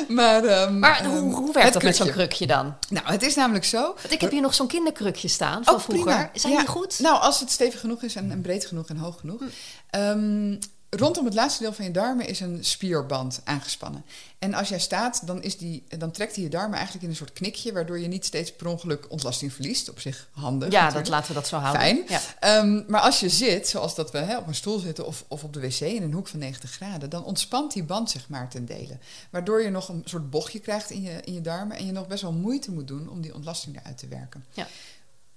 maar 0.08 0.44
ehm, 0.44 0.78
Maar 0.78 1.00
ehm, 1.00 1.08
hoe, 1.08 1.34
hoe 1.34 1.52
werkt 1.52 1.64
het 1.64 1.72
dat 1.72 1.82
met 1.82 1.96
zo'n 1.96 2.10
krukje. 2.10 2.46
dan? 2.46 2.74
Nou, 2.88 3.06
het 3.06 3.22
is 3.22 3.34
namelijk 3.34 3.64
zo. 3.64 3.80
Want 3.82 4.12
ik 4.12 4.20
heb 4.20 4.30
hier 4.30 4.40
nog 4.40 4.54
zo'n 4.54 4.66
kinderkrukje 4.66 5.28
staan 5.28 5.64
van 5.64 5.74
Oh, 5.74 5.80
vroeger. 5.80 6.04
prima. 6.04 6.30
Zijn 6.34 6.52
Ja. 6.52 6.58
die 6.58 6.68
goed? 6.68 6.98
Nou, 6.98 7.20
als 7.20 7.40
het 7.40 7.50
stevig 7.50 7.80
genoeg 7.80 8.02
is 8.02 8.14
en, 8.14 8.30
en 8.30 8.40
breed 8.40 8.66
genoeg 8.66 8.88
en 8.88 8.96
hoog 8.96 9.20
genoeg. 9.20 9.38
Hm. 9.40 9.46
Ehm, 9.90 10.56
rondom 11.00 11.24
het 11.24 11.34
laatste 11.34 11.62
deel 11.62 11.72
van 11.72 11.84
je 11.84 11.90
darmen 11.90 12.26
is 12.26 12.40
een 12.40 12.64
spierband 12.64 13.40
aangespannen. 13.44 14.04
En 14.38 14.54
als 14.54 14.68
jij 14.68 14.78
staat, 14.78 15.26
dan, 15.26 15.42
is 15.42 15.56
die, 15.56 15.84
dan 15.98 16.10
trekt 16.10 16.34
hij 16.34 16.44
je 16.44 16.50
darmen 16.50 16.74
eigenlijk 16.74 17.04
in 17.04 17.10
een 17.10 17.16
soort 17.16 17.32
knikje... 17.32 17.72
waardoor 17.72 17.98
je 17.98 18.08
niet 18.08 18.24
steeds 18.24 18.52
per 18.52 18.66
ongeluk 18.66 19.06
ontlasting 19.08 19.52
verliest. 19.52 19.88
Op 19.88 20.00
zich 20.00 20.28
handig 20.32 20.72
ja, 20.72 20.90
dat 20.90 21.08
laten 21.08 21.28
we 21.28 21.34
dat 21.34 21.46
zo 21.46 21.56
houden. 21.56 21.82
Fijn. 21.82 22.04
Ja. 22.08 22.20
Ehm, 22.40 22.82
maar 22.86 23.00
als 23.00 23.20
je 23.20 23.28
zit, 23.28 23.68
zoals 23.68 23.94
dat 23.94 24.10
we 24.10 24.18
hè, 24.18 24.36
op 24.38 24.46
een 24.46 24.54
stoel 24.54 24.78
zitten 24.78 25.06
of, 25.06 25.24
of 25.28 25.44
op 25.44 25.52
de 25.52 25.60
wc 25.60 25.80
in 25.80 26.02
een 26.02 26.12
hoek 26.12 26.28
van 26.28 26.38
90 26.38 26.70
graden, 26.70 27.10
dan 27.10 27.24
ontspant 27.24 27.72
die 27.72 27.84
band 27.84 28.10
zich 28.10 28.28
maar 28.28 28.50
ten 28.50 28.64
dele. 28.64 28.98
Waardoor 29.30 29.62
je 29.62 29.70
nog 29.70 29.88
een 29.88 30.02
soort 30.04 30.30
bochtje 30.30 30.58
krijgt 30.58 30.90
in 30.90 31.02
je, 31.02 31.20
in 31.24 31.32
je 31.32 31.40
darmen 31.40 31.76
en 31.76 31.86
je 31.86 31.92
nog 31.92 32.06
best 32.06 32.22
wel 32.22 32.32
moeite 32.32 32.70
moet 32.70 32.88
doen 32.88 33.08
om 33.08 33.20
die 33.20 33.34
ontlasting 33.34 33.80
eruit 33.80 33.98
te 33.98 34.08
werken. 34.08 34.44
Ja. 34.52 34.66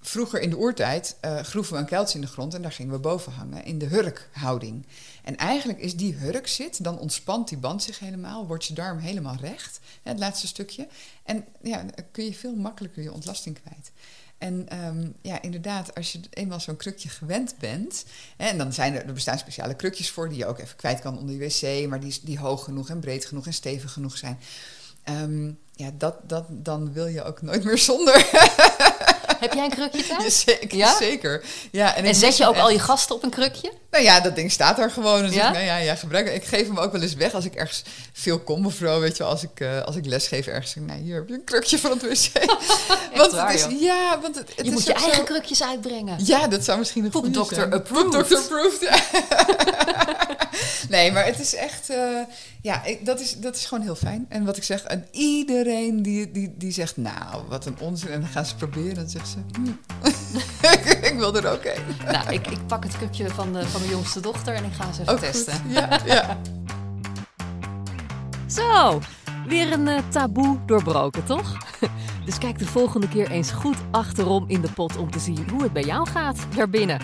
Vroeger 0.01 0.41
in 0.41 0.49
de 0.49 0.57
oertijd 0.57 1.17
eh, 1.19 1.39
groeven 1.39 1.73
we 1.73 1.79
een 1.79 1.85
kuiltje 1.85 2.15
in 2.15 2.21
de 2.21 2.31
grond 2.31 2.53
en 2.53 2.61
daar 2.61 2.71
gingen 2.71 2.93
we 2.93 2.99
boven 2.99 3.31
hangen 3.31 3.65
in 3.65 3.77
de 3.77 3.85
hurkhouding. 3.85 4.85
En 5.23 5.37
eigenlijk 5.37 5.79
is 5.79 5.95
die 5.95 6.13
hurk 6.13 6.47
zit, 6.47 6.83
dan 6.83 6.99
ontspant 6.99 7.49
die 7.49 7.57
band 7.57 7.83
zich 7.83 7.99
helemaal, 7.99 8.47
wordt 8.47 8.65
je 8.65 8.73
darm 8.73 8.97
helemaal 8.97 9.35
recht, 9.35 9.79
het 10.03 10.19
laatste 10.19 10.47
stukje. 10.47 10.87
En 11.23 11.45
ja, 11.61 11.77
dan 11.77 12.05
kun 12.11 12.25
je 12.25 12.33
veel 12.33 12.55
makkelijker 12.55 13.03
je 13.03 13.13
ontlasting 13.13 13.59
kwijt. 13.61 13.91
En 14.37 14.69
ehm, 14.69 15.07
ja, 15.21 15.41
inderdaad, 15.41 15.95
als 15.95 16.11
je 16.11 16.19
eenmaal 16.29 16.59
zo'n 16.59 16.77
krukje 16.77 17.09
gewend 17.09 17.55
bent... 17.59 18.05
Hè, 18.37 18.47
en 18.47 18.57
dan 18.57 18.73
zijn 18.73 18.95
er, 18.95 19.05
er 19.05 19.13
bestaan 19.13 19.37
speciale 19.37 19.75
krukjes 19.75 20.09
voor... 20.09 20.29
die 20.29 20.37
je 20.37 20.45
ook 20.45 20.59
even 20.59 20.75
kwijt 20.75 20.99
kan 20.99 21.17
onder 21.17 21.35
je 21.35 21.47
wc... 21.47 21.89
maar 21.89 21.99
die, 21.99 22.19
die 22.23 22.39
hoog 22.39 22.63
genoeg 22.63 22.89
en 22.89 22.99
breed 22.99 23.25
genoeg 23.25 23.45
en 23.45 23.53
stevig 23.53 23.91
genoeg 23.91 24.17
zijn... 24.17 24.39
Ehm, 25.03 25.51
ja, 25.73 25.91
dat, 25.97 26.29
dat, 26.29 26.45
dan 26.49 26.93
wil 26.93 27.07
je 27.07 27.23
ook 27.23 27.41
nooit 27.41 27.63
meer 27.63 27.77
zonder. 27.77 28.15
Heb 29.39 29.53
jij 29.53 29.63
een 29.63 29.69
krukje 29.69 30.07
thuis? 30.17 30.43
Ja, 30.43 30.53
zeker. 30.53 30.77
Ja? 30.77 30.95
zeker. 30.95 31.43
Ja, 31.71 31.95
En 31.95 32.15
zet 32.15 32.37
je 32.37 32.47
ook 32.47 32.57
al 32.57 32.69
je 32.69 32.79
gasten 32.79 33.15
op 33.15 33.23
een 33.23 33.29
krukje? 33.29 33.71
Nou 33.97 34.09
ja, 34.09 34.19
dat 34.19 34.35
ding 34.35 34.51
staat 34.51 34.77
daar 34.77 34.91
gewoon. 34.91 35.21
Dus 35.25 35.33
Ja? 35.33 35.47
ik, 35.47 35.53
nou 35.53 35.65
ja, 35.65 35.77
ja, 35.77 35.95
gebruik. 35.95 36.29
Ik 36.33 36.43
geef 36.45 36.67
hem 36.67 36.77
ook 36.77 36.91
wel 36.91 37.01
eens 37.01 37.13
weg 37.13 37.33
als 37.33 37.45
ik 37.45 37.55
ergens 37.55 37.83
veel 38.13 38.39
kom 38.39 38.65
of 38.65 38.73
zo. 38.73 38.99
Weet 38.99 39.17
je, 39.17 39.23
wel, 39.23 39.31
als 39.31 39.43
ik, 39.43 39.59
eh, 39.59 39.81
als 39.81 39.95
ik 39.95 40.05
lesgeef 40.05 40.47
ergens. 40.47 40.75
Nou, 40.75 40.99
hier 40.99 41.15
heb 41.15 41.27
je 41.27 41.33
een 41.33 41.43
krukje 41.43 41.79
van 41.79 41.91
het 41.91 42.01
wc. 42.01 42.45
want 43.17 43.31
waar, 43.31 43.51
het 43.51 43.67
is, 43.71 43.79
ja, 43.79 44.19
want 44.21 44.35
het, 44.35 44.47
het 44.47 44.57
Je 44.57 44.63
is 44.63 44.69
moet 44.71 44.85
je 44.85 44.93
eigen 44.93 45.15
zo- 45.15 45.23
krukjes 45.23 45.63
uitbrengen. 45.63 46.25
Ja, 46.25 46.47
dat 46.47 46.63
zou 46.63 46.77
misschien 46.79 47.05
een 47.05 47.11
goede 47.11 47.45
zijn. 47.49 47.73
approved. 47.73 48.03
Poepdokter 48.03 48.37
approved, 48.37 48.81
ja. 48.81 48.99
nee, 50.97 51.11
maar 51.11 51.25
het 51.25 51.39
is 51.39 51.55
echt... 51.55 51.89
eh, 51.89 51.97
ja, 52.61 52.83
ik, 52.83 53.05
dat, 53.05 53.19
is, 53.19 53.35
dat 53.37 53.55
is 53.55 53.65
gewoon 53.65 53.83
heel 53.83 53.95
fijn. 53.95 54.25
En 54.29 54.45
wat 54.45 54.57
ik 54.57 54.63
zeg, 54.63 54.83
en 54.83 55.07
iedereen 55.11 56.01
die, 56.01 56.31
die, 56.31 56.53
die 56.57 56.71
zegt... 56.71 56.97
Nou, 56.97 57.43
wat 57.47 57.65
een 57.65 57.77
onzin. 57.79 58.09
En 58.09 58.19
dan 58.21 58.29
gaan 58.29 58.45
ze 58.45 58.55
proberen. 58.55 58.95
Dan 58.95 59.09
zegt 59.09 59.27
ze... 59.27 59.37
hm, 59.51 59.71
ik 61.11 61.13
wil 61.17 61.35
er 61.35 61.47
ook 61.51 61.63
een. 61.63 61.95
Nou, 62.11 62.33
ik, 62.33 62.47
ik 62.47 62.67
pak 62.67 62.83
het 62.83 62.97
krukje 62.97 63.29
van, 63.29 63.53
de, 63.53 63.67
van 63.67 63.81
mijn 63.87 63.99
jongste 63.99 64.19
dochter 64.19 64.53
en 64.53 64.63
ik 64.63 64.73
ga 64.73 64.91
ze 64.91 65.01
even 65.01 65.13
Ook 65.13 65.19
goed. 65.19 65.31
testen. 65.31 65.61
Ja, 65.67 65.99
ja. 66.05 66.37
Zo, 68.57 68.99
weer 69.47 69.71
een 69.73 69.87
eh, 69.87 70.01
taboe 70.09 70.57
doorbroken, 70.65 71.23
toch? 71.25 71.57
Dus 72.25 72.37
kijk 72.37 72.59
de 72.59 72.65
volgende 72.65 73.07
keer 73.07 73.31
eens 73.31 73.51
goed 73.51 73.77
achterom 73.91 74.43
in 74.47 74.61
de 74.61 74.71
pot 74.71 74.97
om 74.97 75.11
te 75.11 75.19
zien 75.19 75.49
hoe 75.49 75.63
het 75.63 75.73
bij 75.73 75.83
jou 75.83 76.07
gaat 76.07 76.37
daarbinnen. 76.55 76.99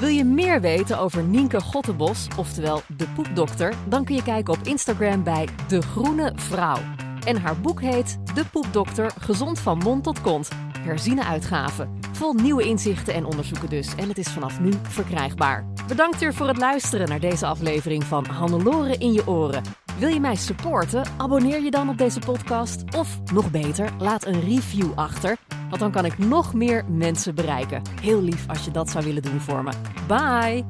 Wil 0.00 0.08
je 0.08 0.24
meer 0.24 0.60
weten 0.60 0.98
over 0.98 1.22
Nienke 1.22 1.60
Gottenbos, 1.60 2.26
oftewel 2.36 2.82
de 2.96 3.08
poepdokter? 3.08 3.74
Dan 3.88 4.04
kun 4.04 4.14
je 4.14 4.22
kijken 4.22 4.54
op 4.54 4.66
Instagram 4.66 5.22
bij 5.22 5.48
De 5.68 5.82
Groene 5.82 6.32
Vrouw. 6.34 6.78
En 7.24 7.40
haar 7.40 7.60
boek 7.60 7.80
heet 7.80 8.18
De 8.34 8.44
Poepdokter, 8.44 9.12
gezond 9.18 9.58
van 9.58 9.78
mond 9.78 10.04
tot 10.04 10.20
kont. 10.20 10.48
Herziene 10.78 11.24
uitgave. 11.24 11.88
Vol 12.12 12.32
nieuwe 12.32 12.62
inzichten 12.62 13.14
en 13.14 13.24
onderzoeken 13.24 13.68
dus. 13.68 13.94
En 13.94 14.08
het 14.08 14.18
is 14.18 14.28
vanaf 14.28 14.60
nu 14.60 14.72
verkrijgbaar. 14.82 15.66
Bedankt 15.86 16.18
weer 16.18 16.34
voor 16.34 16.46
het 16.46 16.56
luisteren 16.56 17.08
naar 17.08 17.20
deze 17.20 17.46
aflevering 17.46 18.04
van 18.04 18.26
Hannelore 18.26 18.96
in 18.96 19.12
je 19.12 19.28
oren. 19.28 19.62
Wil 19.98 20.08
je 20.08 20.20
mij 20.20 20.34
supporten? 20.34 21.04
Abonneer 21.16 21.62
je 21.62 21.70
dan 21.70 21.88
op 21.88 21.98
deze 21.98 22.20
podcast. 22.20 22.96
Of 22.96 23.32
nog 23.32 23.50
beter, 23.50 23.90
laat 23.98 24.26
een 24.26 24.40
review 24.40 24.92
achter. 24.94 25.36
Want 25.68 25.80
dan 25.80 25.90
kan 25.90 26.04
ik 26.04 26.18
nog 26.18 26.54
meer 26.54 26.84
mensen 26.88 27.34
bereiken. 27.34 27.82
Heel 28.00 28.22
lief 28.22 28.48
als 28.48 28.64
je 28.64 28.70
dat 28.70 28.90
zou 28.90 29.04
willen 29.04 29.22
doen 29.22 29.40
voor 29.40 29.62
me. 29.62 29.70
Bye! 30.06 30.64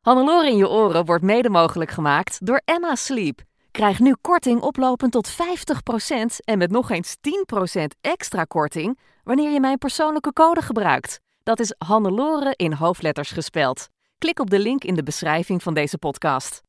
Hannelore 0.00 0.50
in 0.50 0.56
je 0.56 0.68
oren 0.68 1.04
wordt 1.04 1.24
mede 1.24 1.50
mogelijk 1.50 1.90
gemaakt 1.90 2.46
door 2.46 2.62
Emma 2.64 2.94
Sleep. 2.94 3.44
Krijg 3.76 3.98
nu 3.98 4.14
korting 4.20 4.60
oplopend 4.60 5.12
tot 5.12 5.32
50% 5.32 5.34
en 6.44 6.58
met 6.58 6.70
nog 6.70 6.90
eens 6.90 7.16
10% 7.16 7.84
extra 8.00 8.44
korting 8.44 8.98
wanneer 9.24 9.50
je 9.50 9.60
mijn 9.60 9.78
persoonlijke 9.78 10.32
code 10.32 10.62
gebruikt. 10.62 11.20
Dat 11.42 11.60
is 11.60 11.74
Hannelore 11.78 12.54
in 12.56 12.72
hoofdletters 12.72 13.30
gespeld. 13.30 13.88
Klik 14.18 14.38
op 14.38 14.50
de 14.50 14.58
link 14.58 14.84
in 14.84 14.94
de 14.94 15.02
beschrijving 15.02 15.62
van 15.62 15.74
deze 15.74 15.98
podcast. 15.98 16.65